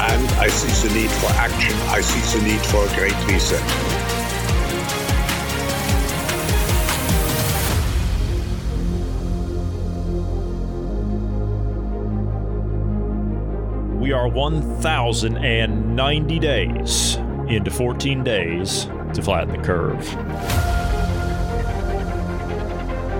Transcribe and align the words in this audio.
and 0.00 0.26
I 0.40 0.48
see 0.48 0.88
the 0.88 0.94
need 0.94 1.10
for 1.10 1.30
action. 1.32 1.76
I 1.88 2.00
see 2.00 2.38
the 2.38 2.44
need 2.44 2.64
for 2.66 2.84
a 2.84 2.88
great 2.96 3.14
reset. 3.26 3.62
We 14.00 14.12
are 14.12 14.28
1,090 14.28 16.38
days 16.38 17.16
into 17.48 17.70
14 17.70 18.24
days 18.24 18.86
to 19.14 19.22
flatten 19.22 19.56
the 19.56 19.62
curve. 19.62 20.06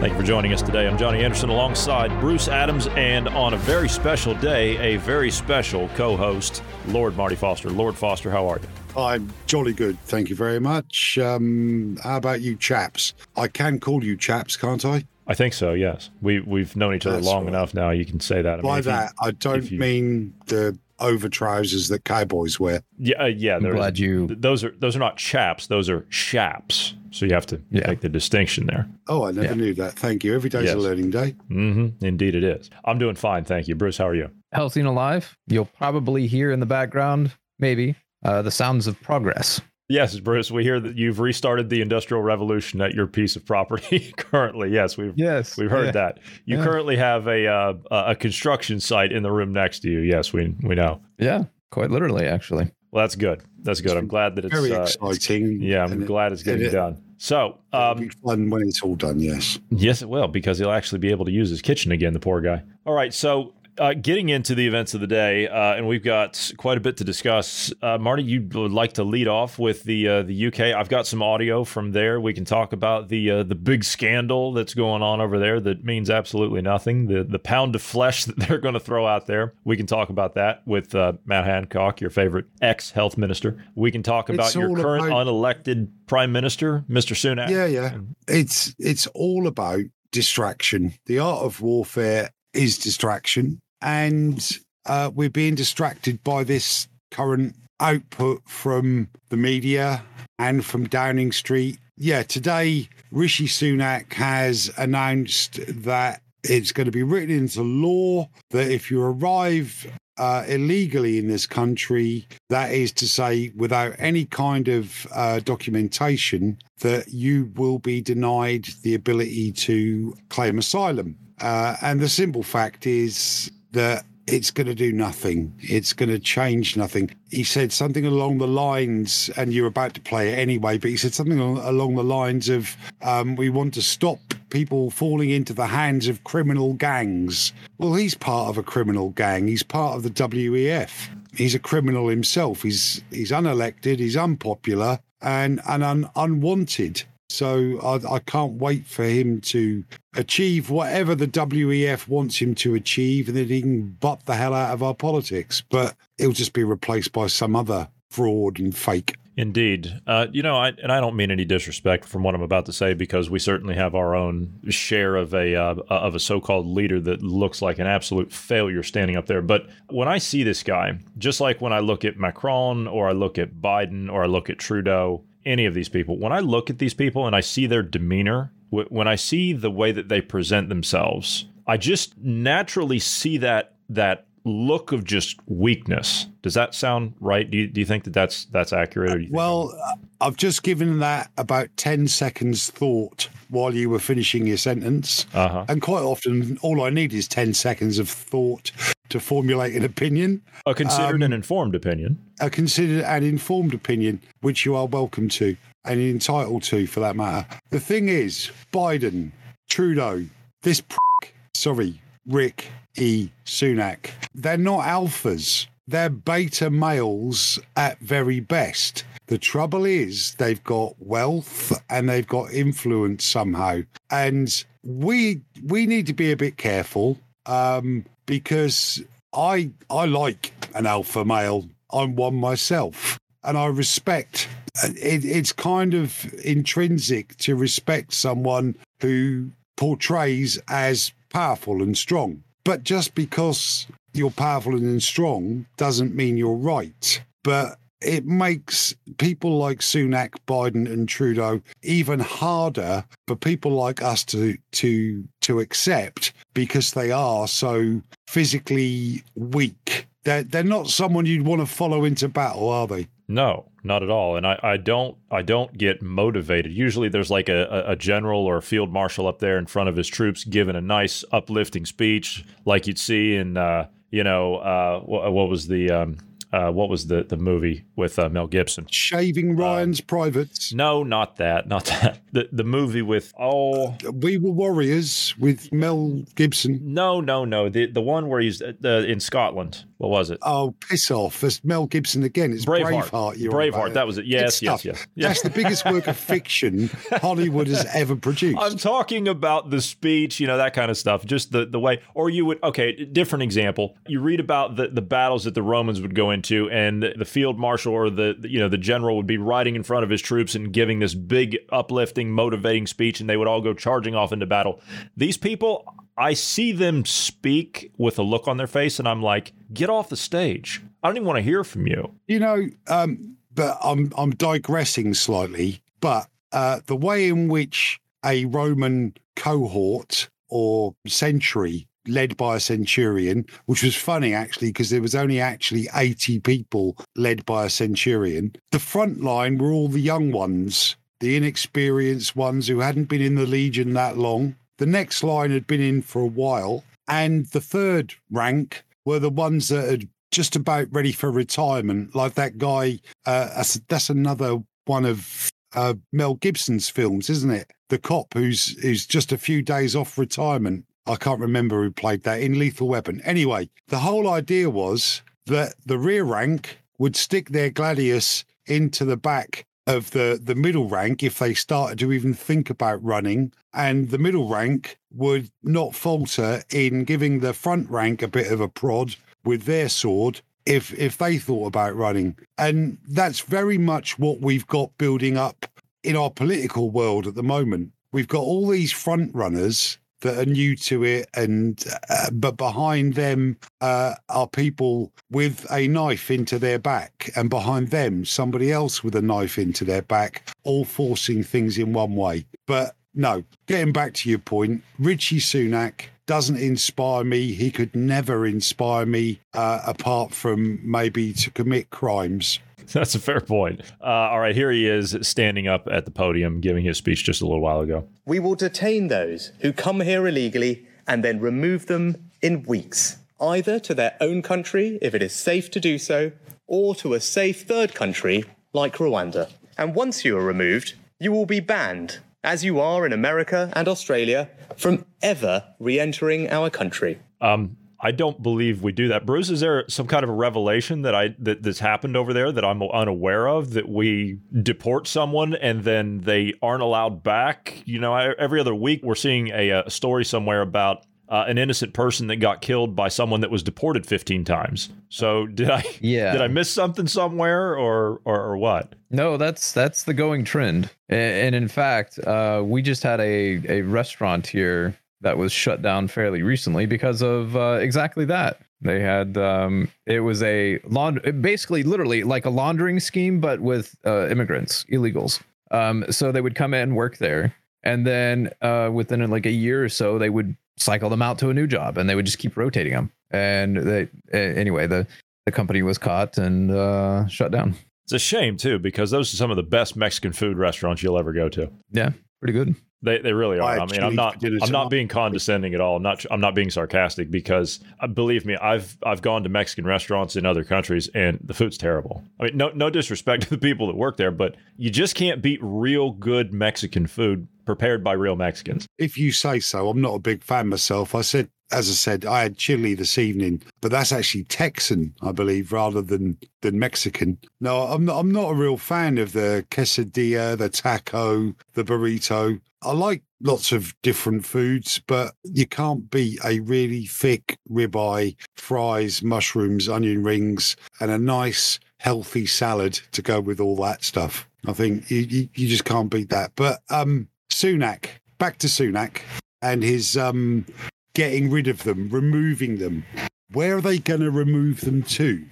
Thank 0.03 0.15
you 0.15 0.21
for 0.21 0.27
joining 0.27 0.53
us 0.53 0.63
today. 0.63 0.89
I'm 0.89 0.99
Johnny 0.99 1.23
Anderson 1.23 1.49
alongside 1.49 2.09
Bruce 2.19 2.49
Adams, 2.49 2.89
and 2.97 3.29
on 3.29 3.55
a 3.55 3.57
very 3.59 3.89
special 3.89 4.35
day, 4.35 4.77
a 4.95 4.99
very 4.99 5.31
special 5.31 5.89
co 5.95 6.17
host, 6.17 6.61
Lord 6.89 7.17
Marty 7.17 7.37
Foster. 7.37 7.71
Lord 7.71 7.95
Foster, 7.95 8.29
how 8.29 8.49
are 8.49 8.59
you? 8.59 9.01
I'm 9.01 9.33
jolly 9.47 9.73
good. 9.73 9.97
Thank 10.01 10.29
you 10.29 10.35
very 10.35 10.59
much. 10.59 11.19
Um, 11.19 11.99
how 12.03 12.17
about 12.17 12.41
you, 12.41 12.57
chaps? 12.57 13.15
I 13.37 13.47
can 13.47 13.79
call 13.79 14.03
you 14.03 14.17
chaps, 14.17 14.57
can't 14.57 14.85
I? 14.85 15.05
I 15.29 15.35
think 15.35 15.55
so, 15.55 15.73
yes. 15.73 16.11
We, 16.21 16.41
we've 16.41 16.75
known 16.75 16.97
each 16.97 17.07
other 17.07 17.19
That's 17.19 17.27
long 17.29 17.45
right. 17.45 17.51
enough 17.55 17.73
now, 17.73 17.91
you 17.91 18.05
can 18.05 18.19
say 18.19 18.43
that. 18.43 18.59
I 18.59 18.63
By 18.63 18.69
mean, 18.71 18.79
if 18.81 18.85
you- 18.87 18.91
that, 18.91 19.13
I 19.21 19.31
don't 19.31 19.71
you- 19.71 19.79
mean 19.79 20.35
the 20.47 20.77
over 20.99 21.29
trousers 21.29 21.89
that 21.89 22.05
cowboys 22.05 22.59
wear. 22.61 22.83
Yeah, 22.99 23.23
uh, 23.23 23.27
yeah. 23.27 23.57
I'm 23.57 23.63
glad 23.71 23.99
you- 23.99 24.29
th- 24.29 24.41
Those 24.41 24.65
are 24.65 24.71
those 24.79 24.95
are 24.97 24.99
not 25.01 25.17
chaps. 25.17 25.67
Those 25.67 25.89
are 25.91 26.05
shaps. 26.11 26.95
So 27.11 27.27
you 27.27 27.35
have 27.35 27.47
to 27.47 27.61
Yeah. 27.71 27.89
make 27.89 28.01
the 28.01 28.09
distinction 28.09 28.67
there. 28.67 28.89
Oh, 29.07 29.25
I 29.27 29.33
never 29.33 29.49
Yeah. 29.49 29.55
knew 29.55 29.75
that. 29.75 29.93
Thank 29.95 30.25
you. 30.25 30.35
Every 30.35 30.49
day's 30.49 30.65
Yes. 30.65 30.75
a 30.75 30.79
learning 30.79 31.11
day. 31.11 31.35
Mm-hmm. 31.51 32.05
Indeed, 32.05 32.35
it 32.35 32.45
is. 32.45 32.71
I'm 32.87 32.99
doing 32.99 33.17
fine, 33.17 33.45
thank 33.45 33.69
you, 33.69 33.75
Bruce. 33.75 33.99
How 33.99 34.09
are 34.09 34.15
you? 34.15 34.31
Healthy 34.53 34.81
and 34.81 34.89
alive. 34.89 35.37
You'll 35.47 35.67
probably 35.67 36.27
hear 36.27 36.51
in 36.51 36.61
the 36.61 36.67
background, 36.67 37.33
maybe, 37.59 37.97
uh, 38.25 38.41
the 38.43 38.51
sounds 38.51 38.87
of 38.87 38.99
progress. 39.03 39.61
Yes, 39.93 40.19
Bruce. 40.21 40.51
We 40.51 40.63
hear 40.65 40.81
that 40.81 40.97
you've 40.97 41.21
restarted 41.21 41.69
the 41.69 41.81
industrial 41.83 42.23
revolution 42.23 42.81
at 42.81 42.95
your 42.95 43.07
piece 43.07 43.37
of 43.37 43.45
property 43.45 44.13
currently. 44.17 44.71
Yes, 44.71 44.97
we've 44.97 45.13
Yes. 45.17 45.57
we've 45.59 45.71
heard 45.71 45.87
yeah. 45.87 45.91
that. 45.93 46.19
You 46.47 46.57
Yeah. 46.59 46.65
currently 46.65 46.97
have 46.97 47.27
a 47.27 47.47
uh, 47.47 47.75
a 47.91 48.15
construction 48.17 48.81
site 48.81 49.13
in 49.13 49.23
the 49.23 49.31
room 49.31 49.53
next 49.53 49.81
to 49.81 49.91
you. 49.91 50.01
Yes, 50.01 50.33
we 50.33 50.55
we 50.63 50.75
know. 50.75 51.01
Yeah, 51.19 51.45
quite 51.71 51.91
literally, 51.91 52.27
actually. 52.27 52.71
Well, 52.91 53.03
that's 53.05 53.17
good. 53.17 53.43
That's 53.63 53.81
good. 53.81 53.97
I'm 53.97 54.07
glad 54.09 54.37
that 54.37 54.45
it's 54.47 54.55
Very 54.55 54.73
uh, 54.75 54.83
exciting. 54.85 55.61
yeah. 55.63 55.85
I'm 55.85 56.03
it- 56.03 56.07
glad 56.07 56.33
it's 56.33 56.43
getting 56.43 56.67
it- 56.67 56.71
done. 56.73 57.03
So, 57.19 57.59
It'll 57.73 57.85
um, 57.93 57.99
be 57.99 58.09
fun 58.09 58.51
when 58.51 58.63
it's 58.63 58.83
all 58.83 58.97
done. 58.97 59.21
Yes. 59.21 59.57
Yes, 59.71 60.03
it 60.03 60.09
will, 60.09 60.27
because 60.27 60.59
he'll 60.59 60.73
actually 60.73 60.99
be 60.99 61.13
able 61.13 61.25
to 61.27 61.31
use 61.31 61.51
his 61.51 61.63
kitchen 61.63 61.93
again, 61.93 62.15
the 62.15 62.19
poor 62.19 62.41
guy. 62.41 62.65
All 62.85 62.95
right, 62.95 63.15
so 63.15 63.55
uh, 63.79 63.95
getting 63.95 64.29
into 64.29 64.55
the 64.55 64.67
events 64.67 64.93
of 64.95 65.01
the 65.01 65.07
day, 65.07 65.49
uh, 65.49 65.75
and 65.75 65.89
we've 65.89 66.03
got 66.05 66.53
quite 66.59 66.77
a 66.77 66.81
bit 66.81 66.97
to 66.99 67.05
discuss. 67.05 67.73
Uh, 67.81 67.97
Marty, 67.99 68.23
you 68.23 68.47
would 68.53 68.71
like 68.73 68.93
to 68.95 69.05
lead 69.05 69.29
off 69.29 69.59
with 69.59 69.85
the 69.85 70.09
uh, 70.09 70.23
the 70.23 70.47
UK. 70.49 70.61
I've 70.61 70.89
got 70.91 71.07
some 71.07 71.23
audio 71.23 71.65
from 71.65 71.93
there. 71.93 72.21
We 72.21 72.35
can 72.35 72.45
talk 72.45 72.73
about 72.73 73.09
the 73.09 73.31
uh, 73.31 73.43
the 73.45 73.55
big 73.55 73.85
scandal 73.85 74.53
that's 74.53 74.75
going 74.75 75.03
on 75.03 75.21
over 75.21 75.39
there 75.39 75.59
that 75.61 75.85
means 75.85 76.11
absolutely 76.11 76.61
nothing. 76.61 77.07
The 77.07 77.25
the 77.25 77.39
pound 77.39 77.75
of 77.75 77.81
flesh 77.83 78.25
that 78.27 78.37
they're 78.37 78.59
going 78.59 78.75
to 78.75 78.81
throw 78.81 79.07
out 79.07 79.27
there. 79.27 79.55
We 79.65 79.77
can 79.79 79.87
talk 79.87 80.11
about 80.11 80.35
that 80.35 80.67
with 80.67 80.95
uh, 80.95 81.15
Matt 81.25 81.47
Hancock, 81.47 82.01
your 82.01 82.11
favorite 82.11 82.45
ex 82.61 82.91
health 82.91 83.17
minister. 83.17 83.65
We 83.75 83.91
can 83.91 84.03
talk 84.03 84.29
about 84.29 84.47
It's 84.49 84.55
your 84.55 84.75
current 84.77 85.07
about- 85.07 85.27
unelected 85.27 85.89
prime 86.07 86.33
minister, 86.33 86.85
Mr. 86.91 87.15
Sunak. 87.15 87.49
Yeah, 87.49 87.65
yeah. 87.67 87.99
It's 88.29 88.75
it's 88.79 89.07
all 89.15 89.47
about 89.47 89.81
distraction. 90.11 90.93
The 91.07 91.19
art 91.19 91.43
of 91.43 91.63
warfare 91.63 92.29
is 92.53 92.77
distraction, 92.77 93.62
and 93.83 94.59
uh, 94.87 95.11
we're 95.15 95.31
being 95.31 95.55
distracted 95.55 96.23
by 96.25 96.45
this 96.45 96.89
current 97.11 97.55
output 97.81 98.43
from 98.47 99.09
the 99.29 99.37
media 99.37 100.03
and 100.39 100.65
from 100.65 100.89
Downing 100.89 101.33
Street. 101.33 101.79
Yeah, 101.97 102.23
today 102.23 102.89
Rishi 103.11 103.47
Sunak 103.47 104.13
has 104.15 104.71
announced 104.79 105.61
that 105.83 106.23
it's 106.43 106.73
going 106.73 106.87
to 106.87 106.93
be 106.93 107.03
written 107.03 107.31
into 107.31 107.63
law 107.63 108.29
that 108.51 108.71
if 108.71 108.91
you 108.91 109.03
arrive 109.03 109.87
uh, 110.19 110.45
illegally 110.49 111.19
in 111.19 111.29
this 111.29 111.47
country, 111.47 112.27
that 112.49 112.73
is 112.73 112.93
to 112.93 113.09
say, 113.09 113.53
without 113.57 113.95
any 113.99 114.25
kind 114.25 114.69
of 114.69 115.07
uh, 115.15 115.41
documentation, 115.41 116.59
that 116.81 117.09
you 117.09 117.51
will 117.55 117.79
be 117.79 118.01
denied 118.01 118.67
the 118.83 118.95
ability 118.95 119.53
to 119.53 120.15
claim 120.29 120.59
asylum. 120.59 121.17
Uh, 121.41 121.77
and 121.83 122.01
the 122.01 122.09
simple 122.09 122.43
fact 122.43 122.87
is 122.87 123.51
that 123.73 124.05
it's 124.27 124.51
going 124.51 124.67
to 124.67 124.75
do 124.75 124.93
nothing. 124.93 125.53
It's 125.61 125.93
going 125.93 126.09
to 126.09 126.19
change 126.19 126.77
nothing. 126.77 127.11
He 127.31 127.45
said 127.45 127.73
something 127.73 128.07
along 128.07 128.39
the 128.39 128.47
lines, 128.47 129.31
and 129.37 129.53
you're 129.53 129.67
about 129.67 129.95
to 129.95 130.01
play 130.01 130.31
it 130.33 130.39
anyway, 130.39 130.79
but 130.79 130.91
he 130.91 130.97
said 130.97 131.15
something 131.15 131.41
along 131.41 131.97
the 131.97 132.05
lines 132.05 132.49
of, 132.49 132.77
um, 133.03 133.37
we 133.37 133.51
want 133.51 133.75
to 133.75 133.83
stop 133.83 134.21
people 134.51 134.91
falling 134.91 135.31
into 135.31 135.53
the 135.53 135.67
hands 135.67 136.09
of 136.09 136.23
criminal 136.25 136.75
gangs. 136.75 137.53
Well, 137.79 137.95
he's 137.95 138.15
part 138.15 138.49
of 138.49 138.59
a 138.59 138.63
criminal 138.63 139.11
gang. 139.11 139.49
He's 139.49 139.63
part 139.63 139.97
of 139.97 140.03
the 140.03 140.11
WEF. 140.11 141.09
He's 141.35 141.55
a 141.55 141.59
criminal 141.59 142.09
himself. 142.09 142.63
He's 142.63 143.03
he's 143.11 143.31
unelected. 143.31 143.99
He's 143.99 144.17
unpopular 144.17 145.01
and 145.23 145.61
and 145.67 145.83
un, 145.83 146.11
unwanted. 146.15 147.05
So 147.33 147.79
I, 147.81 148.15
I 148.15 148.19
can't 148.21 148.55
wait 148.55 148.87
for 148.87 149.05
him 149.05 149.41
to 149.43 149.85
achieve 150.15 150.71
whatever 150.71 151.15
the 151.15 151.27
WEF 151.27 152.09
wants 152.09 152.39
him 152.41 152.55
to 152.57 152.75
achieve, 152.75 153.29
and 153.29 153.37
then 153.37 153.49
he 153.49 153.63
can 153.63 153.93
butt 153.93 154.27
the 154.27 154.35
hell 154.35 154.55
out 154.55 154.73
of 154.75 154.83
our 154.83 154.95
politics. 154.95 155.63
But 155.69 155.97
it'll 156.19 156.33
just 156.33 156.53
be 156.53 156.65
replaced 156.65 157.13
by 157.13 157.29
some 157.29 157.57
other 157.57 157.89
fraud 158.11 158.59
and 158.59 158.77
fake. 158.77 159.15
Indeed. 159.35 160.01
Uh, 160.07 160.27
you 160.31 160.43
know, 160.43 160.57
I, 160.57 160.69
and 160.83 160.93
I 160.93 161.01
don't 161.01 161.17
mean 161.17 161.31
any 161.31 161.47
disrespect 161.47 162.05
from 162.05 162.23
what 162.23 162.35
I'm 162.35 162.43
about 162.43 162.67
to 162.67 162.73
say 162.73 162.93
because 162.93 163.31
we 163.31 163.39
certainly 163.39 163.75
have 163.75 163.95
our 163.95 164.15
own 164.15 164.61
share 164.69 165.17
of 165.17 165.33
a 165.33 165.55
uh, 165.55 165.75
of 165.89 166.15
a 166.15 166.21
so-called 166.21 166.67
leader 166.67 167.01
that 167.01 167.23
looks 167.23 167.63
like 167.63 167.79
an 167.79 167.87
absolute 167.87 168.31
failure 168.31 168.83
standing 168.83 169.17
up 169.17 169.27
there. 169.27 169.41
But 169.41 169.69
when 169.89 170.07
I 170.07 170.19
see 170.19 170.43
this 170.43 170.63
guy, 170.63 170.99
just 171.17 171.41
like 171.41 171.63
when 171.63 171.73
I 171.73 171.79
look 171.79 172.05
at 172.05 172.19
Macron 172.19 172.87
or 172.87 173.09
I 173.09 173.13
look 173.13 173.39
at 173.39 173.55
Biden 173.55 174.13
or 174.13 174.23
I 174.23 174.27
look 174.27 174.51
at 174.51 174.59
Trudeau, 174.59 175.25
any 175.45 175.67
of 175.67 175.75
these 175.75 175.89
people, 175.89 176.19
when 176.19 176.33
I 176.33 176.41
look 176.41 176.71
at 176.71 176.79
these 176.79 176.95
people 176.95 177.27
and 177.27 177.35
I 177.35 177.41
see 177.41 177.67
their 177.67 177.83
demeanor, 177.83 178.53
when 178.71 179.07
I 179.07 179.17
see 179.17 179.53
the 179.53 179.71
way 179.71 179.93
that 179.93 180.09
they 180.09 180.21
present 180.21 180.69
themselves, 180.69 181.47
I 181.67 181.77
just 181.77 182.17
naturally 182.19 182.99
see 182.99 183.37
that 183.39 183.75
that 183.91 184.27
look 184.45 184.93
of 184.93 185.05
just 185.05 185.37
weakness. 185.47 186.27
Does 186.43 186.55
that 186.55 186.75
sound 186.75 187.15
right? 187.21 187.49
Do 187.49 187.59
you, 187.59 187.67
do 187.69 187.81
you 187.81 187.87
think 187.87 188.05
that 188.05 188.13
that's 188.13 188.47
that's 188.47 188.73
accurate? 188.73 189.13
Or 189.13 189.19
do 189.19 189.25
you 189.25 189.31
Well, 189.33 189.79
uh, 189.85 189.95
I've 190.21 190.37
just 190.37 190.63
given 190.63 190.99
that 191.01 191.31
about 191.37 191.69
10 191.77 192.09
seconds 192.09 192.71
thought 192.71 193.29
while 193.51 193.75
you 193.75 193.91
were 193.91 193.99
finishing 193.99 194.47
your 194.47 194.57
sentence. 194.57 195.27
Uh-huh. 195.35 195.65
And 195.69 195.83
quite 195.83 196.03
often, 196.03 196.59
all 196.63 196.83
I 196.83 196.91
need 196.91 197.13
is 197.13 197.29
10 197.29 197.55
seconds 197.55 197.99
of 197.99 198.09
thought 198.09 198.73
to 199.13 199.21
formulate 199.21 199.75
an 199.75 199.85
opinion, 199.85 200.43
a 200.67 200.75
considered 200.75 201.17
Um, 201.17 201.23
and 201.23 201.35
informed 201.35 201.75
opinion? 201.75 202.19
a 202.41 202.51
considered 202.51 203.05
and 203.05 203.25
informed 203.25 203.73
opinion, 203.75 204.21
which 204.41 204.65
you 204.67 204.75
are 204.75 204.87
welcome 204.87 205.29
to 205.29 205.57
and 205.85 206.01
entitled 206.01 206.63
to 206.65 206.87
for 206.87 207.01
that 207.01 207.17
matter. 207.17 207.47
The 207.71 207.81
thing 207.81 208.09
is, 208.09 208.51
Biden, 208.73 209.33
Trudeau, 209.69 210.27
this 210.63 210.81
prick, 210.81 211.35
sorry, 211.55 212.01
Rick 212.27 212.67
E. 212.97 213.31
Sunak, 213.47 214.11
they're 214.35 214.57
not 214.59 214.85
alphas. 214.85 215.67
they're 215.89 216.11
beta 216.11 216.71
males 216.71 217.59
at 217.77 217.99
very 218.01 218.39
best. 218.41 219.05
The 219.27 219.39
trouble 219.39 219.85
is 219.85 220.35
they've 220.37 220.63
got 220.63 220.95
wealth 221.01 221.73
and 221.91 222.09
they've 222.09 222.27
got 222.27 222.53
influence 222.53 223.25
somehow. 223.25 223.81
And 224.11 224.65
we 224.85 225.43
we 225.65 225.87
need 225.87 226.07
to 226.07 226.13
be 226.13 226.31
a 226.33 226.37
bit 226.37 226.57
careful 226.57 227.19
um, 227.47 228.05
because 228.27 229.03
I 229.33 229.71
I 229.91 230.07
like 230.07 230.53
an 230.75 230.87
alpha 230.87 231.25
male. 231.25 231.69
I'm 231.93 232.17
one 232.17 232.37
myself, 232.37 233.19
and 233.45 233.57
I 233.57 233.67
respect. 233.67 234.49
It, 234.85 235.25
it's 235.25 235.53
kind 235.53 235.95
of 235.95 236.33
intrinsic 236.45 237.37
to 237.39 237.55
respect 237.55 238.15
someone 238.15 238.77
who 239.01 239.51
portrays 239.77 240.59
as 240.69 241.13
powerful 241.29 241.83
and 241.83 241.97
strong. 241.97 242.43
But 242.65 242.85
just 242.85 243.15
because 243.15 243.87
you're 244.15 244.31
powerful 244.31 244.75
and 244.75 245.03
strong 245.03 245.67
doesn't 245.77 246.15
mean 246.15 246.37
you're 246.37 246.55
right. 246.55 247.23
But 247.43 247.79
it 248.05 248.27
makes 248.27 248.95
people 249.19 249.59
like 249.59 249.79
Sunak, 249.81 250.35
Biden, 250.47 250.91
and 250.91 251.09
Trudeau 251.09 251.61
even 251.83 252.21
harder 252.21 253.05
for 253.27 253.37
people 253.37 253.73
like 253.73 254.03
us 254.03 254.25
to 254.25 254.57
to 254.73 255.25
to 255.43 255.61
accept 255.61 256.33
because 256.55 256.93
they 256.93 257.11
are 257.11 257.49
so 257.49 258.01
physically 258.27 259.23
weak. 259.35 260.07
They're 260.25 260.43
they're 260.43 260.63
not 260.63 260.89
someone 260.89 261.27
you'd 261.27 261.47
want 261.47 261.61
to 261.61 261.67
follow 261.67 262.05
into 262.05 262.29
battle, 262.29 262.69
are 262.69 262.87
they? 262.87 263.09
No, 263.29 263.71
not 263.83 264.03
at 264.03 264.11
all. 264.11 264.37
And 264.37 264.47
I, 264.47 264.59
I 264.63 264.77
don't 264.77 265.17
I 265.31 265.43
don't 265.43 265.77
get 265.77 266.03
motivated. 266.03 266.73
Usually 266.73 267.09
there's 267.09 267.31
like 267.31 267.49
a, 267.49 267.85
a 267.87 267.97
general 267.97 268.45
or 268.45 268.59
a 268.59 268.63
field 268.63 268.93
marshal 268.93 269.27
up 269.27 269.39
there 269.39 269.59
in 269.59 269.67
front 269.67 269.89
of 269.89 269.97
his 269.97 270.09
troops 270.09 270.45
giving 270.45 270.77
a 270.77 270.81
nice 270.81 271.25
uplifting 271.33 271.87
speech 271.87 272.45
like 272.65 272.87
you'd 272.87 272.99
see 272.99 273.37
in 273.37 273.57
uh, 273.57 273.87
you 274.11 274.23
know 274.23 274.57
uh, 274.57 275.01
what, 275.01 275.33
what 275.33 275.49
was 275.49 275.69
the 275.69 275.91
um, 275.91 276.19
uh, 276.53 276.71
what 276.71 276.89
was 276.89 277.07
the 277.07 277.25
the 277.25 277.37
movie 277.37 277.85
with 277.97 278.19
uh, 278.19 278.29
Mel 278.29 278.47
Gibson? 278.47 278.87
Shaving 278.91 279.57
Ryan's 279.57 280.01
privates. 280.01 280.73
No, 280.75 281.03
not 281.03 281.37
that. 281.37 281.67
Not 281.69 281.87
that. 281.87 282.19
The 282.33 282.49
the 282.51 282.65
movie 282.65 283.03
with 283.03 283.31
oh 283.39 283.95
We 284.11 284.39
were 284.39 284.53
warriors 284.53 285.35
with 285.39 285.71
Mel 285.71 286.23
Gibson. 286.35 286.81
no 286.83 287.21
no 287.21 287.45
no 287.45 287.69
the 287.69 287.85
the 287.85 288.01
one 288.01 288.29
where 288.29 288.41
he's 288.41 288.63
uh, 288.63 288.73
the, 288.81 289.05
in 289.07 289.21
Scotland. 289.21 289.85
What 290.03 290.11
was 290.11 290.31
it? 290.31 290.39
Oh, 290.43 290.75
piss 290.81 291.13
off! 291.13 291.45
It's 291.45 291.63
Mel 291.63 291.87
Gibson 291.87 292.25
again. 292.25 292.53
It's 292.53 292.65
Braveheart. 292.65 293.05
Braveheart. 293.05 293.39
you're 293.39 293.53
Braveheart. 293.53 293.95
That 293.95 294.05
was 294.05 294.19
it. 294.19 294.23
Good 294.23 294.31
Yes, 294.31 294.61
yes, 294.61 294.81
stuff. 294.81 294.85
yes. 294.85 295.07
Yeah. 295.15 295.29
That's 295.29 295.43
the 295.43 295.51
biggest 295.51 295.85
work 295.85 296.09
of 296.09 296.17
fiction 296.17 296.91
Hollywood 297.13 297.69
has 297.69 297.87
ever 297.95 298.17
produced. 298.17 298.59
I'm 298.61 298.77
talking 298.79 299.29
about 299.29 299.71
the 299.71 299.81
speech, 299.81 300.41
you 300.41 300.49
know, 300.49 300.57
that 300.57 300.75
kind 300.75 300.91
of 300.91 300.97
stuff. 300.97 301.25
Just 301.25 301.53
the, 301.53 301.67
the 301.67 301.79
way, 301.79 302.01
or 302.15 302.29
you 302.31 302.45
would, 302.47 302.61
okay, 302.65 303.05
different 303.05 303.45
example. 303.45 303.97
You 304.09 304.19
read 304.21 304.41
about 304.41 304.75
the, 304.75 304.89
the 304.89 305.03
battles 305.03 305.45
that 305.45 305.55
the 305.55 305.63
Romans 305.63 306.01
would 306.01 306.17
go 306.17 306.33
into, 306.33 306.69
and 306.71 307.01
the, 307.01 307.15
the 307.17 307.25
field 307.25 307.57
marshal 307.57 307.93
or 307.95 308.11
the, 308.11 308.35
you 308.43 308.59
know, 308.59 308.69
the 308.69 308.79
general 308.79 309.17
would 309.19 309.27
be 309.29 309.39
riding 309.39 309.77
in 309.77 309.85
front 309.85 310.03
of 310.03 310.11
his 310.11 310.21
troops 310.21 310.57
and 310.57 310.73
giving 310.73 310.99
this 310.99 311.15
big, 311.15 311.59
uplifting, 311.71 312.33
motivating 312.33 312.89
speech, 312.89 313.21
and 313.21 313.31
they 313.31 313.37
would 313.37 313.47
all 313.47 313.61
go 313.61 313.73
charging 313.73 314.17
off 314.17 314.33
into 314.33 314.47
battle. 314.47 314.81
These 315.17 315.37
people, 315.37 315.85
I 316.17 316.35
see 316.35 316.73
them 316.73 317.05
speak 317.05 317.91
with 317.97 318.19
a 318.19 318.23
look 318.23 318.47
on 318.47 318.57
their 318.57 318.67
face, 318.67 318.99
and 318.99 319.09
I'm 319.09 319.23
like, 319.23 319.53
get 319.73 319.91
off 319.91 320.09
the 320.09 320.17
stage. 320.17 320.83
I 321.03 321.09
don't 321.09 321.17
even 321.17 321.27
want 321.27 321.39
to 321.39 321.43
hear 321.43 321.65
from 321.65 321.87
you. 321.87 322.15
You 322.27 322.39
know, 322.39 322.67
um, 322.89 323.37
but 323.55 323.79
I'm 323.83 324.13
I'm 324.17 324.31
digressing 324.31 325.15
slightly. 325.15 325.83
But 326.01 326.29
uh, 326.53 326.81
the 326.87 326.97
way 326.97 327.29
in 327.29 327.49
which 327.49 328.01
a 328.25 328.45
Roman 328.47 329.15
cohort 329.37 330.29
or 330.49 330.95
century 331.07 331.89
led 332.09 332.37
by 332.37 332.57
a 332.57 332.61
centurion, 332.61 333.47
which 333.67 333.83
was 333.83 333.97
funny 333.97 334.35
actually, 334.35 334.69
because 334.69 334.91
there 334.91 335.03
was 335.03 335.15
only 335.15 335.41
actually 335.41 335.89
80 335.95 336.41
people 336.41 336.97
led 337.17 337.47
by 337.47 337.65
a 337.65 337.71
centurion. 337.71 338.55
The 338.73 338.79
front 338.79 339.23
line 339.23 339.59
were 339.59 339.73
all 339.73 339.89
the 339.89 340.01
young 340.01 340.33
ones, 340.33 340.97
the 341.21 341.37
inexperienced 341.37 342.35
ones 342.35 342.67
who 342.67 342.81
hadn't 342.81 343.05
been 343.05 343.23
in 343.23 343.37
the 343.37 343.47
legion 343.47 343.95
that 343.95 344.19
long. 344.19 344.57
The 344.83 344.87
next 344.87 345.23
line 345.23 345.53
had 345.53 345.69
been 345.69 345.81
in 345.81 346.03
for 346.03 346.21
a 346.21 346.27
while. 346.27 346.83
And 347.07 347.47
the 347.47 347.61
third 347.61 348.15
rank 348.33 348.83
were 349.05 349.21
the 349.21 349.31
ones 349.31 349.69
that 349.69 349.89
had 349.89 350.09
just 350.33 350.57
about 350.57 350.89
ready 350.91 351.13
for 351.13 351.31
retirement, 351.31 352.17
like 352.17 352.35
that 352.35 352.59
guy. 352.59 352.99
Uh, 353.25 353.63
that's, 353.87 354.11
another 354.11 354.59
one 354.87 355.05
of 355.05 355.53
uh, 355.77 355.95
Mel 356.13 356.35
Gibson's 356.35 356.89
films, 356.89 357.31
isn't 357.31 357.53
it? 357.53 357.71
The 357.91 357.99
cop 357.99 358.35
who's 358.35 358.77
who's 358.83 359.07
just 359.07 359.31
a 359.31 359.39
few 359.39 359.63
days 359.63 359.95
off 359.95 360.19
retirement. 360.19 360.85
I 361.07 361.15
can't 361.15 361.39
remember 361.39 361.85
who 361.85 361.93
played 361.93 362.25
that 362.25 362.41
in 362.41 362.59
Lethal 362.59 362.89
Weapon. 362.89 363.21
Anyway, 363.21 363.71
the 363.87 364.01
whole 364.01 364.29
idea 364.29 364.69
was 364.69 365.23
that 365.47 365.75
the 365.87 365.97
rear 365.97 366.25
rank 366.25 366.79
would 366.99 367.15
stick 367.15 367.51
their 367.51 367.71
gladius 367.71 368.43
into 368.67 369.05
the 369.05 369.17
back 369.17 369.65
of 369.87 370.13
the 370.13 370.41
the 370.43 370.55
middle 370.55 370.89
rank 370.89 371.23
if 371.23 371.39
they 371.39 371.55
started 371.55 371.99
to 371.99 372.13
even 372.13 372.35
think 372.35 372.71
about 372.71 373.03
running. 373.03 373.53
And 373.75 374.11
the 374.11 374.19
middle 374.19 374.49
rank 374.49 374.99
would 375.13 375.51
not 375.63 375.95
falter 375.95 376.63
in 376.71 377.05
giving 377.05 377.41
the 377.41 377.53
front 377.53 377.91
rank 377.91 378.23
a 378.23 378.29
bit 378.29 378.51
of 378.53 378.61
a 378.61 378.69
prod 378.69 379.17
with 379.45 379.65
their 379.65 379.89
sword 379.89 380.41
if 380.67 380.93
if 380.99 381.19
they 381.19 381.39
thought 381.39 381.67
about 381.67 381.97
running. 381.97 382.37
And 382.59 382.99
that's 383.09 383.41
very 383.41 383.79
much 383.79 384.19
what 384.19 384.41
we've 384.41 384.67
got 384.67 384.97
building 384.99 385.37
up 385.37 385.67
in 386.03 386.17
our 386.17 386.31
political 386.31 386.91
world 386.91 387.27
at 387.27 387.35
the 387.35 387.43
moment. 387.43 387.93
We've 388.13 388.29
got 388.29 388.43
all 388.43 388.69
these 388.69 388.93
front 388.93 389.35
runners 389.35 389.99
that 390.23 390.39
are 390.39 390.51
new 390.51 390.75
to 390.75 391.05
it 391.05 391.29
and 391.35 391.85
uh, 392.09 392.31
but 392.33 392.57
behind 392.57 393.15
them 393.15 393.57
uh, 393.81 394.15
are 394.29 394.49
people 394.49 395.13
with 395.31 395.67
a 395.71 395.87
knife 395.87 396.31
into 396.31 396.59
their 396.59 396.79
back 396.79 397.31
and 397.37 397.51
behind 397.51 397.91
them 397.91 398.25
somebody 398.25 398.73
else 398.73 399.05
with 399.05 399.15
a 399.15 399.23
knife 399.23 399.59
into 399.59 399.85
their 399.85 400.03
back 400.03 400.51
all 400.65 400.85
forcing 400.85 401.43
things 401.43 401.79
in 401.79 401.93
one 401.93 402.17
way. 402.17 402.47
But 402.67 402.97
no 403.15 403.45
getting 403.67 403.93
back 403.93 404.15
to 404.15 404.31
your 404.31 404.39
point 404.39 404.83
Rishi 404.99 405.39
Sunak 405.39 406.07
doesn't 406.27 406.57
inspire 406.57 407.25
me. 407.25 407.53
He 407.53 407.71
could 407.71 407.95
never 407.95 408.47
inspire 408.47 409.05
me 409.05 409.41
uh, 409.55 409.81
apart 409.85 410.33
from 410.33 410.79
maybe 410.83 411.33
to 411.35 411.51
commit 411.51 411.91
crimes 411.91 412.59
That's 412.95 413.15
a 413.15 413.19
fair 413.19 413.41
point. 413.41 413.81
Uh, 414.03 414.05
all 414.05 414.41
right, 414.41 414.55
here 414.55 414.71
he 414.71 414.87
is 414.87 415.17
standing 415.23 415.67
up 415.67 415.89
at 415.91 416.05
the 416.05 416.11
podium 416.11 416.61
giving 416.61 416.85
his 416.85 416.99
speech 416.99 417.25
just 417.25 417.41
a 417.41 417.47
little 417.47 417.63
while 417.63 417.81
ago. 417.81 418.07
We 418.27 418.39
will 418.39 418.55
detain 418.55 419.09
those 419.09 419.53
who 419.61 419.73
come 419.73 420.01
here 420.01 420.27
illegally 420.27 420.87
and 421.07 421.25
then 421.25 421.41
remove 421.41 421.87
them 421.87 422.31
in 422.43 422.65
weeks, 422.65 423.17
either 423.41 423.81
to 423.81 423.95
their 423.95 424.17
own 424.21 424.43
country 424.43 424.99
if 425.01 425.15
it 425.15 425.23
is 425.23 425.33
safe 425.33 425.71
to 425.71 425.81
do 425.81 425.97
so, 425.97 426.33
or 426.67 426.95
to 426.97 427.15
a 427.15 427.21
safe 427.21 427.63
third 427.63 427.95
country 427.95 428.45
like 428.73 428.97
Rwanda. 428.97 429.51
And 429.79 429.95
once 429.95 430.25
you 430.25 430.37
are 430.37 430.45
removed, 430.45 430.95
you 431.19 431.33
will 431.33 431.47
be 431.47 431.61
banned, 431.61 432.19
as 432.45 432.65
you 432.65 432.79
are 432.79 433.07
in 433.07 433.13
America 433.13 433.73
and 433.75 433.89
Australia, 433.89 434.51
from 434.77 435.07
ever 435.23 435.65
re 435.79 435.99
entering 435.99 436.51
our 436.51 436.69
country. 436.69 437.21
Um, 437.41 437.77
I 438.05 438.11
don't 438.11 438.43
believe 438.43 438.83
we 438.83 438.91
do 438.91 439.09
that. 439.09 439.25
Bruce, 439.25 439.49
is 439.49 439.61
there 439.61 439.85
some 439.89 440.09
kind 440.09 440.25
of 440.25 440.31
a 440.31 440.35
revelation 440.35 441.03
that 441.03 441.15
I 441.15 441.37
that 441.39 441.63
that's 441.63 441.79
happened 441.79 442.17
over 442.17 442.33
there 442.33 442.51
that 442.51 442.65
I'm 442.65 442.83
unaware 442.83 443.47
of 443.49 443.75
that 443.75 443.89
we 443.89 444.39
deport 444.63 445.07
someone 445.07 445.55
and 445.55 445.85
then 445.85 446.23
they 446.23 446.55
aren't 446.61 446.83
allowed 446.83 447.23
back? 447.23 447.83
You 447.87 448.01
know, 448.01 448.13
I, 448.13 448.33
every 448.39 448.59
other 448.61 448.75
week 448.75 449.03
we're 449.05 449.15
seeing 449.15 449.49
a, 449.51 449.71
a 449.87 449.91
story 449.91 450.25
somewhere 450.25 450.63
about 450.63 451.07
uh, 451.29 451.45
an 451.47 451.57
innocent 451.57 451.95
person 451.95 452.27
that 452.27 452.37
got 452.37 452.61
killed 452.61 452.95
by 452.95 453.09
someone 453.09 453.41
that 453.41 453.51
was 453.51 453.63
deported 453.63 454.05
15 454.05 454.45
times. 454.45 454.91
So 455.09 455.47
did 455.47 455.71
I? 455.71 455.83
Yeah. 456.01 456.33
Did 456.33 456.43
I 456.43 456.49
miss 456.49 456.69
something 456.71 457.07
somewhere 457.07 457.77
or 457.79 458.21
or, 458.25 458.41
or 458.43 458.57
what? 458.59 458.95
No, 459.11 459.37
that's 459.37 459.73
that's 459.73 460.03
the 460.03 460.13
going 460.13 460.45
trend. 460.45 460.91
A- 461.09 461.15
And 461.47 461.55
in 461.55 461.69
fact, 461.69 462.19
uh, 462.19 462.63
we 462.65 462.83
just 462.83 463.03
had 463.05 463.21
a, 463.21 463.63
a 463.69 463.83
restaurant 463.83 464.47
here 464.49 464.97
that 465.23 465.39
was 465.39 465.53
shut 465.53 465.83
down 465.83 466.09
fairly 466.09 466.43
recently 466.43 466.87
because 466.87 467.23
of 467.23 467.57
uh, 467.57 467.79
exactly 467.81 468.25
that. 468.27 468.61
They 468.81 469.01
had 469.01 469.39
um, 469.39 469.91
it 470.07 470.21
was 470.21 470.43
a 470.43 470.81
laund- 470.85 471.23
basically 471.41 471.83
literally 471.83 472.25
like 472.25 472.45
a 472.45 472.51
laundering 472.51 473.01
scheme, 473.01 473.41
but 473.41 473.61
with 473.61 473.97
uh, 474.05 474.29
immigrants, 474.29 474.85
illegals. 474.91 475.41
Um, 475.71 476.05
so 476.11 476.33
they 476.33 476.41
would 476.41 476.55
come 476.55 476.75
in, 476.75 476.83
and 476.83 476.97
work 476.97 477.19
there, 477.19 477.55
and 477.83 478.07
then 478.07 478.51
uh, 478.61 478.91
within 478.93 479.29
like 479.31 479.47
a 479.47 479.51
year 479.51 479.85
or 479.85 479.89
so, 479.89 480.19
they 480.19 480.29
would 480.29 480.57
cycle 480.77 481.09
them 481.09 481.23
out 481.23 481.39
to 481.39 481.49
a 481.49 481.55
new 481.55 481.67
job, 481.67 481.97
and 481.97 482.11
they 482.11 482.15
would 482.15 482.27
just 482.27 482.39
keep 482.39 482.57
rotating 482.57 482.93
them. 482.93 483.13
And 483.31 483.77
they 483.77 484.09
anyway, 484.33 484.87
the 484.87 485.07
the 485.47 485.53
company 485.53 485.83
was 485.83 485.99
caught 485.99 486.37
and 486.39 486.71
uh, 486.71 487.27
shut 487.29 487.53
down. 487.53 487.77
It's 488.05 488.13
a 488.13 488.19
shame 488.19 488.57
too 488.57 488.79
because 488.79 489.11
those 489.11 489.33
are 489.33 489.37
some 489.37 489.51
of 489.51 489.57
the 489.57 489.63
best 489.63 489.97
Mexican 489.97 490.33
food 490.33 490.59
restaurants 490.59 491.03
you'll 491.03 491.19
ever 491.19 491.33
go 491.33 491.49
to. 491.51 491.71
Yeah, 491.93 492.11
pretty 492.41 492.53
good. 492.53 492.75
They, 493.03 493.19
they 493.19 493.33
really 493.33 493.59
are. 493.59 493.81
I 493.81 493.87
mean, 493.87 494.03
I'm 494.03 494.15
not 494.15 494.43
I'm 494.45 494.71
not 494.71 494.89
being 494.89 495.09
condescending 495.09 495.75
at 495.75 495.81
all. 495.81 495.97
I'm 495.97 496.03
not 496.03 496.25
I'm 496.31 496.41
not 496.41 496.55
being 496.55 496.71
sarcastic 496.71 497.31
because 497.31 497.81
uh, 498.01 498.07
believe 498.07 498.47
me, 498.47 498.57
I've 498.57 498.97
I've 499.05 499.23
gone 499.23 499.43
to 499.43 499.49
Mexican 499.49 499.85
restaurants 499.85 500.37
in 500.37 500.47
other 500.47 500.63
countries 500.63 501.09
and 501.09 501.39
the 501.43 501.55
food's 501.55 501.77
terrible. 501.77 502.23
I 502.41 502.45
mean, 502.45 502.57
no 502.57 502.71
no 502.71 502.91
disrespect 502.91 503.45
to 503.45 503.51
the 503.51 503.59
people 503.59 503.89
that 503.89 503.97
work 503.97 504.17
there, 504.17 504.31
but 504.31 504.57
you 504.77 504.89
just 504.89 505.17
can't 505.17 505.43
beat 505.43 505.59
real 505.63 506.13
good 506.13 506.53
Mexican 506.53 507.07
food 507.07 507.49
prepared 507.65 508.03
by 508.03 508.13
real 508.13 508.37
Mexicans. 508.37 508.87
if 508.99 509.17
you 509.17 509.33
say 509.33 509.61
so, 509.61 509.89
I'm 509.89 510.01
not 510.01 510.15
a 510.15 510.19
big 510.19 510.43
fan 510.43 510.69
myself. 510.69 511.15
I 511.15 511.23
said 511.23 511.49
as 511.73 511.89
I 511.89 511.93
said, 511.93 512.25
I 512.25 512.43
had 512.43 512.57
chili 512.57 512.95
this 512.95 513.19
evening, 513.19 513.63
but 513.81 513.91
that's 513.91 514.13
actually 514.13 514.45
Texan, 514.45 515.15
I 515.23 515.33
believe, 515.33 515.73
rather 515.73 516.03
than 516.03 516.39
than 516.61 516.79
Mexican. 516.79 517.39
No, 517.61 517.83
I'm 517.83 518.05
not. 518.05 518.19
I'm 518.19 518.31
not 518.31 518.51
a 518.51 518.55
real 518.55 518.77
fan 518.77 519.19
of 519.19 519.33
the 519.33 519.65
quesadilla, 519.71 520.57
the 520.57 520.69
taco, 520.69 521.55
the 521.75 521.85
burrito. 521.85 522.61
I 522.83 522.93
like 522.93 523.23
lots 523.41 523.73
of 523.73 523.95
different 524.03 524.45
foods, 524.45 525.01
but 525.07 525.35
you 525.45 525.67
can't 525.67 526.11
beat 526.11 526.41
a 526.45 526.61
really 526.61 527.07
thick 527.07 527.59
ribeye, 527.71 528.37
fries, 528.57 529.23
mushrooms, 529.23 529.89
onion 529.89 530.23
rings, 530.25 530.77
and 531.01 531.11
a 531.11 531.19
nice 531.19 531.79
healthy 531.99 532.47
salad 532.47 532.95
to 533.13 533.23
go 533.23 533.41
with 533.41 533.61
all 533.61 533.77
that 533.77 534.03
stuff. 534.03 534.49
I 534.67 534.73
think 534.73 535.11
you, 535.11 535.19
you, 535.19 535.49
you 535.55 535.69
just 535.69 535.85
can't 535.85 536.11
beat 536.11 536.31
that. 536.31 536.53
But 536.57 536.81
um, 536.91 537.29
Sunak, 537.51 538.07
back 538.39 538.59
to 538.59 538.67
Sunak 538.67 539.21
and 539.61 539.83
his 539.83 540.17
um, 540.17 540.67
getting 541.15 541.51
rid 541.51 541.69
of 541.69 541.85
them, 541.85 542.09
removing 542.11 542.79
them. 542.79 543.05
Where 543.53 543.77
are 543.77 543.81
they 543.81 543.99
going 543.99 544.21
to 544.21 544.31
remove 544.31 544.81
them 544.83 545.03
to? 545.03 545.45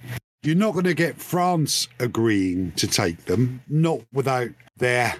You're 0.43 0.55
not 0.55 0.73
going 0.73 0.85
to 0.85 0.95
get 0.95 1.17
France 1.17 1.87
agreeing 1.99 2.71
to 2.73 2.87
take 2.87 3.25
them, 3.25 3.61
not 3.67 4.01
without 4.11 4.49
their 4.77 5.15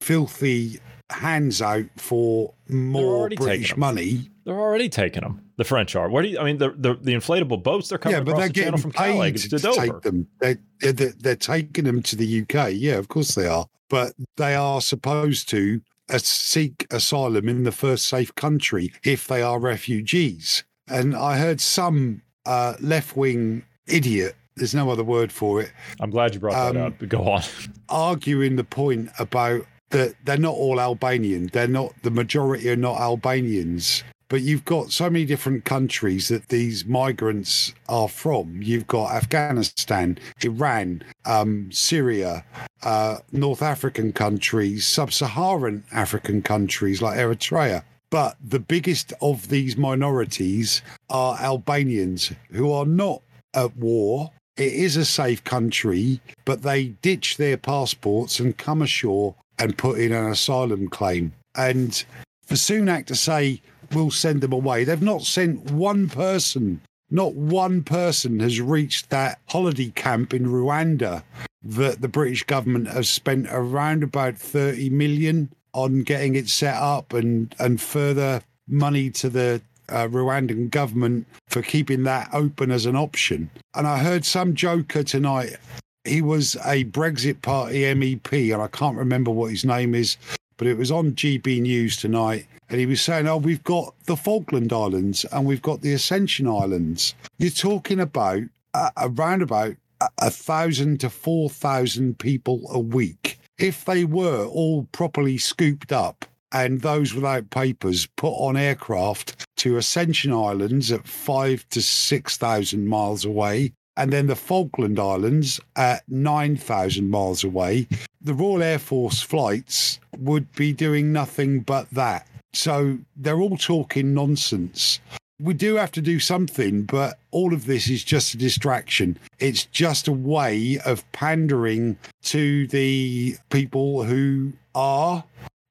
filthy 0.00 0.80
hands 1.10 1.62
out 1.62 1.86
for 1.96 2.54
more 2.68 3.28
British 3.28 3.76
money. 3.76 4.30
They're 4.44 4.58
already 4.58 4.88
taking 4.88 5.22
them. 5.22 5.40
The 5.56 5.64
French 5.64 5.94
are. 5.94 6.10
Where 6.10 6.22
do 6.24 6.28
you? 6.28 6.38
I 6.40 6.44
mean, 6.44 6.58
the 6.58 6.70
the, 6.70 6.94
the 6.94 7.14
inflatable 7.14 7.62
boats 7.62 7.88
they're 7.88 7.98
coming 7.98 8.18
yeah, 8.18 8.24
but 8.24 8.32
across 8.32 8.40
they're 8.40 8.48
the 8.48 8.54
channel 8.54 8.70
getting 8.72 8.82
from 8.82 8.92
paid 8.92 9.12
Calais 9.12 9.32
to 9.32 9.48
to 9.50 9.58
Dover. 9.58 9.80
take 9.80 10.00
them. 10.02 10.26
They, 10.40 10.56
they're, 10.80 11.12
they're 11.12 11.36
taking 11.36 11.84
them 11.84 12.02
to 12.02 12.16
the 12.16 12.42
UK. 12.42 12.72
Yeah, 12.72 12.94
of 12.94 13.08
course 13.08 13.34
they 13.36 13.46
are. 13.46 13.66
But 13.88 14.14
they 14.36 14.56
are 14.56 14.80
supposed 14.80 15.48
to 15.50 15.80
seek 16.18 16.86
asylum 16.90 17.48
in 17.48 17.64
the 17.64 17.72
first 17.72 18.06
safe 18.06 18.34
country 18.34 18.92
if 19.04 19.26
they 19.26 19.42
are 19.42 19.58
refugees. 19.58 20.64
And 20.88 21.14
I 21.16 21.38
heard 21.38 21.60
some 21.60 22.22
uh, 22.46 22.74
left 22.80 23.16
wing 23.16 23.64
idiot. 23.86 24.36
There's 24.56 24.74
no 24.74 24.90
other 24.90 25.02
word 25.04 25.32
for 25.32 25.60
it. 25.60 25.72
I'm 26.00 26.10
glad 26.10 26.34
you 26.34 26.40
brought 26.40 26.74
that 26.74 26.80
Um, 26.80 26.86
up. 26.88 26.98
But 26.98 27.08
go 27.08 27.28
on. 27.28 27.42
arguing 27.88 28.56
the 28.56 28.64
point 28.64 29.10
about 29.18 29.66
that 29.90 30.14
they're 30.24 30.36
not 30.38 30.54
all 30.54 30.80
Albanian. 30.80 31.48
They're 31.52 31.68
not 31.68 31.92
the 32.02 32.10
majority 32.10 32.68
are 32.70 32.76
not 32.76 33.00
Albanians. 33.00 34.02
But 34.34 34.42
you've 34.42 34.64
got 34.64 34.90
so 34.90 35.08
many 35.08 35.24
different 35.24 35.64
countries 35.64 36.26
that 36.26 36.48
these 36.48 36.84
migrants 36.84 37.72
are 37.88 38.08
from. 38.08 38.58
You've 38.60 38.88
got 38.88 39.12
Afghanistan, 39.12 40.18
Iran, 40.42 41.04
um, 41.24 41.70
Syria, 41.70 42.44
uh, 42.82 43.18
North 43.30 43.62
African 43.62 44.12
countries, 44.12 44.88
sub 44.88 45.12
Saharan 45.12 45.84
African 45.92 46.42
countries 46.42 47.00
like 47.00 47.16
Eritrea. 47.16 47.84
But 48.10 48.36
the 48.44 48.58
biggest 48.58 49.12
of 49.22 49.50
these 49.50 49.76
minorities 49.76 50.82
are 51.08 51.38
Albanians 51.38 52.32
who 52.50 52.72
are 52.72 52.86
not 52.86 53.22
at 53.54 53.76
war. 53.76 54.32
It 54.56 54.72
is 54.72 54.96
a 54.96 55.04
safe 55.04 55.44
country, 55.44 56.20
but 56.44 56.62
they 56.62 56.86
ditch 57.02 57.36
their 57.36 57.56
passports 57.56 58.40
and 58.40 58.58
come 58.58 58.82
ashore 58.82 59.36
and 59.60 59.78
put 59.78 60.00
in 60.00 60.10
an 60.10 60.26
asylum 60.26 60.88
claim. 60.88 61.34
And 61.54 62.04
for 62.44 62.54
Sunak 62.56 63.06
to 63.06 63.14
say, 63.14 63.62
we'll 63.94 64.10
send 64.10 64.40
them 64.40 64.52
away, 64.52 64.84
they've 64.84 65.00
not 65.00 65.22
sent 65.22 65.70
one 65.70 66.08
person, 66.08 66.80
not 67.10 67.34
one 67.34 67.82
person 67.82 68.40
has 68.40 68.60
reached 68.60 69.10
that 69.10 69.40
holiday 69.48 69.90
camp 69.90 70.34
in 70.34 70.46
Rwanda 70.46 71.22
that 71.62 72.02
the 72.02 72.08
British 72.08 72.42
government 72.44 72.88
has 72.88 73.08
spent 73.08 73.46
around 73.50 74.02
about 74.02 74.36
30 74.36 74.90
million 74.90 75.50
on 75.72 76.02
getting 76.02 76.36
it 76.36 76.48
set 76.48 76.76
up 76.76 77.12
and, 77.12 77.54
and 77.58 77.80
further 77.80 78.42
money 78.68 79.10
to 79.10 79.28
the 79.28 79.60
uh, 79.88 80.08
Rwandan 80.08 80.70
government 80.70 81.26
for 81.48 81.62
keeping 81.62 82.04
that 82.04 82.28
open 82.32 82.70
as 82.70 82.86
an 82.86 82.96
option. 82.96 83.50
And 83.74 83.86
I 83.86 83.98
heard 83.98 84.24
some 84.24 84.54
joker 84.54 85.02
tonight. 85.02 85.56
He 86.04 86.22
was 86.22 86.56
a 86.56 86.84
Brexit 86.84 87.42
Party 87.42 87.82
MEP, 87.82 88.52
and 88.52 88.62
I 88.62 88.68
can't 88.68 88.96
remember 88.96 89.30
what 89.30 89.50
his 89.50 89.64
name 89.64 89.94
is, 89.94 90.16
but 90.56 90.66
it 90.66 90.76
was 90.76 90.90
on 90.90 91.12
GB 91.12 91.62
News 91.62 91.96
tonight. 91.96 92.46
And 92.68 92.80
he 92.80 92.86
was 92.86 93.02
saying, 93.02 93.26
Oh, 93.28 93.36
we've 93.36 93.62
got 93.64 93.94
the 94.06 94.16
Falkland 94.16 94.72
Islands 94.72 95.24
and 95.26 95.46
we've 95.46 95.62
got 95.62 95.82
the 95.82 95.92
Ascension 95.92 96.46
Islands. 96.46 97.14
You're 97.38 97.50
talking 97.50 98.00
about 98.00 98.42
uh, 98.72 98.90
around 98.96 99.42
about 99.42 99.74
a, 100.00 100.08
a 100.18 100.30
thousand 100.30 101.00
to 101.00 101.10
four 101.10 101.48
thousand 101.50 102.18
people 102.18 102.62
a 102.70 102.78
week. 102.78 103.38
If 103.58 103.84
they 103.84 104.04
were 104.04 104.46
all 104.46 104.88
properly 104.92 105.38
scooped 105.38 105.92
up 105.92 106.24
and 106.52 106.80
those 106.80 107.14
without 107.14 107.50
papers 107.50 108.06
put 108.16 108.32
on 108.32 108.56
aircraft 108.56 109.44
to 109.58 109.76
Ascension 109.76 110.32
Islands 110.32 110.92
at 110.92 111.06
five 111.06 111.68
to 111.70 111.82
6,000 111.82 112.86
miles 112.86 113.24
away, 113.24 113.72
and 113.96 114.12
then 114.12 114.26
the 114.26 114.36
Falkland 114.36 114.98
Islands 114.98 115.60
at 115.76 116.02
9,000 116.08 117.08
miles 117.08 117.44
away, 117.44 117.86
the 118.20 118.34
Royal 118.34 118.62
Air 118.62 118.78
Force 118.78 119.22
flights 119.22 120.00
would 120.18 120.52
be 120.54 120.72
doing 120.72 121.12
nothing 121.12 121.60
but 121.60 121.88
that. 121.90 122.26
So 122.52 122.98
they're 123.16 123.40
all 123.40 123.56
talking 123.56 124.14
nonsense. 124.14 125.00
We 125.40 125.54
do 125.54 125.74
have 125.74 125.90
to 125.92 126.00
do 126.00 126.20
something, 126.20 126.82
but 126.82 127.18
all 127.32 127.52
of 127.52 127.66
this 127.66 127.90
is 127.90 128.04
just 128.04 128.34
a 128.34 128.38
distraction. 128.38 129.18
It's 129.40 129.66
just 129.66 130.06
a 130.06 130.12
way 130.12 130.78
of 130.84 131.10
pandering 131.12 131.98
to 132.24 132.68
the 132.68 133.36
people 133.50 134.04
who 134.04 134.52
are 134.74 135.24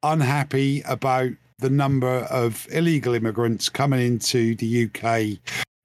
unhappy 0.03 0.81
about 0.81 1.31
the 1.59 1.69
number 1.69 2.27
of 2.29 2.67
illegal 2.71 3.13
immigrants 3.13 3.69
coming 3.69 4.01
into 4.01 4.53
the 4.55 4.89
UK 4.89 5.39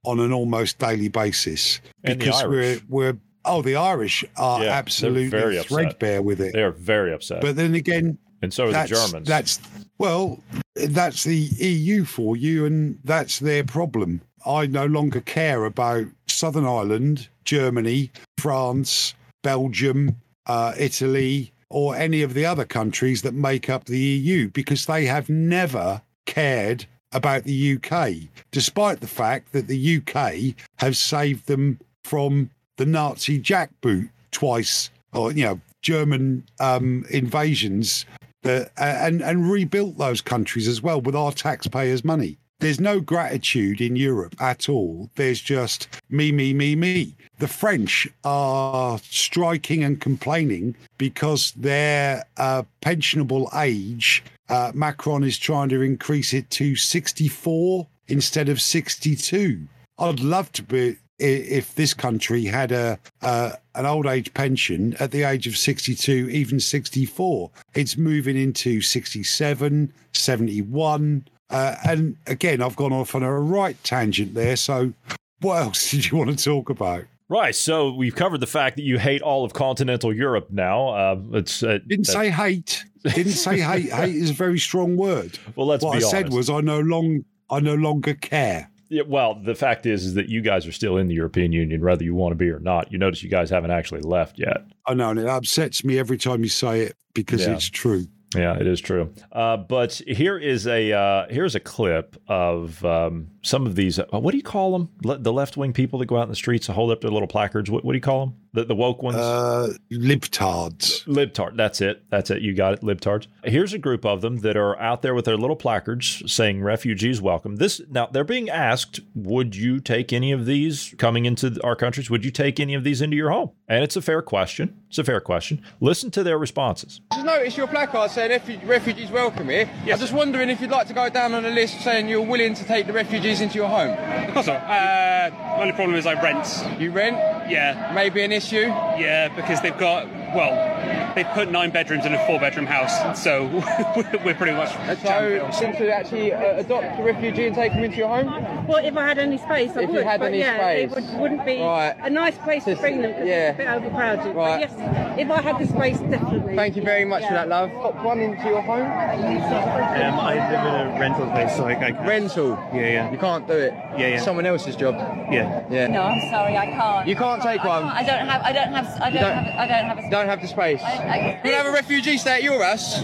on 0.09 0.21
an 0.21 0.33
almost 0.33 0.79
daily 0.79 1.09
basis. 1.09 1.81
And 2.03 2.21
the 2.21 2.25
because 2.25 2.45
we're 2.45 2.81
we're 2.89 3.19
oh 3.45 3.63
the 3.63 3.77
Irish 3.77 4.25
are 4.37 4.65
Yeah, 4.65 4.71
absolutely 4.71 5.63
threadbare 5.63 6.23
with 6.23 6.41
it. 6.41 6.55
They 6.55 6.63
are 6.63 6.73
very 6.73 7.13
upset. 7.13 7.43
But 7.43 7.57
then 7.57 7.75
again, 7.75 8.19
and 8.41 8.53
so 8.53 8.69
are 8.69 8.73
the 8.73 8.87
Germans. 8.87 9.29
That's 9.29 9.61
well, 9.99 10.43
that's 10.75 11.25
the 11.25 11.37
EU 11.37 12.05
for 12.05 12.37
you, 12.37 12.65
and 12.65 12.99
that's 13.05 13.39
their 13.39 13.65
problem. 13.65 14.23
I 14.47 14.67
no 14.67 14.87
longer 14.87 15.21
care 15.21 15.65
about 15.65 16.07
Southern 16.27 16.65
Ireland, 16.65 17.29
Germany, 17.45 18.11
France, 18.39 19.15
Belgium, 19.43 20.17
uh, 20.47 20.73
Italy, 20.79 21.53
or 21.69 21.97
any 21.97 22.23
of 22.23 22.33
the 22.33 22.47
other 22.47 22.65
countries 22.65 23.23
that 23.23 23.35
make 23.35 23.69
up 23.69 23.85
the 23.85 23.99
EU 23.99 24.49
because 24.49 24.87
they 24.87 25.05
have 25.07 25.29
never 25.29 26.01
cared 26.25 26.87
about 27.13 27.45
the 27.45 27.77
UK, 27.77 28.29
despite 28.51 29.01
the 29.01 29.07
fact 29.07 29.53
that 29.53 29.67
the 29.67 29.97
UK 29.97 30.55
has 30.77 30.99
saved 30.99 31.47
them 31.47 31.79
from 32.05 32.51
the 32.77 32.87
Nazi 32.87 33.41
jackboot 33.41 34.11
twice, 34.31 34.91
or 35.13 35.33
you 35.33 35.45
know, 35.45 35.61
German 35.83 36.45
um, 36.61 37.05
invasions, 37.11 38.05
that, 38.43 38.71
and 38.77 39.21
and 39.23 39.51
rebuilt 39.51 39.99
those 39.99 40.21
countries 40.21 40.69
as 40.69 40.83
well 40.83 41.01
with 41.01 41.15
our 41.15 41.33
taxpayers' 41.33 42.05
money. 42.05 42.39
There's 42.61 42.81
no 42.81 42.99
gratitude 42.99 43.81
in 43.81 43.95
Europe 43.95 44.35
at 44.41 44.69
all. 44.69 45.11
There's 45.15 45.41
just 45.41 45.87
me, 46.11 46.33
me, 46.33 46.53
me, 46.53 46.75
me. 46.75 47.15
The 47.39 47.47
French 47.47 48.09
are 48.25 48.99
striking 48.99 49.85
and 49.85 50.01
complaining 50.01 50.75
because 50.99 51.53
their 51.53 52.25
uh, 52.37 52.65
pensionable 52.83 53.49
age, 53.55 54.25
uh, 54.49 54.73
Macron 54.75 55.23
is 55.23 55.39
trying 55.39 55.69
to 55.69 55.83
increase 55.83 56.35
it 56.35 56.51
to 56.51 56.75
64 56.75 57.87
instead 58.09 58.49
of 58.49 58.61
62. 58.61 59.69
I'd 59.99 60.21
love 60.21 60.51
to 60.53 60.63
be 60.65 60.97
if 61.21 61.75
this 61.75 61.95
country 61.95 62.45
had 62.45 62.71
a 62.71 62.99
uh, 63.23 63.51
an 63.75 63.87
old 63.87 64.07
age 64.07 64.33
pension 64.35 64.95
at 65.01 65.11
the 65.11 65.25
age 65.25 65.49
of 65.49 65.57
62 65.57 66.29
even 66.31 66.61
64 66.61 67.51
it's 67.75 67.97
moving 67.97 68.37
into 68.37 68.81
67 68.81 69.93
71 70.13 71.25
uh, 71.51 71.75
and 71.87 72.17
again 72.27 72.61
i've 72.63 72.77
gone 72.77 72.93
off 72.93 73.15
on 73.15 73.23
a 73.23 73.41
right 73.41 73.83
tangent 73.85 74.35
there 74.35 74.57
so 74.57 74.93
what 75.41 75.63
else 75.63 75.91
did 75.93 76.11
you 76.11 76.17
want 76.19 76.37
to 76.37 76.45
talk 76.45 76.69
about 76.71 77.05
right. 77.31 77.55
So 77.55 77.93
we've 77.93 78.15
covered 78.15 78.41
the 78.41 78.47
fact 78.47 78.77
that 78.77 78.83
you 78.85 78.99
hate 78.99 79.21
all 79.21 79.45
of 79.45 79.53
continental 79.53 80.15
Europe 80.15 80.49
now. 80.51 80.89
Uh, 80.89 81.21
it's 81.35 81.63
uh, 81.63 81.79
didn't 81.87 82.07
that- 82.07 82.13
say 82.13 82.31
hate 82.31 82.85
didn't 83.05 83.33
say 83.33 83.61
hate 83.73 83.93
hate 83.93 84.15
is 84.17 84.31
a 84.31 84.35
very 84.35 84.59
strong 84.59 84.97
word 84.97 85.39
Well, 85.55 85.67
let's 85.67 85.85
what 85.85 85.97
i 85.97 86.01
said 86.01 86.33
was 86.33 86.49
i 86.51 86.61
no 86.61 86.81
long 86.81 87.25
i 87.51 87.61
no 87.61 87.75
longer 87.75 88.15
care 88.15 88.71
Yeah, 88.89 89.03
well, 89.07 89.35
the 89.35 89.55
fact 89.55 89.85
is, 89.85 90.07
is 90.07 90.15
that 90.15 90.29
you 90.31 90.41
guys 90.41 90.67
are 90.67 90.73
still 90.73 90.97
in 90.97 91.09
the 91.09 91.15
European 91.15 91.53
Union, 91.53 91.83
whether 91.83 92.03
you 92.03 92.15
want 92.15 92.33
to 92.33 92.37
be 92.37 92.49
or 92.49 92.59
not. 92.61 92.91
You 92.91 92.97
notice 92.97 93.23
you 93.23 93.29
guys 93.29 93.51
haven't 93.51 93.71
actually 93.73 94.01
left 94.01 94.39
yet. 94.39 94.65
i 94.87 94.95
know 94.95 95.11
and 95.11 95.21
it 95.21 95.27
upsets 95.29 95.85
me 95.85 95.99
every 95.99 96.17
time 96.19 96.43
you 96.43 96.49
say 96.49 96.81
it 96.81 96.97
because 97.15 97.43
Yeah. 97.47 97.53
it's 97.55 97.69
true 97.69 98.07
Yeah, 98.35 98.59
it 98.59 98.67
is 98.67 98.81
true. 98.81 99.13
Uh, 99.33 99.57
but 99.57 99.95
here 100.07 100.37
is 100.37 100.67
a 100.67 100.93
uh, 100.93 101.27
here's 101.31 101.55
a 101.55 101.61
clip 101.61 102.21
of 102.29 102.85
um, 102.85 103.29
some 103.43 103.67
of 103.67 103.75
these. 103.75 103.99
Uh, 103.99 104.05
what 104.13 104.33
do 104.33 104.37
you 104.37 104.43
call 104.43 104.73
them? 104.73 104.91
Le- 105.05 105.19
the 105.19 105.33
left 105.33 105.57
wing 105.57 105.73
people 105.73 105.99
that 105.99 106.07
go 106.07 106.17
out 106.17 106.25
in 106.25 106.29
the 106.29 106.37
streets 106.37 106.69
and 106.69 106.75
hold 106.75 106.91
up 106.91 107.01
their 107.01 107.11
little 107.11 107.29
placards. 107.29 107.71
What, 107.71 107.85
what 107.85 107.93
do 107.93 107.97
you 107.97 108.03
call 108.03 108.27
them? 108.27 108.37
The, 108.55 108.65
the 108.65 108.75
woke 108.75 109.03
ones? 109.03 109.17
Uh, 109.17 109.75
libtards. 109.93 111.05
Libtard. 111.07 111.57
That's 111.57 111.81
it. 111.81 112.03
That's 112.11 112.31
it. 112.31 112.43
You 112.43 112.55
got 112.55 112.75
it. 112.75 112.81
Libtards. 112.81 113.27
Here's 113.45 113.73
a 113.73 113.79
group 113.79 114.05
of 114.05 114.21
them 114.23 114.39
that 114.39 114.57
are 114.57 114.79
out 114.81 115.03
there 115.03 115.15
with 115.15 115.27
their 115.27 115.37
little 115.37 115.57
placards 115.57 116.23
saying 116.33 116.63
refugees 116.63 117.21
welcome. 117.21 117.57
This 117.57 117.81
now 117.91 118.07
they're 118.07 118.25
being 118.25 118.49
asked, 118.49 119.01
would 119.15 119.55
you 119.55 119.81
take 119.81 120.13
any 120.13 120.33
of 120.33 120.47
these 120.47 120.95
coming 120.99 121.27
into 121.27 121.63
our 121.63 121.77
countries? 121.77 122.09
Would 122.11 122.25
you 122.25 122.31
take 122.31 122.59
any 122.59 122.75
of 122.75 122.85
these 122.85 123.03
into 123.03 123.17
your 123.17 123.31
home? 123.31 123.51
And 123.69 123.85
it's 123.85 123.97
a 123.97 124.03
fair 124.03 124.23
question. 124.23 124.75
It's 124.89 124.99
a 124.99 125.05
fair 125.05 125.21
question. 125.21 125.63
Listen 125.81 126.11
to 126.13 126.23
their 126.23 126.39
responses. 126.39 127.03
Just 127.13 127.27
notice 127.27 127.57
your 127.57 127.67
placard 127.67 128.11
saying 128.11 128.41
refugees 128.65 129.11
welcome 129.11 129.51
here. 129.51 129.71
I'm 129.83 129.99
just 129.99 130.15
wondering 130.15 130.49
if 130.49 130.61
you'd 130.63 130.71
like 130.71 130.89
to 130.89 130.95
go 130.95 131.11
down 131.11 131.35
on 131.35 131.45
a 131.45 131.51
list 131.51 131.83
saying 131.83 132.09
you're 132.09 132.23
willing 132.23 132.55
to 132.55 132.65
take 132.65 132.87
the 132.87 132.95
refugees 132.95 133.28
into 133.29 133.57
your 133.57 133.69
home. 133.69 133.91
Of 134.27 134.35
course 134.35 134.47
not. 134.47 134.63
Uh, 134.63 135.59
only 135.61 135.73
problem 135.73 135.97
is 135.97 136.07
I 136.07 136.21
rent. 136.23 136.81
You 136.81 136.91
rent? 136.91 137.17
Yeah. 137.51 137.93
Maybe 137.95 138.23
an 138.23 138.33
issue? 138.33 138.67
Yeah, 138.67 139.29
because 139.35 139.61
they've 139.61 139.77
got, 139.77 140.07
well, 140.35 141.15
they've 141.15 141.27
put 141.29 141.51
nine 141.51 141.71
bedrooms 141.71 142.05
in 142.07 142.15
a 142.15 142.27
four 142.27 142.39
bedroom 142.39 142.67
house, 142.67 143.21
so 143.23 143.45
we're 144.25 144.35
pretty 144.35 144.53
much. 144.53 144.71
So, 145.03 145.49
since 145.53 145.77
to 145.79 145.93
actually 145.95 146.33
uh, 146.33 146.59
adopt 146.61 146.99
a 146.99 147.03
refugee 147.03 147.47
and 147.47 147.55
take 147.55 147.73
them 147.73 147.85
into 147.85 147.97
your 147.97 148.09
home? 148.09 148.67
Well, 148.67 148.85
if 148.85 148.97
I 148.97 149.07
had 149.07 149.19
any 149.19 149.39
space, 149.39 149.71
I 149.77 149.83
If 149.83 149.89
you 149.89 149.95
would. 149.97 150.05
had 150.05 150.21
but 150.21 150.27
any 150.27 150.39
yeah, 150.39 150.57
space. 150.59 150.93
it 150.93 150.95
would, 151.13 151.21
wouldn't 151.21 151.45
be 151.47 151.61
Right. 151.61 151.95
a 152.03 152.11
nice 152.11 152.37
place 152.39 152.65
to 152.65 152.77
bring 152.77 153.01
them 153.03 153.13
because 153.13 153.27
Yeah. 153.27 153.51
it's 153.51 153.55
a 153.55 153.63
bit 153.63 153.69
overcrowded. 153.69 154.37
Right. 154.37 154.69
But 154.69 154.81
yes, 154.81 155.19
if 155.19 155.31
I 155.31 155.41
had 155.43 155.59
the 155.59 155.67
space, 155.67 155.99
definitely. 156.01 156.55
Thank 156.57 156.77
you 156.77 156.83
very 156.83 157.05
much 157.05 157.25
for 157.25 157.33
that, 157.33 157.49
love. 157.49 157.71
Pop 157.73 158.05
one 158.05 158.21
into 158.21 158.45
your 158.49 158.61
home. 158.63 158.83
Um, 158.83 160.21
I 160.21 160.35
live 160.35 160.67
in 160.67 160.97
a 160.97 161.01
rental 161.01 161.27
place, 161.31 161.57
so 161.57 161.65
I, 161.67 161.71
I 161.73 161.93
can't. 161.93 162.07
Rental? 162.07 162.51
Yeah, 162.73 162.81
yeah. 162.81 163.11
You 163.13 163.19
can't 163.19 163.47
do 163.47 163.55
it? 163.55 163.73
Yeah, 163.97 164.09
yeah. 164.09 164.21
Someone 164.21 164.47
else's 164.47 164.77
job? 164.77 164.95
Yeah. 165.33 165.65
Yeah. 165.71 165.87
No, 165.89 166.03
I'm 166.03 166.21
sorry, 166.31 166.57
I 166.57 166.67
can't. 166.67 167.09
You 167.09 167.17
can't 167.17 167.43
take 167.43 167.65
one? 167.65 167.85
I 167.85 168.03
don't 168.03 168.27
have. 168.27 168.43
I 168.43 168.53
don't 168.53 168.73
have. 168.73 168.87
I 169.01 169.11
don't, 169.11 169.23
don't- 169.23 169.33
have. 169.45 169.55
I 169.59 169.67
don't 169.67 169.85
have 169.89 169.99
a. 169.99 170.11
I 170.19 170.23
don't 170.23 170.31
have 170.31 170.43
the 170.43 170.49
space. 170.49 170.83
I, 170.83 171.41
You'll 171.45 171.55
have 171.55 171.67
a 171.67 171.71
refugee 171.71 172.19
stay 172.19 172.33
at 172.39 172.43
your 172.43 172.61
house? 172.63 173.01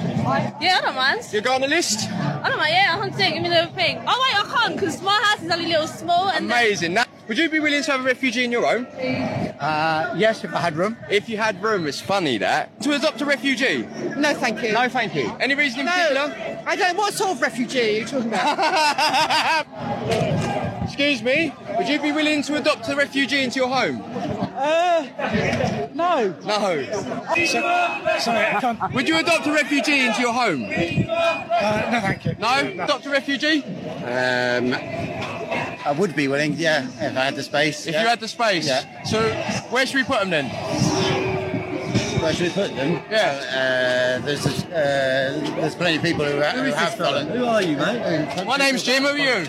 yeah, 0.61 0.79
I 0.79 0.81
don't 0.83 0.95
mind. 0.97 1.21
You 1.33 1.41
got 1.41 1.55
on 1.55 1.61
the 1.61 1.69
list? 1.69 2.11
I 2.11 2.49
don't 2.49 2.59
mind. 2.59 2.73
Yeah, 2.75 2.97
I 2.99 3.09
can 3.09 3.17
take. 3.17 3.35
Give 3.35 3.43
me 3.45 3.49
the 3.51 3.67
thing. 3.75 4.03
Oh 4.05 4.21
wait, 4.25 4.35
I 4.45 4.53
can't 4.53 4.75
because 4.75 5.01
my 5.01 5.13
house 5.13 5.43
is 5.43 5.51
only 5.51 5.67
a 5.67 5.69
little 5.69 5.87
small 5.87 6.29
and. 6.31 6.47
Amazing. 6.47 6.95
Now, 6.95 7.05
would 7.29 7.39
you 7.39 7.49
be 7.49 7.61
willing 7.61 7.83
to 7.83 7.91
have 7.93 8.01
a 8.01 8.05
refugee 8.05 8.45
in 8.45 8.53
your 8.53 8.67
home? 8.67 8.87
Uh, 9.61 10.15
yes, 10.17 10.45
if 10.45 10.53
I 10.55 10.61
had 10.61 10.77
room. 10.77 10.97
If 11.11 11.29
you 11.29 11.37
had 11.37 11.63
room, 11.63 11.87
it's 11.87 12.01
funny 12.01 12.39
that. 12.39 12.81
To 12.83 12.93
adopt 12.95 13.21
a 13.21 13.25
refugee? 13.25 13.87
No, 14.17 14.35
thank 14.35 14.63
you. 14.63 14.73
No, 14.73 14.89
thank 14.89 15.15
you. 15.15 15.31
Any 15.41 15.55
reason 15.55 15.81
in 15.81 15.87
No, 15.87 15.93
particular? 15.93 16.63
I 16.67 16.77
don't. 16.77 16.97
What 16.97 17.15
sort 17.15 17.31
of 17.33 17.41
refugee 17.43 17.81
are 17.97 18.01
you 18.01 18.05
talking 18.07 18.29
about? 18.29 19.67
Excuse 20.85 21.23
me, 21.23 21.53
would 21.79 21.89
you 21.89 21.99
be 22.01 22.13
willing 22.13 22.43
to 22.43 22.57
adopt 22.57 22.89
a 22.89 22.95
refugee 22.95 23.43
into 23.43 23.59
your 23.59 23.69
home? 23.69 24.03
Uh, 24.55 25.07
no. 25.95 26.29
No. 26.45 26.85
sorry, 27.47 28.47
I 28.47 28.59
can't. 28.61 28.93
Would 28.93 29.09
you 29.09 29.17
adopt 29.19 29.47
a 29.47 29.53
refugee 29.53 30.01
into 30.07 30.21
your 30.21 30.33
home? 30.33 30.65
Uh, 30.65 31.89
no, 31.91 32.01
thank 32.01 32.25
you. 32.27 32.37
No? 32.39 32.85
Adopt 32.85 33.07
a 33.07 33.11
refugee? 33.11 33.65
Um, 34.05 34.75
I 35.87 35.93
would 35.93 36.17
be 36.17 36.29
willing, 36.29 36.55
yeah, 36.55 36.87
if 36.87 37.17
I 37.17 37.25
had 37.25 37.37
the 37.37 37.43
space. 37.43 37.87
If 37.87 37.93
yeah. 37.95 38.03
you 38.03 38.09
had 38.09 38.21
the 38.21 38.29
space? 38.29 38.67
Yeah. 38.67 39.03
So, 39.05 39.31
where 39.71 39.85
should 39.85 39.97
we 39.97 40.05
put 40.05 40.21
them 40.21 40.31
then? 40.31 40.49
Where 42.23 42.33
should 42.33 42.47
we 42.47 42.53
put 42.55 42.75
them? 42.75 43.03
Yeah. 43.11 44.19
Uh, 44.19 44.25
there's, 44.25 44.47
uh, 44.47 45.53
there's 45.57 45.75
plenty 45.75 45.97
of 45.99 46.03
people 46.03 46.25
who, 46.25 46.41
Who 46.41 46.59
who 46.61 46.65
is 46.65 46.75
have 46.75 46.97
this 46.97 47.07
fella? 47.07 47.25
done 47.25 47.33
it. 47.33 47.37
Who 47.39 47.45
are 47.45 47.61
you, 47.63 47.77
mate? 47.77 48.45
My 48.47 48.57
name's 48.57 48.83
Jim, 48.83 49.03
who 49.03 49.09
are 49.11 49.19
you? 49.19 49.47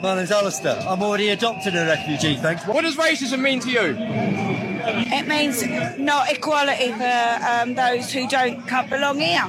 My 0.00 0.14
name's 0.16 0.30
Alistair. 0.30 0.80
I'm 0.88 1.02
already 1.02 1.28
adopted 1.28 1.74
a 1.76 1.84
refugee, 1.84 2.36
thanks. 2.36 2.66
What 2.66 2.82
does 2.82 2.96
racism 2.96 3.40
mean 3.40 3.60
to 3.60 3.70
you? 3.70 3.96
It 3.98 5.28
means 5.28 5.62
not 5.98 6.30
equality 6.32 6.92
for 6.92 7.38
um, 7.46 7.74
those 7.74 8.10
who 8.10 8.26
don't 8.26 8.66
can't 8.66 8.88
belong 8.88 9.18
here. 9.18 9.44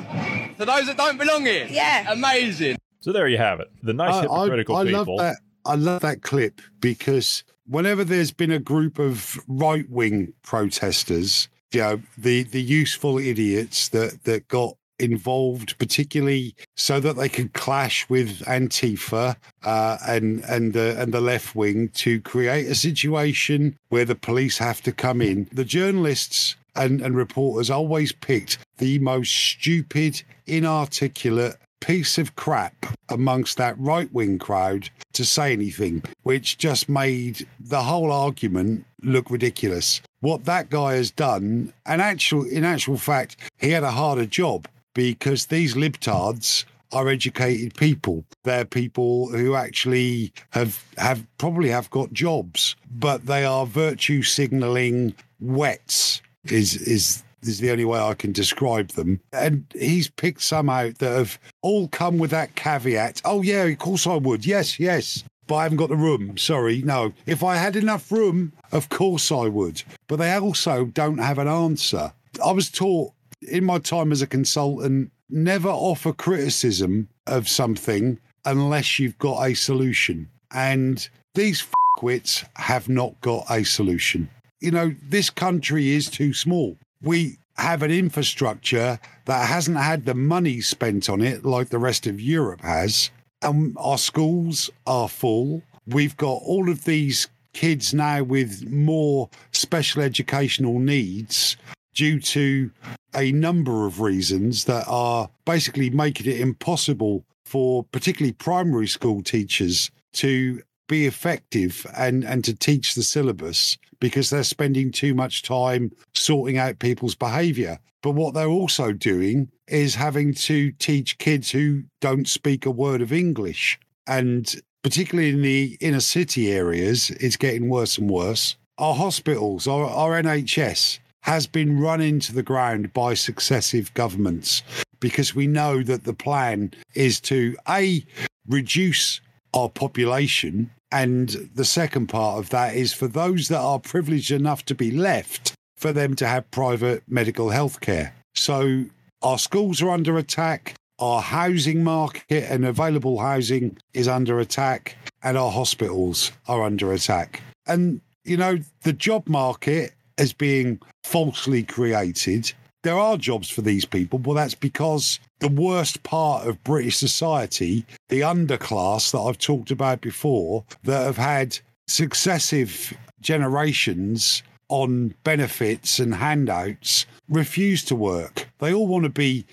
For 0.57 0.65
those 0.65 0.87
that 0.87 0.97
don't 0.97 1.17
belong 1.17 1.45
here? 1.45 1.67
Yeah. 1.69 2.11
Amazing. 2.11 2.77
So 2.99 3.13
there 3.13 3.27
you 3.29 3.37
have 3.37 3.59
it. 3.61 3.69
The 3.83 3.93
nice 3.93 4.15
I- 4.15 4.17
I- 4.17 4.21
hypocritical 4.21 4.75
I, 4.77 4.83
people. 4.85 5.15
love 5.17 5.19
that. 5.19 5.37
I 5.65 5.75
love 5.75 6.01
that 6.01 6.21
clip 6.21 6.61
because 6.79 7.43
whenever 7.67 8.03
there's 8.03 8.31
been 8.31 8.51
a 8.51 8.59
group 8.59 8.99
of 8.99 9.39
right 9.47 9.89
wing 9.89 10.33
protesters, 10.43 11.49
you 11.71 11.81
know, 11.81 12.01
the 12.17 12.43
the 12.43 12.61
useful 12.61 13.17
idiots 13.17 13.89
that 13.89 14.23
that 14.23 14.47
got 14.47 14.77
involved, 14.99 15.77
particularly 15.77 16.55
so 16.75 16.99
that 16.99 17.17
they 17.17 17.27
could 17.27 17.53
clash 17.53 18.07
with 18.09 18.39
Antifa 18.45 19.35
uh, 19.63 19.97
and 20.07 20.43
and 20.45 20.73
the 20.73 20.99
and 21.01 21.13
the 21.13 21.21
left 21.21 21.55
wing 21.55 21.89
to 21.89 22.21
create 22.21 22.67
a 22.67 22.75
situation 22.75 23.77
where 23.89 24.05
the 24.05 24.15
police 24.15 24.57
have 24.57 24.81
to 24.83 24.91
come 24.91 25.21
in. 25.21 25.49
The 25.51 25.65
journalists 25.65 26.55
and, 26.75 27.01
and 27.01 27.15
reporters 27.15 27.69
always 27.69 28.11
picked 28.11 28.57
the 28.77 28.99
most 28.99 29.31
stupid, 29.31 30.21
inarticulate 30.45 31.55
piece 31.81 32.17
of 32.17 32.35
crap 32.35 32.85
amongst 33.09 33.57
that 33.57 33.77
right 33.79 34.11
wing 34.13 34.39
crowd 34.39 34.89
to 35.13 35.25
say 35.25 35.53
anything, 35.53 36.03
which 36.23 36.57
just 36.57 36.89
made 36.89 37.47
the 37.59 37.83
whole 37.83 38.11
argument 38.11 38.85
look 39.03 39.29
ridiculous. 39.29 40.01
What 40.21 40.45
that 40.45 40.69
guy 40.69 40.95
has 40.95 41.11
done, 41.11 41.73
and 41.85 42.01
actual 42.01 42.43
in 42.45 42.63
actual 42.63 42.97
fact, 42.97 43.37
he 43.59 43.71
had 43.71 43.83
a 43.83 43.91
harder 43.91 44.25
job 44.25 44.67
because 44.93 45.47
these 45.47 45.75
libtards 45.75 46.65
are 46.91 47.09
educated 47.09 47.75
people. 47.75 48.23
They're 48.43 48.65
people 48.65 49.27
who 49.29 49.55
actually 49.55 50.31
have 50.51 50.83
have 50.97 51.25
probably 51.37 51.69
have 51.69 51.89
got 51.89 52.13
jobs, 52.13 52.75
but 52.89 53.25
they 53.25 53.43
are 53.43 53.65
virtue 53.65 54.23
signaling 54.23 55.13
wets 55.39 56.21
is 56.45 56.75
is 56.75 57.23
is 57.47 57.59
the 57.59 57.71
only 57.71 57.85
way 57.85 57.99
I 57.99 58.13
can 58.13 58.31
describe 58.31 58.89
them. 58.89 59.19
And 59.31 59.65
he's 59.73 60.09
picked 60.09 60.41
some 60.41 60.69
out 60.69 60.97
that 60.99 61.17
have 61.17 61.39
all 61.61 61.87
come 61.87 62.17
with 62.17 62.31
that 62.31 62.55
caveat. 62.55 63.21
Oh 63.25 63.41
yeah, 63.41 63.63
of 63.63 63.77
course 63.79 64.07
I 64.07 64.15
would. 64.15 64.45
Yes, 64.45 64.79
yes. 64.79 65.23
But 65.47 65.55
I 65.55 65.63
haven't 65.63 65.77
got 65.77 65.89
the 65.89 65.95
room. 65.95 66.37
Sorry. 66.37 66.81
No. 66.81 67.13
If 67.25 67.43
I 67.43 67.55
had 67.55 67.75
enough 67.75 68.11
room, 68.11 68.53
of 68.71 68.89
course 68.89 69.31
I 69.31 69.47
would. 69.47 69.83
But 70.07 70.17
they 70.17 70.33
also 70.33 70.85
don't 70.85 71.19
have 71.19 71.37
an 71.37 71.47
answer. 71.47 72.13
I 72.43 72.51
was 72.51 72.71
taught 72.71 73.13
in 73.47 73.63
my 73.63 73.79
time 73.79 74.11
as 74.11 74.21
a 74.21 74.27
consultant 74.27 75.11
never 75.29 75.69
offer 75.69 76.13
criticism 76.13 77.09
of 77.27 77.47
something 77.47 78.19
unless 78.45 78.99
you've 78.99 79.17
got 79.17 79.43
a 79.43 79.53
solution. 79.53 80.29
And 80.51 81.07
these 81.33 81.65
fuckwits 81.97 82.45
have 82.55 82.87
not 82.89 83.19
got 83.21 83.45
a 83.49 83.63
solution. 83.63 84.29
You 84.61 84.71
know, 84.71 84.95
this 85.09 85.29
country 85.29 85.89
is 85.89 86.09
too 86.09 86.33
small. 86.33 86.77
We 87.01 87.37
have 87.57 87.83
an 87.83 87.91
infrastructure 87.91 88.99
that 89.25 89.47
hasn't 89.47 89.77
had 89.77 90.05
the 90.05 90.13
money 90.13 90.61
spent 90.61 91.09
on 91.09 91.21
it 91.21 91.45
like 91.45 91.69
the 91.69 91.79
rest 91.79 92.05
of 92.07 92.19
Europe 92.19 92.61
has. 92.61 93.09
And 93.41 93.75
our 93.79 93.97
schools 93.97 94.69
are 94.85 95.07
full. 95.07 95.61
We've 95.87 96.17
got 96.17 96.41
all 96.43 96.69
of 96.69 96.85
these 96.85 97.27
kids 97.53 97.93
now 97.93 98.23
with 98.23 98.69
more 98.69 99.29
special 99.51 100.01
educational 100.01 100.79
needs 100.79 101.55
due 101.93 102.19
to 102.19 102.71
a 103.15 103.31
number 103.31 103.85
of 103.85 104.01
reasons 104.01 104.65
that 104.65 104.85
are 104.87 105.29
basically 105.45 105.89
making 105.89 106.29
it 106.29 106.41
impossible 106.41 107.23
for 107.45 107.85
particularly 107.85 108.33
primary 108.33 108.87
school 108.87 109.23
teachers 109.23 109.89
to 110.11 110.61
be 110.87 111.05
effective 111.05 111.85
and, 111.97 112.23
and 112.23 112.43
to 112.45 112.53
teach 112.53 112.95
the 112.95 113.03
syllabus 113.03 113.77
because 113.99 114.29
they're 114.29 114.43
spending 114.43 114.91
too 114.91 115.13
much 115.13 115.43
time 115.43 115.91
sorting 116.13 116.57
out 116.57 116.79
people's 116.79 117.15
behavior. 117.15 117.79
But 118.01 118.11
what 118.11 118.33
they're 118.33 118.47
also 118.47 118.91
doing 118.91 119.49
is 119.67 119.95
having 119.95 120.33
to 120.33 120.71
teach 120.73 121.17
kids 121.17 121.51
who 121.51 121.83
don't 122.01 122.27
speak 122.27 122.65
a 122.65 122.71
word 122.71 123.01
of 123.01 123.11
English. 123.11 123.79
And 124.05 124.53
particularly 124.83 125.31
in 125.31 125.41
the 125.41 125.77
inner 125.81 125.99
city 125.99 126.51
areas, 126.51 127.09
it's 127.09 127.37
getting 127.37 127.69
worse 127.69 127.97
and 127.97 128.09
worse. 128.09 128.55
Our 128.77 128.93
hospitals, 128.93 129.67
our, 129.67 129.85
our 129.85 130.21
NHS, 130.21 130.99
has 131.21 131.47
been 131.47 131.79
run 131.79 132.01
into 132.01 132.31
the 132.33 132.43
ground 132.43 132.93
by 132.93 133.15
successive 133.15 133.91
governments 133.95 134.61
because 134.99 135.33
we 135.33 135.47
know 135.47 135.81
that 135.81 136.03
the 136.03 136.13
plan 136.13 136.71
is 136.93 137.19
to 137.21 137.55
A, 137.67 138.05
reduce 138.47 139.21
our 139.55 139.69
population. 139.69 140.69
And 140.95 141.27
the 141.53 141.65
second 141.65 142.07
part 142.07 142.39
of 142.39 142.51
that 142.51 142.73
is 142.73 142.93
for 142.93 143.09
those 143.09 143.49
that 143.49 143.59
are 143.59 143.79
privileged 143.79 144.31
enough 144.31 144.63
to 144.67 144.73
be 144.73 144.91
left, 144.91 145.53
for 145.75 145.91
them 145.91 146.15
to 146.15 146.25
have 146.25 146.49
private 146.51 147.03
medical 147.05 147.49
health 147.49 147.81
care. 147.81 148.15
So 148.33 148.85
our 149.21 149.37
schools 149.37 149.81
are 149.81 149.89
under 149.89 150.17
attack, 150.17 150.75
our 150.99 151.21
housing 151.21 151.83
market 151.83 152.49
and 152.49 152.63
available 152.63 153.19
housing 153.19 153.77
is 153.93 154.07
under 154.07 154.39
attack, 154.39 154.95
and 155.21 155.37
our 155.37 155.51
hospitals 155.51 156.31
are 156.47 156.63
under 156.63 156.93
attack. 156.93 157.41
And, 157.67 157.99
you 158.23 158.37
know, 158.37 158.59
the 158.83 158.93
job 158.93 159.27
market 159.27 159.95
is 160.17 160.31
being 160.31 160.79
falsely 161.03 161.63
created. 161.63 162.53
There 162.83 162.97
are 162.97 163.17
jobs 163.17 163.49
for 163.49 163.61
these 163.61 163.83
people, 163.83 164.17
but 164.17 164.35
that's 164.35 164.55
because 164.55 165.19
the 165.39 165.49
worst 165.49 166.03
part 166.03 166.47
of 166.47 166.63
British 166.63 166.97
society, 166.97 167.85
the 168.09 168.21
underclass 168.21 169.11
that 169.11 169.19
I've 169.19 169.37
talked 169.37 169.71
about 169.71 170.01
before, 170.01 170.65
that 170.83 171.05
have 171.05 171.17
had 171.17 171.59
successive 171.87 172.93
generations 173.21 174.43
on 174.69 175.13
benefits 175.23 175.99
and 175.99 176.15
handouts 176.15 177.05
refuse 177.29 177.83
to 177.85 177.95
work. 177.95 178.47
They 178.59 178.73
all 178.73 178.87
want 178.87 179.03
to 179.03 179.09
be 179.09 179.45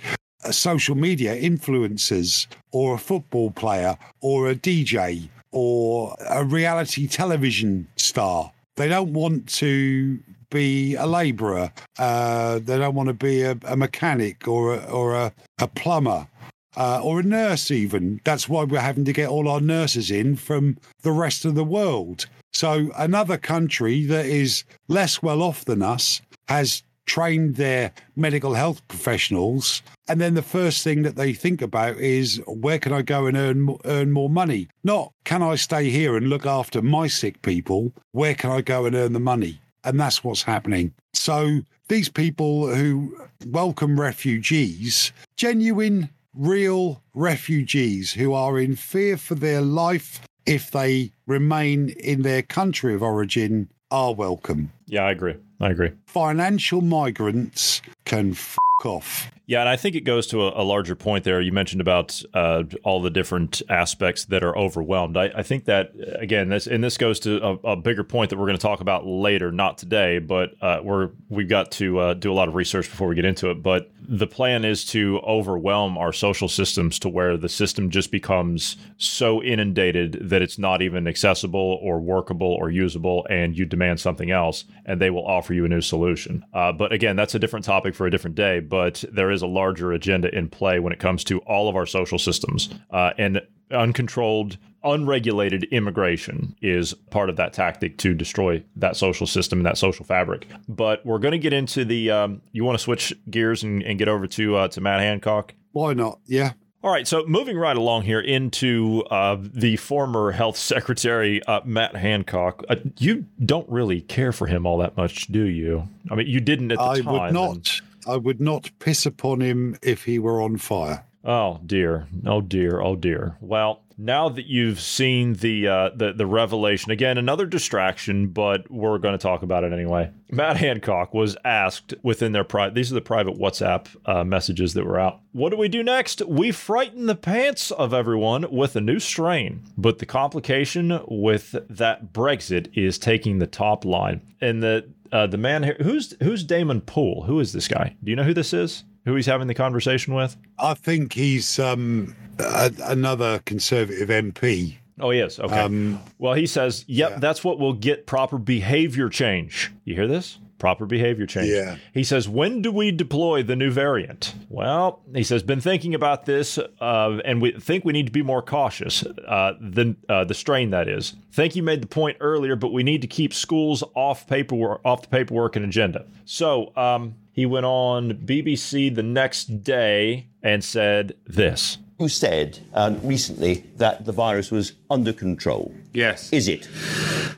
uh, 0.45 0.53
social 0.53 0.95
media 0.95 1.37
influencers 1.37 2.47
or 2.71 2.95
a 2.95 2.99
football 2.99 3.51
player 3.51 3.97
or 4.21 4.49
a 4.49 4.55
DJ 4.55 5.29
or 5.51 6.17
a 6.29 6.45
reality 6.45 7.07
television 7.07 7.87
star. 7.97 8.53
They 8.77 8.89
don't 8.89 9.13
want 9.13 9.49
to 9.55 10.19
be 10.53 10.95
a 10.95 11.07
labourer. 11.07 11.73
Uh, 11.99 12.61
they 12.61 12.79
don't 12.79 12.95
want 12.95 13.09
to 13.09 13.15
be 13.15 13.43
a, 13.43 13.57
a 13.65 13.77
mechanic 13.77 14.47
or 14.47 14.75
a, 14.75 14.85
or 14.85 15.15
a, 15.15 15.33
a 15.61 15.67
plumber 15.67 16.29
uh, 16.77 17.01
or 17.03 17.21
a 17.21 17.25
nurse, 17.25 17.71
even. 17.71 18.21
That's 18.25 18.49
why 18.49 18.65
we're 18.65 18.81
having 18.81 19.05
to 19.05 19.13
get 19.13 19.29
all 19.29 19.49
our 19.49 19.61
nurses 19.61 20.11
in 20.11 20.37
from 20.37 20.79
the 21.03 21.13
rest 21.13 21.45
of 21.45 21.55
the 21.55 21.65
world. 21.65 22.27
So, 22.53 22.91
another 22.97 23.39
country 23.39 24.05
that 24.07 24.27
is 24.27 24.65
less 24.89 25.23
well 25.23 25.43
off 25.43 25.65
than 25.65 25.83
us 25.83 26.21
has 26.49 26.83
trained 27.07 27.57
their 27.57 27.93
medical 28.15 28.55
health 28.55 28.87
professionals 28.87 29.83
and 30.09 30.21
then 30.21 30.35
the 30.35 30.43
first 30.43 30.85
thing 30.85 31.03
that 31.03 31.17
they 31.17 31.33
think 31.33 31.61
about 31.61 31.97
is 31.97 32.41
where 32.47 32.79
can 32.79 32.93
I 32.93 33.03
go 33.03 33.27
and 33.27 33.37
earn 33.37 33.77
earn 33.85 34.13
more 34.13 34.31
money 34.31 34.69
not 34.85 35.13
can 35.25 35.43
I 35.43 35.57
stay 35.57 35.91
here 35.91 36.17
and 36.17 36.31
look 36.31 36.47
after 36.47 36.81
my 36.81 37.09
sick 37.09 37.43
people 37.43 37.93
where 38.13 38.37
can 38.37 38.53
I 38.53 38.61
go 38.61 38.85
and 38.87 38.95
earn 38.95 39.15
the 39.15 39.21
money 39.21 39.61
and 39.85 39.99
that's 39.99 40.23
what's 40.25 40.43
happening 40.43 40.93
so 41.13 41.61
these 41.89 42.09
people 42.09 42.75
who 42.75 43.17
welcome 43.47 44.01
refugees 44.01 45.13
genuine 45.37 46.09
real 46.35 47.03
refugees 47.15 48.13
who 48.13 48.33
are 48.33 48.59
in 48.59 48.75
fear 48.77 49.17
for 49.17 49.35
their 49.35 49.61
life 49.61 50.21
if 50.47 50.71
they 50.71 51.11
remain 51.27 51.91
in 51.91 52.23
their 52.23 52.43
country 52.43 52.95
of 52.95 53.03
origin 53.03 53.69
are 53.91 54.15
welcome 54.15 54.73
Yeah, 54.87 55.05
I 55.05 55.11
agree. 55.11 55.37
I 55.61 55.71
agree. 55.71 55.91
financial 56.07 56.81
migrants 56.81 57.83
can 58.05 58.33
f 58.33 58.57
off. 58.85 59.31
Yeah, 59.47 59.61
and 59.61 59.69
I 59.69 59.77
think 59.77 59.97
it 59.97 60.03
goes 60.03 60.27
to 60.29 60.43
a, 60.43 60.63
a 60.63 60.65
larger 60.65 60.95
point 60.95 61.25
there. 61.25 61.41
You 61.41 61.53
mentioned 61.53 61.81
about 61.81 62.23
uh, 62.33 62.63
all 62.85 63.03
the 63.03 63.11
different 63.11 63.61
aspects 63.69 64.25
that 64.27 64.43
are 64.43 64.57
overwhelmed. 64.57 65.17
I, 65.17 65.31
I 65.35 65.43
think 65.43 65.65
that 65.67 65.93
again, 66.19 66.49
this 66.49 66.67
and 66.67 66.83
this 66.83 66.97
goes 66.97 67.21
to 67.21 67.45
a, 67.45 67.73
a 67.73 67.77
bigger 67.77 68.05
point 68.05 68.31
that 68.31 68.39
we're 68.39 68.47
going 68.47 68.57
to 68.57 68.63
talk 68.63 68.81
about 68.81 69.05
later, 69.05 69.51
not 69.53 69.79
today, 69.79 70.21
but 70.21 70.55
uh, 70.63 70.81
we're 70.83 71.11
we've 71.29 71.49
got 71.49 71.73
to 71.73 71.99
uh, 71.99 72.15
do 72.15 72.33
a 72.33 72.35
lot 72.35 72.49
of 72.49 72.55
research 72.55 72.89
before 72.89 73.09
we 73.09 73.15
get 73.15 73.25
into 73.25 73.51
it. 73.51 73.63
But 73.63 73.92
the 74.13 74.27
plan 74.27 74.63
is 74.63 74.85
to 74.85 75.19
overwhelm 75.27 75.97
our 75.97 76.13
social 76.13 76.47
systems 76.47 76.99
to 76.99 77.09
where 77.09 77.39
the 77.39 77.49
system 77.49 77.89
just 77.89 78.11
becomes 78.11 78.77
so 78.99 79.43
inundated 79.43 80.19
that 80.21 80.43
it's 80.43 80.59
not 80.59 80.83
even 80.83 81.09
accessible 81.09 81.79
or 81.81 81.99
workable 81.99 82.53
or 82.61 82.71
usable, 82.71 83.27
and 83.31 83.57
you 83.57 83.65
demand 83.65 83.99
something 83.99 84.31
else, 84.31 84.67
and 84.85 85.01
they 85.01 85.09
will 85.09 85.27
offer 85.27 85.55
you 85.55 85.65
a 85.65 85.69
new 85.69 85.81
solution. 85.81 86.45
Uh, 86.53 86.71
but 86.71 86.93
again, 86.93 87.17
that's 87.17 87.35
a 87.35 87.39
different 87.39 87.65
topic 87.65 87.95
for 87.95 88.07
a 88.07 88.11
different 88.11 88.37
day. 88.37 88.61
But 88.61 89.03
there 89.11 89.31
is 89.31 89.41
a 89.41 89.47
larger 89.47 89.93
agenda 89.93 90.29
in 90.37 90.51
play 90.51 90.79
when 90.79 90.93
it 90.93 90.99
comes 90.99 91.25
to 91.25 91.39
all 91.41 91.71
of 91.71 91.77
our 91.77 91.87
social 91.87 92.19
systems 92.19 92.69
uh, 92.91 93.13
and 93.17 93.41
uncontrolled. 93.71 94.59
Unregulated 94.85 95.65
immigration 95.65 96.57
is 96.61 96.95
part 97.11 97.31
of 97.31 97.37
that 97.37 97.53
tactic 97.53 97.99
to 97.99 98.15
destroy 98.15 98.63
that 98.77 98.97
social 98.97 99.27
system 99.27 99.61
and 99.61 99.67
that 99.67 99.79
social 99.79 100.05
fabric. 100.05 100.47
But 100.69 101.05
we're 101.07 101.19
going 101.19 101.33
to 101.33 101.39
get 101.39 101.53
into 101.53 101.85
the. 101.85 102.11
Um, 102.11 102.43
you 102.53 102.65
want 102.65 102.79
to 102.79 102.83
switch 102.83 103.13
gears 103.31 103.63
and, 103.63 103.83
and 103.83 103.99
get 103.99 104.09
over 104.09 104.27
to 104.27 104.57
uh, 104.57 104.69
to 104.69 104.81
Matt 104.81 105.01
Hancock? 105.01 105.55
Why 105.73 105.95
not? 105.95 106.19
Yeah. 106.27 106.53
All 106.85 106.91
right, 106.91 107.07
so 107.07 107.25
moving 107.27 107.57
right 107.57 107.77
along 107.77 108.03
here 108.03 108.19
into 108.19 109.05
uh, 109.09 109.37
the 109.41 109.77
former 109.77 110.33
health 110.33 110.57
secretary, 110.59 111.41
uh, 111.45 111.61
Matt 111.65 111.95
Hancock. 111.95 112.65
Uh, 112.69 112.77
you 112.99 113.27
don't 113.45 113.69
really 113.69 114.01
care 114.01 114.33
for 114.33 114.49
him 114.49 114.67
all 114.67 114.79
that 114.79 114.97
much, 114.97 115.29
do 115.29 115.45
you? 115.45 115.89
I 116.11 116.17
mean, 116.17 116.27
you 116.27 116.41
didn't 116.41 116.73
at 116.73 116.79
the 116.79 116.85
I 116.85 117.01
time. 117.01 117.09
I 117.09 117.13
would 117.27 117.33
not. 117.33 117.81
I 118.05 118.17
would 118.17 118.41
not 118.41 118.71
piss 118.81 119.07
upon 119.07 119.41
him 119.41 119.77
if 119.81 120.05
he 120.05 120.19
were 120.19 120.43
on 120.43 120.57
fire. 120.57 121.05
Oh 121.25 121.61
dear, 121.65 122.09
oh 122.27 122.41
dear, 122.41 122.81
oh 122.81 122.97
dear. 122.97 123.37
Well, 123.41 123.83
now 124.03 124.29
that 124.29 124.47
you've 124.47 124.81
seen 124.81 125.35
the 125.35 125.69
uh, 125.69 125.91
the 125.95 126.13
the 126.13 126.27
revelation 126.27 126.91
again, 126.91 127.19
another 127.19 127.47
distraction, 127.47 128.29
but 128.29 128.71
we're 128.71 128.99
going 128.99 129.17
to 129.17 129.23
talk 129.23 129.43
about 129.43 129.65
it 129.65 129.73
anyway. 129.73 130.11
Matt 130.31 130.57
Hancock 130.57 131.15
was 131.15 131.37
asked 131.45 131.95
within 132.03 132.33
their 132.33 132.45
private. 132.45 132.75
These 132.75 132.91
are 132.91 132.95
the 132.95 133.01
private 133.01 133.39
WhatsApp 133.39 133.87
uh, 134.07 134.25
messages 134.25 134.75
that 134.75 134.85
were 134.85 134.99
out. 134.99 135.21
What 135.33 135.51
do 135.51 135.57
we 135.57 135.69
do 135.69 135.83
next? 135.83 136.23
We 136.23 136.51
frighten 136.53 137.07
the 137.07 137.15
pants 137.15 137.71
of 137.71 137.95
everyone 137.95 138.47
with 138.51 138.75
a 138.77 138.81
new 138.81 138.99
strain, 138.99 139.63
but 139.79 139.99
the 139.99 140.07
complication 140.07 141.01
with 141.07 141.55
that 141.69 142.13
Brexit 142.13 142.77
is 142.77 142.99
taking 142.99 143.39
the 143.39 143.47
top 143.47 143.85
line. 143.85 144.21
And 144.41 144.63
the 144.63 144.89
uh, 145.13 145.27
the 145.27 145.39
man 145.39 145.63
here, 145.63 145.77
who's 145.81 146.15
who's 146.23 146.43
Damon 146.43 146.81
Poole? 146.81 147.25
Who 147.25 147.39
is 147.39 147.53
this 147.53 147.69
guy? 147.69 147.95
Do 148.03 148.11
you 148.11 148.17
know 148.17 148.25
who 148.25 148.35
this 148.35 148.53
is? 148.53 148.85
Who 149.05 149.17
he's 149.17 149.27
having 149.27 149.49
the 149.49 149.55
conversation 149.55 150.15
with? 150.15 150.37
I 150.59 150.75
think 150.75 151.13
he's 151.13 151.59
um, 151.59 152.15
a, 152.39 152.73
another 152.85 153.41
Conservative 153.41 154.09
MP. 154.09 154.77
Oh, 155.01 155.11
yes. 155.11 155.41
Okay. 155.41 155.59
Um, 155.59 156.01
well, 156.19 156.35
he 156.35 156.47
says, 156.47 156.85
yep, 156.87 157.21
that's 157.21 157.43
what 157.43 157.59
will 157.59 157.73
get 157.73 158.07
proper 158.07 158.39
behavior 158.39 159.09
change. 159.09 159.73
You 159.85 159.95
hear 159.95 160.07
this? 160.07 160.39
Proper 160.59 160.87
behavior 160.87 161.27
change. 161.27 161.49
Yeah. 161.49 161.77
He 161.93 162.05
says, 162.05 162.29
when 162.29 162.63
do 162.63 162.71
we 162.71 162.93
deploy 162.93 163.43
the 163.43 163.57
new 163.57 163.73
variant? 163.73 164.33
Well, 164.49 165.01
he 165.13 165.25
says, 165.25 165.43
been 165.43 165.61
thinking 165.61 165.93
about 165.93 166.25
this, 166.25 166.57
uh, 166.57 167.19
and 167.25 167.43
we 167.43 167.51
think 167.59 167.85
we 167.85 167.93
need 167.93 168.07
to 168.07 168.13
be 168.13 168.23
more 168.23 168.43
cautious. 168.43 169.03
Uh, 169.03 169.55
the 169.61 169.97
uh, 170.09 170.23
the 170.23 170.35
strain 170.35 170.71
that 170.71 170.87
is. 170.87 171.17
Think 171.33 171.57
you 171.57 171.65
made 171.65 171.83
the 171.83 171.89
point 171.89 172.19
earlier, 172.21 172.55
but 172.55 172.73
we 172.73 172.85
need 172.85 173.01
to 173.01 173.09
keep 173.09 173.35
schools 173.35 173.83
off 173.97 174.29
paperwork, 174.29 174.81
off 174.85 175.03
the 175.03 175.09
paperwork 175.09 175.57
and 175.57 175.65
agenda. 175.65 176.07
So, 176.27 176.73
um, 176.77 177.17
he 177.33 177.47
went 177.47 177.67
on 177.67 178.13
BBC 178.13 178.95
the 178.95 179.03
next 179.03 179.65
day 179.65 180.29
and 180.43 180.63
said 180.63 181.15
this. 181.27 181.79
Who 182.03 182.09
said 182.09 182.59
uh, 182.75 182.97
recently 183.05 183.63
that 183.77 184.07
the 184.07 184.11
virus 184.11 184.51
was 184.51 184.73
under 184.91 185.13
control? 185.13 185.73
Yes. 185.93 186.33
Is 186.33 186.49
it? 186.49 186.69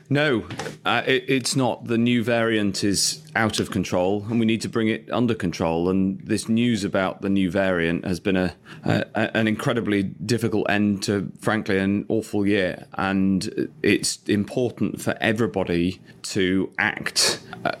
No, 0.09 0.47
uh, 0.83 1.03
it, 1.05 1.25
it's 1.27 1.55
not. 1.55 1.85
The 1.85 1.99
new 1.99 2.23
variant 2.23 2.83
is 2.83 3.21
out 3.35 3.59
of 3.59 3.69
control, 3.69 4.25
and 4.27 4.39
we 4.39 4.45
need 4.47 4.61
to 4.61 4.67
bring 4.67 4.87
it 4.87 5.07
under 5.11 5.35
control. 5.35 5.87
And 5.87 6.19
this 6.21 6.49
news 6.49 6.83
about 6.83 7.21
the 7.21 7.29
new 7.29 7.51
variant 7.51 8.05
has 8.05 8.19
been 8.19 8.35
a, 8.35 8.55
a 8.83 9.37
an 9.37 9.47
incredibly 9.47 10.01
difficult 10.01 10.67
end 10.67 11.03
to, 11.03 11.31
frankly, 11.39 11.77
an 11.77 12.05
awful 12.09 12.47
year. 12.47 12.87
And 12.95 13.69
it's 13.83 14.17
important 14.25 14.99
for 14.99 15.15
everybody 15.21 16.01
to 16.33 16.71
act, 16.79 17.39
uh, 17.63 17.73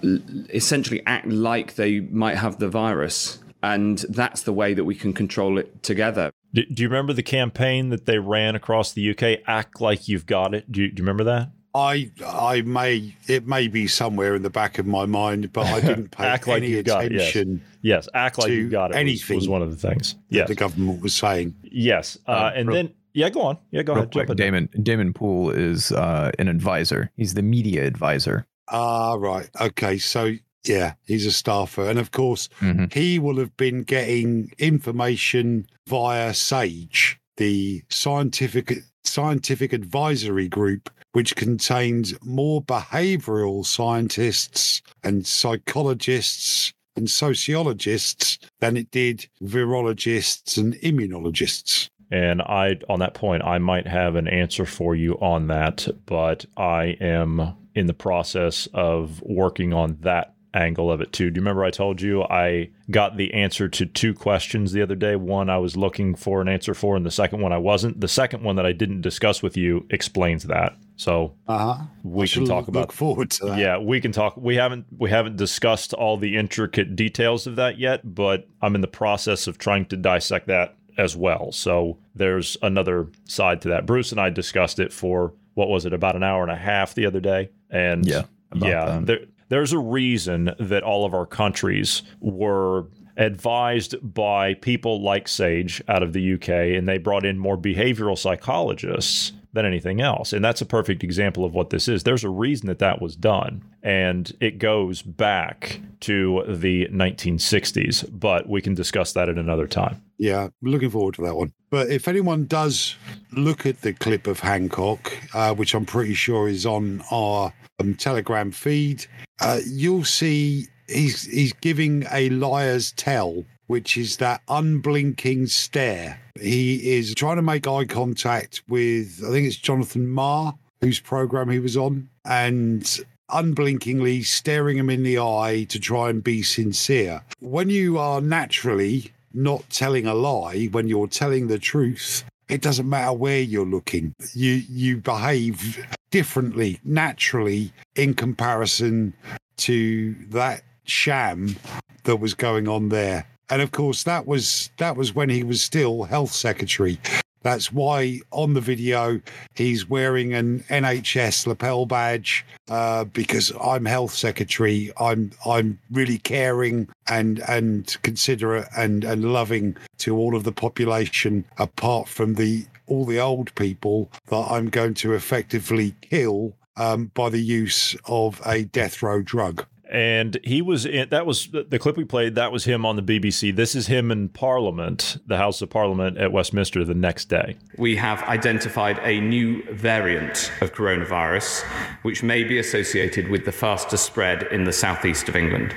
essentially 0.53 1.01
act 1.07 1.25
like 1.25 1.77
they 1.77 2.01
might 2.01 2.37
have 2.37 2.59
the 2.59 2.69
virus. 2.69 3.39
And 3.65 3.97
that's 4.09 4.43
the 4.43 4.53
way 4.53 4.73
that 4.73 4.83
we 4.83 4.93
can 4.95 5.11
control 5.13 5.57
it 5.57 5.81
together. 5.81 6.31
Do, 6.53 6.63
do 6.65 6.83
you 6.83 6.89
remember 6.89 7.13
the 7.13 7.23
campaign 7.23 7.89
that 7.89 8.05
they 8.05 8.19
ran 8.19 8.55
across 8.55 8.93
the 8.93 9.09
UK? 9.11 9.39
Act 9.47 9.81
like 9.81 10.07
you've 10.07 10.25
got 10.25 10.53
it. 10.53 10.71
Do 10.71 10.81
you, 10.81 10.89
do 10.91 11.01
you 11.01 11.03
remember 11.03 11.23
that? 11.25 11.51
I 11.73 12.09
I 12.25 12.61
may 12.61 13.15
it 13.27 13.45
may 13.47 13.67
be 13.67 13.87
somewhere 13.87 14.33
in 14.35 14.43
the 14.43 14.49
back 14.49 14.77
of 14.77 14.85
my 14.85 15.05
mind, 15.05 15.51
but 15.51 15.65
I 15.65 15.81
didn't 15.81 16.11
pay 16.17 16.23
act 16.25 16.47
like 16.47 16.57
any 16.63 16.69
you've 16.69 16.85
got 16.85 17.05
it. 17.05 17.11
Yes. 17.11 17.29
attention. 17.31 17.61
Yes, 17.81 18.07
act 18.13 18.37
like 18.37 18.47
to 18.47 18.53
you 18.53 18.69
got 18.69 18.91
it. 18.91 18.93
was- 18.93 18.97
anything 19.01 19.35
was, 19.37 19.49
one 19.49 19.61
of 19.61 19.71
the 19.71 19.87
things. 19.87 20.13
that 20.13 20.21
Yes, 20.29 20.47
the 20.47 20.55
government 20.55 21.01
was 21.01 21.13
saying. 21.13 21.53
yes, 21.63 22.17
uh, 22.27 22.51
and 22.55 22.67
real- 22.69 22.75
then 22.77 22.93
yeah, 23.13 23.29
go 23.29 23.41
on. 23.41 23.57
Yeah, 23.71 23.83
go 23.83 23.93
Real 23.93 24.03
ahead. 24.03 24.11
Quick, 24.13 24.29
in. 24.29 24.35
Damon 24.37 24.69
Damon 24.83 25.11
Poole 25.13 25.49
is 25.49 25.91
uh, 25.91 26.31
an 26.39 26.47
advisor. 26.47 27.11
He's 27.17 27.33
the 27.33 27.41
media 27.41 27.85
advisor. 27.85 28.45
Ah, 28.69 29.13
right. 29.13 29.49
Okay. 29.61 29.97
So, 29.97 30.31
yeah, 30.67 30.93
he's 31.05 31.25
a 31.25 31.31
staffer. 31.31 31.89
And 31.89 31.99
of 31.99 32.11
course, 32.11 32.49
Mhm. 32.61 32.93
he 32.93 33.19
will 33.19 33.37
have 33.37 33.55
been 33.57 33.83
getting 33.83 34.51
information 34.57 35.67
via 35.87 36.33
SAGE, 36.33 37.19
the 37.37 37.83
scientific 37.89 38.83
scientific 39.03 39.71
advisory 39.71 40.49
group, 40.49 40.89
which 41.13 41.35
contains 41.35 42.15
more 42.23 42.61
behavioral 42.63 43.63
scientists 43.63 44.81
and 45.03 45.25
psychologists 45.27 46.73
and 46.95 47.09
sociologists 47.09 48.39
than 48.59 48.75
it 48.75 48.89
did 48.91 49.27
virologists 49.43 50.57
and 50.57 50.73
immunologists. 50.75 51.87
And 52.11 52.41
I, 52.41 52.77
on 52.89 52.99
that 52.99 53.13
point, 53.13 53.43
I 53.43 53.57
might 53.57 53.87
have 53.87 54.15
an 54.15 54.27
answer 54.27 54.65
for 54.65 54.95
you 54.95 55.13
on 55.15 55.47
that, 55.47 55.87
but 56.05 56.45
I 56.57 56.97
am 57.01 57.53
in 57.73 57.87
the 57.87 57.93
process 57.93 58.67
of 58.73 59.21
working 59.21 59.73
on 59.73 59.97
that 60.01 60.34
angle 60.55 60.91
of 60.91 61.01
it 61.01 61.11
too. 61.13 61.29
Do 61.29 61.37
you 61.37 61.41
remember 61.41 61.63
I 61.65 61.69
told 61.71 62.01
you 62.01 62.23
I 62.23 62.69
got 62.89 63.17
the 63.17 63.33
answer 63.33 63.67
to 63.67 63.85
two 63.85 64.13
questions 64.13 64.71
the 64.71 64.81
other 64.81 64.95
day? 64.95 65.15
One 65.15 65.49
I 65.49 65.57
was 65.57 65.75
looking 65.75 66.15
for 66.15 66.41
an 66.41 66.47
answer 66.47 66.73
for, 66.73 66.95
and 66.95 67.05
the 67.05 67.11
second 67.11 67.41
one 67.41 67.51
I 67.53 67.57
wasn't. 67.57 68.01
The 68.01 68.07
second 68.07 68.43
one 68.43 68.55
that 68.55 68.65
I 68.65 68.71
didn't 68.71 69.01
discuss 69.01 69.43
with 69.43 69.57
you 69.57 69.85
explains 69.89 70.43
that. 70.43 70.75
So 70.97 71.33
Uh-huh. 71.47 71.83
we 72.03 72.23
I 72.23 72.27
can 72.27 72.45
talk 72.45 72.67
about 72.69 72.79
look 72.81 72.91
forward 72.93 73.29
to 73.31 73.45
that. 73.47 73.57
yeah, 73.59 73.77
we 73.77 73.99
can 73.99 74.11
talk. 74.13 74.37
We 74.37 74.55
haven't 74.55 74.85
we 74.97 75.09
haven't 75.09 75.35
discussed 75.35 75.93
all 75.93 76.15
the 76.17 76.37
intricate 76.37 76.95
details 76.95 77.45
of 77.47 77.57
that 77.57 77.77
yet, 77.77 78.15
but 78.15 78.47
I'm 78.61 78.75
in 78.75 78.81
the 78.81 78.87
process 78.87 79.47
of 79.47 79.57
trying 79.57 79.85
to 79.87 79.97
dissect 79.97 80.47
that 80.47 80.75
as 80.97 81.15
well. 81.17 81.51
So 81.51 81.97
there's 82.15 82.55
another 82.61 83.07
side 83.25 83.61
to 83.63 83.67
that. 83.69 83.85
Bruce 83.85 84.13
and 84.13 84.21
I 84.21 84.29
discussed 84.29 84.79
it 84.79 84.93
for 84.93 85.33
what 85.55 85.67
was 85.67 85.85
it 85.85 85.91
about 85.91 86.15
an 86.15 86.23
hour 86.23 86.41
and 86.43 86.51
a 86.51 86.55
half 86.55 86.93
the 86.95 87.05
other 87.05 87.19
day, 87.19 87.49
and 87.69 88.05
Yeah, 88.05 88.23
yeah, 88.55 88.99
there 89.03 89.19
There's 89.49 89.73
a 89.73 89.79
reason 89.79 90.51
that 90.59 90.83
all 90.83 91.05
of 91.05 91.13
our 91.13 91.25
countries 91.25 92.01
were 92.19 92.87
advised 93.17 93.95
by 94.01 94.55
people 94.55 95.01
like 95.01 95.27
Sage 95.27 95.81
out 95.87 96.03
of 96.03 96.13
the 96.13 96.33
UK, 96.33 96.49
and 96.49 96.87
they 96.87 96.97
brought 96.97 97.25
in 97.25 97.37
more 97.37 97.57
behavioral 97.57 98.17
psychologists 98.17 99.31
than 99.55 99.65
anything 99.65 100.01
else. 100.01 100.33
And 100.33 100.45
that's 100.45 100.61
a 100.61 100.65
perfect 100.65 101.03
example 101.03 101.43
of 101.43 101.53
what 101.53 101.71
this 101.71 101.87
is. 101.87 102.03
There's 102.03 102.23
a 102.23 102.29
reason 102.29 102.67
that 102.67 102.79
that 102.79 103.01
was 103.01 103.15
done, 103.15 103.63
and 103.81 104.31
it 104.39 104.59
goes 104.59 105.01
back 105.01 105.79
to 106.01 106.43
the 106.47 106.87
1960s, 106.89 108.07
but 108.11 108.47
we 108.47 108.61
can 108.61 108.75
discuss 108.75 109.13
that 109.13 109.29
at 109.29 109.37
another 109.37 109.67
time. 109.67 110.01
Yeah, 110.17 110.49
looking 110.61 110.89
forward 110.89 111.15
to 111.15 111.23
that 111.23 111.35
one. 111.35 111.51
But 111.71 111.89
if 111.89 112.07
anyone 112.07 112.45
does 112.45 112.95
look 113.31 113.65
at 113.65 113.81
the 113.81 113.93
clip 113.93 114.27
of 114.27 114.39
Hancock, 114.39 115.11
uh, 115.33 115.55
which 115.55 115.73
I'm 115.73 115.85
pretty 115.85 116.13
sure 116.13 116.47
is 116.47 116.65
on 116.65 117.03
our 117.11 117.51
um, 117.79 117.95
Telegram 117.95 118.51
feed, 118.51 119.05
uh, 119.41 119.59
you'll 119.65 120.05
see 120.05 120.67
he's 120.87 121.23
he's 121.23 121.53
giving 121.53 122.05
a 122.11 122.29
liar's 122.29 122.91
tell, 122.93 123.43
which 123.67 123.97
is 123.97 124.17
that 124.17 124.41
unblinking 124.47 125.47
stare. 125.47 126.19
He 126.39 126.97
is 126.97 127.13
trying 127.15 127.37
to 127.37 127.41
make 127.41 127.67
eye 127.67 127.85
contact 127.85 128.61
with 128.67 129.21
I 129.25 129.31
think 129.31 129.47
it's 129.47 129.55
Jonathan 129.55 130.07
Marr, 130.07 130.55
whose 130.81 130.99
program 130.99 131.49
he 131.49 131.59
was 131.59 131.77
on, 131.77 132.09
and 132.25 132.99
unblinkingly 133.29 134.23
staring 134.23 134.77
him 134.77 134.89
in 134.89 135.03
the 135.03 135.19
eye 135.19 135.65
to 135.69 135.79
try 135.79 136.09
and 136.09 136.23
be 136.23 136.43
sincere. 136.43 137.21
When 137.39 137.69
you 137.69 137.97
are 137.97 138.21
naturally 138.21 139.11
not 139.33 139.69
telling 139.69 140.05
a 140.05 140.13
lie, 140.13 140.65
when 140.65 140.87
you're 140.87 141.07
telling 141.07 141.47
the 141.47 141.59
truth, 141.59 142.23
it 142.49 142.61
doesn't 142.61 142.87
matter 142.87 143.13
where 143.13 143.41
you're 143.41 143.65
looking. 143.65 144.13
You 144.33 144.63
you 144.69 144.97
behave 144.97 145.85
differently 146.11 146.79
naturally 146.83 147.73
in 147.95 148.13
comparison 148.13 149.13
to 149.57 150.13
that 150.29 150.63
sham 150.85 151.55
that 152.03 152.17
was 152.17 152.33
going 152.33 152.67
on 152.67 152.89
there. 152.89 153.25
And 153.49 153.61
of 153.61 153.71
course 153.71 154.03
that 154.03 154.25
was 154.25 154.69
that 154.77 154.95
was 154.95 155.13
when 155.13 155.29
he 155.29 155.43
was 155.43 155.61
still 155.61 156.03
health 156.03 156.31
secretary. 156.31 156.99
That's 157.45 157.71
why 157.71 158.21
on 158.31 158.55
the 158.55 158.59
video 158.59 159.21
he's 159.53 159.87
wearing 159.87 160.33
an 160.33 160.61
NHS 160.61 161.45
lapel 161.45 161.85
badge 161.85 162.43
uh, 162.69 163.03
because 163.03 163.53
I'm 163.61 163.85
health 163.85 164.15
secretary. 164.15 164.91
I'm 164.99 165.29
I'm 165.45 165.77
really 165.91 166.17
caring 166.17 166.89
and 167.07 167.39
and 167.47 167.95
considerate 168.01 168.67
and 168.75 169.03
and 169.03 169.31
loving 169.31 169.77
to 169.99 170.17
all 170.17 170.35
of 170.35 170.43
the 170.43 170.51
population, 170.51 171.45
apart 171.59 172.07
from 172.07 172.33
the 172.33 172.65
all 172.87 173.05
the 173.05 173.19
old 173.19 173.53
people 173.53 174.09
that 174.25 174.47
I'm 174.49 174.69
going 174.69 174.95
to 174.95 175.13
effectively 175.13 175.93
kill 176.01 176.55
um, 176.77 177.11
by 177.13 177.29
the 177.29 177.41
use 177.41 177.95
of 178.05 178.41
a 178.43 178.63
death 178.63 179.03
row 179.03 179.21
drug 179.21 179.67
and 179.91 180.37
he 180.43 180.61
was 180.61 180.85
in 180.85 181.09
that 181.09 181.25
was 181.25 181.49
the 181.51 181.79
clip 181.79 181.97
we 181.97 182.03
played 182.03 182.35
that 182.35 182.51
was 182.51 182.65
him 182.65 182.85
on 182.85 182.95
the 182.95 183.01
BBC 183.01 183.55
this 183.55 183.75
is 183.75 183.87
him 183.87 184.11
in 184.11 184.29
parliament 184.29 185.17
the 185.27 185.37
house 185.37 185.61
of 185.61 185.69
parliament 185.69 186.17
at 186.17 186.31
Westminster 186.31 186.83
the 186.83 186.93
next 186.93 187.25
day. 187.25 187.55
We 187.77 187.95
have 187.97 188.21
identified 188.23 188.99
a 189.03 189.19
new 189.19 189.63
variant 189.73 190.51
of 190.61 190.73
coronavirus 190.73 191.63
which 192.03 192.23
may 192.23 192.43
be 192.43 192.59
associated 192.59 193.29
with 193.29 193.45
the 193.45 193.51
faster 193.51 193.97
spread 193.97 194.43
in 194.51 194.63
the 194.63 194.73
southeast 194.73 195.29
of 195.29 195.35
England. 195.35 195.75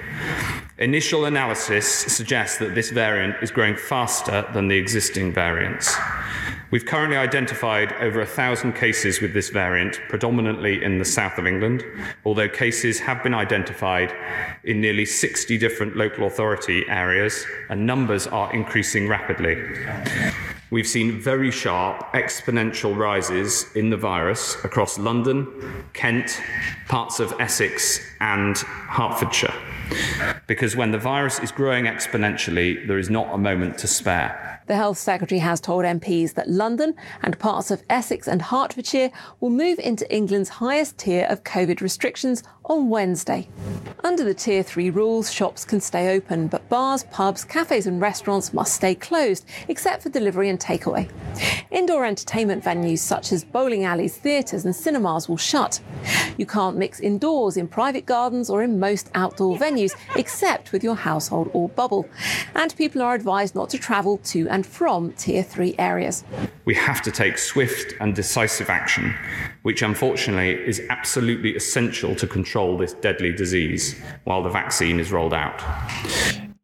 Initial 0.78 1.24
analysis 1.24 1.86
suggests 1.86 2.58
that 2.58 2.74
this 2.74 2.90
variant 2.90 3.36
is 3.42 3.50
growing 3.50 3.76
faster 3.76 4.46
than 4.52 4.68
the 4.68 4.76
existing 4.76 5.32
variants 5.32 5.96
We've 6.70 6.84
currently 6.84 7.16
identified 7.16 7.94
over 7.94 8.20
a 8.20 8.26
thousand 8.26 8.74
cases 8.74 9.22
with 9.22 9.32
this 9.32 9.48
variant, 9.48 10.00
predominantly 10.10 10.84
in 10.84 10.98
the 10.98 11.04
south 11.04 11.38
of 11.38 11.46
England, 11.46 11.82
although 12.26 12.48
cases 12.48 13.00
have 13.00 13.22
been 13.22 13.32
identified 13.32 14.14
in 14.64 14.82
nearly 14.82 15.06
60 15.06 15.56
different 15.56 15.96
local 15.96 16.26
authority 16.26 16.84
areas, 16.86 17.46
and 17.70 17.86
numbers 17.86 18.26
are 18.26 18.52
increasing 18.52 19.08
rapidly. 19.08 19.56
We've 20.70 20.86
seen 20.86 21.18
very 21.18 21.50
sharp 21.50 22.12
exponential 22.12 22.94
rises 22.94 23.64
in 23.74 23.88
the 23.88 23.96
virus 23.96 24.62
across 24.62 24.98
London, 24.98 25.86
Kent, 25.94 26.38
parts 26.86 27.18
of 27.18 27.32
Essex, 27.40 27.98
and 28.20 28.58
Hertfordshire. 28.58 29.54
Because 30.46 30.76
when 30.76 30.90
the 30.90 30.98
virus 30.98 31.38
is 31.38 31.50
growing 31.50 31.86
exponentially, 31.86 32.86
there 32.86 32.98
is 32.98 33.08
not 33.08 33.32
a 33.32 33.38
moment 33.38 33.78
to 33.78 33.86
spare. 33.86 34.57
The 34.68 34.76
Health 34.76 34.98
Secretary 34.98 35.38
has 35.38 35.62
told 35.62 35.86
MPs 35.86 36.34
that 36.34 36.50
London 36.50 36.94
and 37.22 37.38
parts 37.38 37.70
of 37.70 37.82
Essex 37.88 38.28
and 38.28 38.42
Hertfordshire 38.42 39.10
will 39.40 39.48
move 39.48 39.78
into 39.78 40.14
England's 40.14 40.50
highest 40.50 40.98
tier 40.98 41.26
of 41.30 41.42
COVID 41.42 41.80
restrictions 41.80 42.42
on 42.66 42.90
Wednesday. 42.90 43.48
Under 44.04 44.24
the 44.24 44.34
Tier 44.34 44.62
3 44.62 44.90
rules, 44.90 45.32
shops 45.32 45.64
can 45.64 45.80
stay 45.80 46.14
open, 46.14 46.48
but 46.48 46.68
bars, 46.68 47.04
pubs, 47.04 47.44
cafes, 47.44 47.86
and 47.86 47.98
restaurants 47.98 48.52
must 48.52 48.74
stay 48.74 48.94
closed, 48.94 49.46
except 49.68 50.02
for 50.02 50.10
delivery 50.10 50.50
and 50.50 50.60
takeaway. 50.60 51.10
Indoor 51.70 52.04
entertainment 52.04 52.62
venues 52.62 52.98
such 52.98 53.32
as 53.32 53.44
bowling 53.44 53.84
alleys, 53.84 54.18
theatres, 54.18 54.66
and 54.66 54.76
cinemas 54.76 55.30
will 55.30 55.38
shut. 55.38 55.80
You 56.36 56.44
can't 56.44 56.76
mix 56.76 57.00
indoors 57.00 57.56
in 57.56 57.68
private 57.68 58.04
gardens 58.04 58.50
or 58.50 58.62
in 58.62 58.78
most 58.78 59.10
outdoor 59.14 59.56
venues, 59.56 59.96
except 60.14 60.70
with 60.72 60.84
your 60.84 60.94
household 60.94 61.50
or 61.54 61.70
bubble. 61.70 62.06
And 62.54 62.76
people 62.76 63.00
are 63.00 63.14
advised 63.14 63.54
not 63.54 63.70
to 63.70 63.78
travel 63.78 64.18
to 64.24 64.46
and 64.48 64.57
from 64.62 65.12
Tier 65.12 65.42
3 65.42 65.74
areas. 65.78 66.24
We 66.64 66.74
have 66.74 67.02
to 67.02 67.10
take 67.10 67.38
swift 67.38 67.94
and 68.00 68.14
decisive 68.14 68.70
action, 68.70 69.14
which 69.62 69.82
unfortunately 69.82 70.50
is 70.50 70.82
absolutely 70.90 71.54
essential 71.56 72.14
to 72.16 72.26
control 72.26 72.76
this 72.76 72.94
deadly 72.94 73.32
disease 73.32 74.00
while 74.24 74.42
the 74.42 74.50
vaccine 74.50 75.00
is 75.00 75.12
rolled 75.12 75.34
out. 75.34 75.62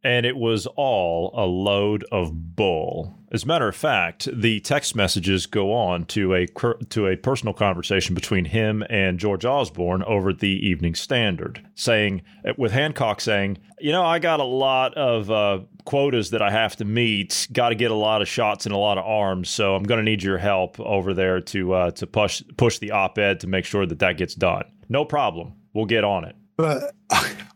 And 0.05 0.27
it 0.27 0.37
was 0.37 0.67
all 0.77 1.33
a 1.35 1.47
load 1.47 2.05
of 2.13 2.55
bull. 2.55 3.19
As 3.33 3.43
a 3.43 3.47
matter 3.47 3.67
of 3.67 3.75
fact, 3.75 4.29
the 4.33 4.61
text 4.61 4.95
messages 4.95 5.47
go 5.47 5.73
on 5.73 6.05
to 6.07 6.35
a 6.35 6.47
to 6.91 7.09
a 7.09 7.17
personal 7.17 7.53
conversation 7.53 8.15
between 8.15 8.45
him 8.45 8.85
and 8.89 9.19
George 9.19 9.45
Osborne 9.45 10.05
over 10.05 10.33
the 10.33 10.51
Evening 10.69 10.95
Standard, 10.95 11.67
saying 11.75 12.23
with 12.57 12.71
Hancock 12.71 13.21
saying, 13.21 13.59
"You 13.81 13.91
know, 13.91 14.05
I 14.05 14.21
got 14.21 14.39
a 14.39 14.45
lot 14.45 14.95
of 14.95 15.31
uh, 15.33 15.61
quotas 15.85 16.31
that 16.31 16.43
I 16.43 16.51
have 16.51 16.77
to 16.77 16.85
meet. 16.85 17.49
Got 17.53 17.71
to 17.71 17.75
get 17.75 17.91
a 17.91 17.97
lot 17.97 18.23
of 18.23 18.29
shots 18.29 18.67
and 18.67 18.75
a 18.75 18.79
lot 18.79 18.99
of 18.99 19.05
arms, 19.05 19.51
so 19.51 19.75
I'm 19.75 19.83
going 19.83 19.99
to 19.99 20.09
need 20.09 20.23
your 20.23 20.39
help 20.39 20.79
over 20.79 21.13
there 21.13 21.41
to 21.41 21.73
uh, 21.73 21.91
to 21.93 22.07
push 22.07 22.43
push 22.57 22.79
the 22.79 22.93
op-ed 22.93 23.41
to 23.41 23.47
make 23.49 23.65
sure 23.65 23.85
that 23.85 23.99
that 23.99 24.17
gets 24.17 24.35
done. 24.37 24.65
No 24.89 25.05
problem, 25.05 25.55
we'll 25.73 25.87
get 25.87 26.05
on 26.05 26.25
it." 26.25 26.37
But 26.57 26.95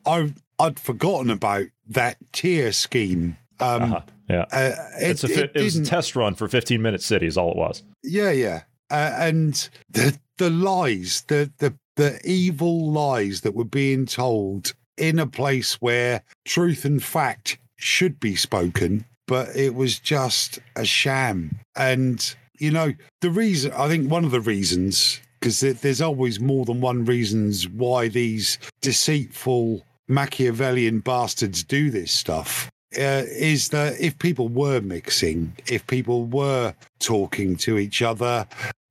I 0.07 0.33
I'd 0.59 0.81
forgotten 0.81 1.31
about 1.31 1.67
that 1.89 2.17
tier 2.33 2.73
scheme. 2.73 3.37
Um, 3.61 3.83
uh-huh. 3.83 4.01
Yeah, 4.29 4.45
uh, 4.53 4.75
it, 5.01 5.11
it's 5.11 5.25
a, 5.25 5.45
it, 5.45 5.53
it 5.55 5.63
was 5.63 5.77
a 5.77 5.85
test 5.85 6.15
run 6.15 6.35
for 6.35 6.49
15 6.49 6.83
minute 6.83 7.03
cities. 7.03 7.37
All 7.37 7.51
it 7.51 7.57
was. 7.57 7.83
Yeah, 8.03 8.31
yeah, 8.31 8.63
uh, 8.91 9.15
and 9.17 9.69
the 9.91 10.19
the 10.37 10.51
lies, 10.51 11.25
the 11.29 11.51
the 11.59 11.75
the 11.97 12.21
evil 12.25 12.91
lies 12.91 13.41
that 13.41 13.55
were 13.55 13.65
being 13.65 14.07
told 14.07 14.75
in 14.97 15.19
a 15.19 15.27
place 15.27 15.75
where 15.81 16.23
truth 16.45 16.85
and 16.85 17.03
fact 17.03 17.59
should 17.77 18.21
be 18.21 18.37
spoken, 18.37 19.05
but 19.27 19.55
it 19.57 19.75
was 19.75 19.99
just 19.99 20.59
a 20.77 20.85
sham. 20.85 21.59
And 21.75 22.35
you 22.59 22.71
know, 22.71 22.93
the 23.21 23.31
reason 23.31 23.73
I 23.73 23.89
think 23.89 24.11
one 24.11 24.25
of 24.25 24.31
the 24.31 24.41
reasons 24.41 25.21
because 25.41 25.61
there's 25.61 26.01
always 26.01 26.41
more 26.41 26.65
than 26.65 26.81
one 26.81 27.05
reasons 27.05 27.69
why 27.69 28.09
these 28.09 28.59
deceitful 28.81 29.85
Machiavellian 30.09 31.01
bastards 31.01 31.63
do 31.63 31.91
this 31.91 32.11
stuff 32.11 32.71
uh, 32.97 33.23
is 33.29 33.69
that 33.69 34.01
if 34.01 34.19
people 34.19 34.49
were 34.49 34.81
mixing, 34.81 35.55
if 35.67 35.87
people 35.87 36.25
were 36.25 36.75
talking 36.99 37.57
to 37.57 37.79
each 37.79 38.01
other, 38.01 38.47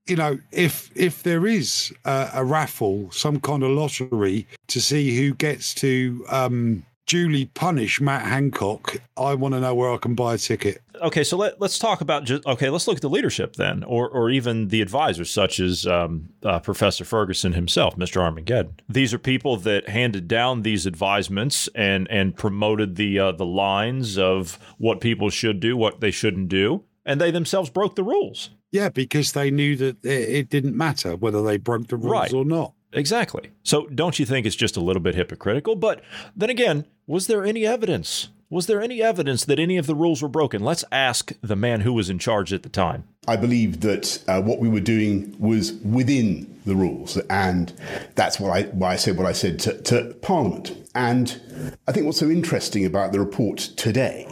You 0.08 0.16
know, 0.16 0.40
if 0.52 0.90
if 0.96 1.24
there 1.24 1.46
is 1.46 1.94
a, 2.06 2.30
a 2.34 2.44
raffle, 2.44 3.10
some 3.12 3.40
kind 3.40 3.64
of 3.64 3.70
lottery 3.70 4.48
to 4.68 4.82
see 4.82 5.16
who 5.16 5.34
gets 5.34 5.74
to 5.76 6.26
um, 6.30 6.84
duly 7.08 7.46
punish 7.46 8.00
Matt 8.00 8.24
Hancock, 8.24 8.98
I 9.18 9.34
want 9.34 9.54
to 9.54 9.60
know 9.60 9.76
where 9.76 9.92
I 9.92 9.98
can 9.98 10.16
buy 10.16 10.36
a 10.36 10.38
ticket. 10.38 10.82
Okay, 11.02 11.24
so 11.24 11.36
let, 11.38 11.60
let's 11.60 11.80
talk 11.80 12.02
about 12.02 12.26
just 12.26 12.46
okay. 12.46 12.70
Let's 12.70 12.88
look 12.88 12.98
at 12.98 13.02
the 13.02 13.10
leadership 13.10 13.56
then, 13.56 13.84
or 13.84 14.08
or 14.10 14.30
even 14.30 14.68
the 14.68 14.82
advisors, 14.82 15.32
such 15.32 15.60
as 15.60 15.88
um, 15.88 16.30
uh, 16.44 16.60
Professor 16.60 17.04
Ferguson 17.04 17.54
himself, 17.54 17.96
Mr. 17.98 18.22
Armageddon. 18.22 18.76
These 18.88 19.14
are 19.14 19.18
people 19.20 19.58
that 19.58 19.90
handed 19.90 20.28
down 20.28 20.62
these 20.62 20.86
advisements 20.86 21.68
and 21.74 22.08
and 22.12 22.36
promoted 22.36 22.96
the 22.98 23.18
uh, 23.20 23.32
the 23.32 23.46
lines 23.46 24.18
of 24.18 24.60
what 24.78 25.02
people 25.02 25.30
should 25.30 25.60
do, 25.60 25.76
what 25.76 26.02
they 26.02 26.12
shouldn't 26.12 26.50
do, 26.50 26.84
and 27.06 27.20
they 27.20 27.32
themselves 27.32 27.70
broke 27.72 27.96
the 27.96 28.04
rules. 28.04 28.52
Yeah, 28.72 28.90
because 28.90 29.34
they 29.34 29.52
knew 29.52 29.76
that 29.78 30.06
it, 30.06 30.30
it 30.30 30.50
didn't 30.50 30.78
matter 30.78 31.16
whether 31.18 31.42
they 31.44 31.58
broke 31.58 31.88
the 31.88 31.98
rules 31.98 32.12
Right. 32.12 32.34
or 32.34 32.46
not. 32.46 32.74
Exactly. 32.94 33.52
So 33.64 33.88
don't 33.88 34.20
you 34.20 34.26
think 34.26 34.46
it's 34.46 34.56
just 34.56 34.78
a 34.78 34.82
little 34.82 35.02
bit 35.02 35.16
hypocritical? 35.16 35.76
But 35.76 36.02
then 36.36 36.50
again, 36.50 36.86
was 37.08 37.28
there 37.28 37.46
any 37.46 37.66
evidence? 37.66 38.30
Was 38.50 38.68
there 38.68 38.82
any 38.82 39.02
evidence 39.02 39.46
that 39.46 39.60
any 39.60 39.78
of 39.78 39.88
the 39.88 39.96
rules 39.96 40.22
were 40.22 40.28
broken? 40.28 40.62
Let's 40.62 40.84
ask 40.92 41.32
the 41.42 41.56
man 41.56 41.82
who 41.82 41.94
was 41.94 42.10
in 42.10 42.20
charge 42.20 42.52
at 42.52 42.64
the 42.64 42.70
time. 42.70 43.06
I 43.28 43.36
believed 43.36 43.82
that 43.82 44.24
uh, 44.28 44.42
what 44.42 44.58
we 44.58 44.68
were 44.68 44.80
doing 44.80 45.36
was 45.38 45.74
within 45.74 46.60
the 46.66 46.76
rules, 46.76 47.18
and 47.30 47.72
that's 48.16 48.40
I 48.40 48.64
why 48.64 48.94
I 48.94 48.96
said 48.96 49.16
what 49.16 49.28
I 49.28 49.32
said 49.32 49.60
to, 49.60 49.80
to 49.84 50.16
Parliament. 50.24 50.76
And 50.96 51.40
I 51.88 51.92
think 51.92 52.08
what's 52.08 52.18
so 52.18 52.32
interesting 52.32 52.84
about 52.84 53.12
the 53.12 53.20
report 53.20 53.60
today 53.60 54.28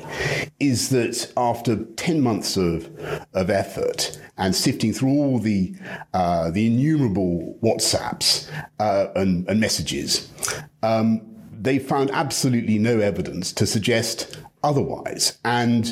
is 0.60 0.90
that 0.90 1.32
after 1.38 1.86
ten 1.98 2.22
months 2.22 2.58
of 2.58 2.90
of 3.36 3.52
effort 3.52 4.20
and 4.38 4.56
sifting 4.56 4.92
through 4.92 5.10
all 5.10 5.38
the 5.38 5.76
uh, 6.16 6.50
the 6.50 6.66
innumerable 6.66 7.60
WhatsApps 7.62 8.50
uh, 8.80 9.10
and, 9.16 9.48
and 9.48 9.60
messages, 9.60 10.32
um, 10.82 11.22
they 11.52 11.78
found 11.78 12.10
absolutely 12.10 12.80
no 12.80 13.00
evidence 13.00 13.54
to 13.54 13.68
suggest 13.68 14.40
otherwise. 14.64 15.38
And 15.46 15.86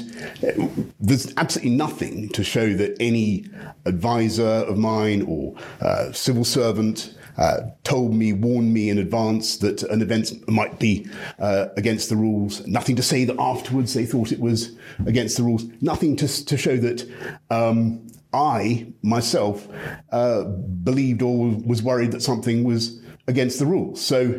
uh, 0.43 0.67
there's 0.99 1.33
absolutely 1.37 1.75
nothing 1.75 2.29
to 2.29 2.43
show 2.43 2.73
that 2.73 2.97
any 2.99 3.45
advisor 3.85 4.43
of 4.45 4.77
mine 4.77 5.21
or 5.23 5.55
uh, 5.81 6.11
civil 6.11 6.43
servant 6.43 7.13
uh, 7.37 7.61
told 7.83 8.13
me, 8.13 8.33
warned 8.33 8.73
me 8.73 8.89
in 8.89 8.97
advance 8.97 9.57
that 9.57 9.83
an 9.83 10.01
event 10.01 10.47
might 10.49 10.79
be 10.79 11.07
uh, 11.39 11.67
against 11.77 12.09
the 12.09 12.15
rules. 12.15 12.65
Nothing 12.65 12.95
to 12.95 13.03
say 13.03 13.25
that 13.25 13.39
afterwards 13.39 13.93
they 13.93 14.05
thought 14.05 14.31
it 14.31 14.39
was 14.39 14.75
against 15.05 15.37
the 15.37 15.43
rules. 15.43 15.65
Nothing 15.79 16.15
to, 16.15 16.45
to 16.45 16.57
show 16.57 16.77
that 16.77 17.07
um, 17.51 18.07
I 18.33 18.91
myself 19.03 19.67
uh, 20.11 20.43
believed 20.43 21.21
or 21.21 21.49
was 21.63 21.83
worried 21.83 22.11
that 22.11 22.23
something 22.23 22.63
was 22.63 23.01
against 23.27 23.59
the 23.59 23.65
rules. 23.65 24.01
So 24.01 24.29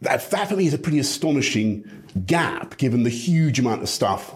that, 0.00 0.30
that 0.30 0.48
for 0.48 0.56
me 0.56 0.66
is 0.66 0.74
a 0.74 0.78
pretty 0.78 0.98
astonishing 0.98 1.84
gap 2.26 2.76
given 2.76 3.02
the 3.02 3.10
huge 3.10 3.58
amount 3.58 3.82
of 3.82 3.88
stuff 3.88 4.34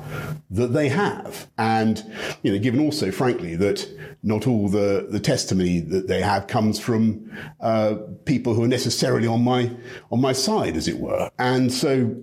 that 0.51 0.73
they 0.73 0.89
have. 0.89 1.49
And, 1.59 2.05
you 2.43 2.53
know, 2.53 2.59
given 2.59 2.81
also, 2.81 3.11
frankly, 3.11 3.57
that 3.57 3.89
not 4.23 4.47
all 4.47 4.69
the, 4.69 5.07
the 5.11 5.21
testimony 5.21 5.81
that 5.81 6.09
they 6.09 6.21
have 6.23 6.47
comes 6.47 6.79
from 6.79 7.31
uh, 7.61 7.97
people 8.25 8.55
who 8.55 8.65
are 8.65 8.69
necessarily 8.69 9.27
on 9.27 9.43
my 9.45 9.71
on 10.11 10.21
my 10.21 10.33
side, 10.33 10.77
as 10.77 10.89
it 10.89 10.99
were. 10.99 11.31
And 11.39 11.73
so 11.73 12.15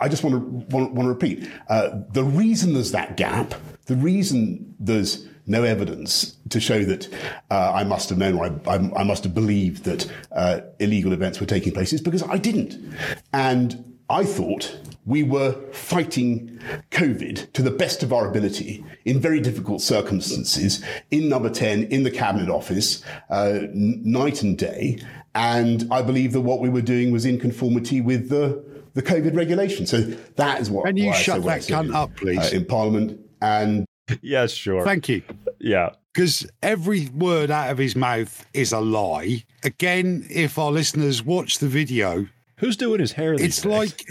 I 0.00 0.08
just 0.08 0.24
want 0.24 0.34
to 0.34 0.40
want, 0.76 0.92
want 0.92 1.06
to 1.06 1.08
repeat 1.08 1.48
uh, 1.68 2.00
the 2.12 2.24
reason 2.24 2.74
there's 2.74 2.92
that 2.92 3.16
gap, 3.16 3.54
the 3.86 3.96
reason 3.96 4.74
there's 4.78 5.26
no 5.46 5.62
evidence 5.62 6.36
to 6.48 6.58
show 6.58 6.84
that 6.84 7.08
uh, 7.50 7.72
I 7.72 7.84
must 7.84 8.08
have 8.08 8.18
known 8.18 8.34
or 8.34 8.46
I, 8.46 8.74
I, 8.74 9.00
I 9.00 9.04
must 9.04 9.22
have 9.24 9.34
believed 9.34 9.84
that 9.84 10.10
uh, 10.32 10.60
illegal 10.80 11.12
events 11.12 11.40
were 11.40 11.46
taking 11.46 11.72
place 11.72 11.92
is 11.92 12.00
because 12.00 12.22
I 12.24 12.38
didn't. 12.38 12.74
And 13.32 13.95
I 14.08 14.24
thought 14.24 14.78
we 15.04 15.22
were 15.22 15.52
fighting 15.72 16.60
COVID 16.90 17.52
to 17.52 17.62
the 17.62 17.70
best 17.70 18.02
of 18.02 18.12
our 18.12 18.28
ability 18.28 18.84
in 19.04 19.20
very 19.20 19.40
difficult 19.40 19.80
circumstances 19.82 20.82
in 21.10 21.28
number 21.28 21.50
10 21.50 21.84
in 21.84 22.02
the 22.02 22.10
Cabinet 22.10 22.48
Office, 22.48 23.02
uh, 23.30 23.58
n- 23.62 24.02
night 24.04 24.42
and 24.42 24.56
day. 24.58 24.98
And 25.34 25.86
I 25.92 26.02
believe 26.02 26.32
that 26.32 26.40
what 26.40 26.60
we 26.60 26.68
were 26.68 26.80
doing 26.82 27.10
was 27.12 27.24
in 27.26 27.38
conformity 27.38 28.00
with 28.00 28.28
the, 28.30 28.64
the 28.94 29.02
COVID 29.02 29.36
regulation. 29.36 29.86
So 29.86 30.00
that 30.00 30.60
is 30.60 30.70
what 30.70 30.86
Can 30.86 30.96
you 30.96 31.12
shut 31.12 31.36
said 31.36 31.44
what 31.44 31.52
I 31.52 31.56
that 31.58 31.64
said 31.64 31.74
cunt 31.74 31.94
up, 31.94 32.16
please? 32.16 32.38
uh, 32.52 32.56
in 32.56 32.64
Parliament. 32.64 33.20
And 33.42 33.86
yes, 34.22 34.52
sure. 34.52 34.84
Thank 34.84 35.08
you. 35.08 35.22
Yeah. 35.60 35.90
Because 36.14 36.46
every 36.62 37.08
word 37.08 37.50
out 37.50 37.70
of 37.70 37.78
his 37.78 37.94
mouth 37.94 38.46
is 38.54 38.72
a 38.72 38.80
lie. 38.80 39.44
Again, 39.62 40.26
if 40.30 40.58
our 40.58 40.72
listeners 40.72 41.22
watch 41.22 41.58
the 41.58 41.68
video, 41.68 42.26
who's 42.58 42.76
doing 42.76 43.00
his 43.00 43.12
hair? 43.12 43.34
it's 43.34 43.64
like 43.64 44.04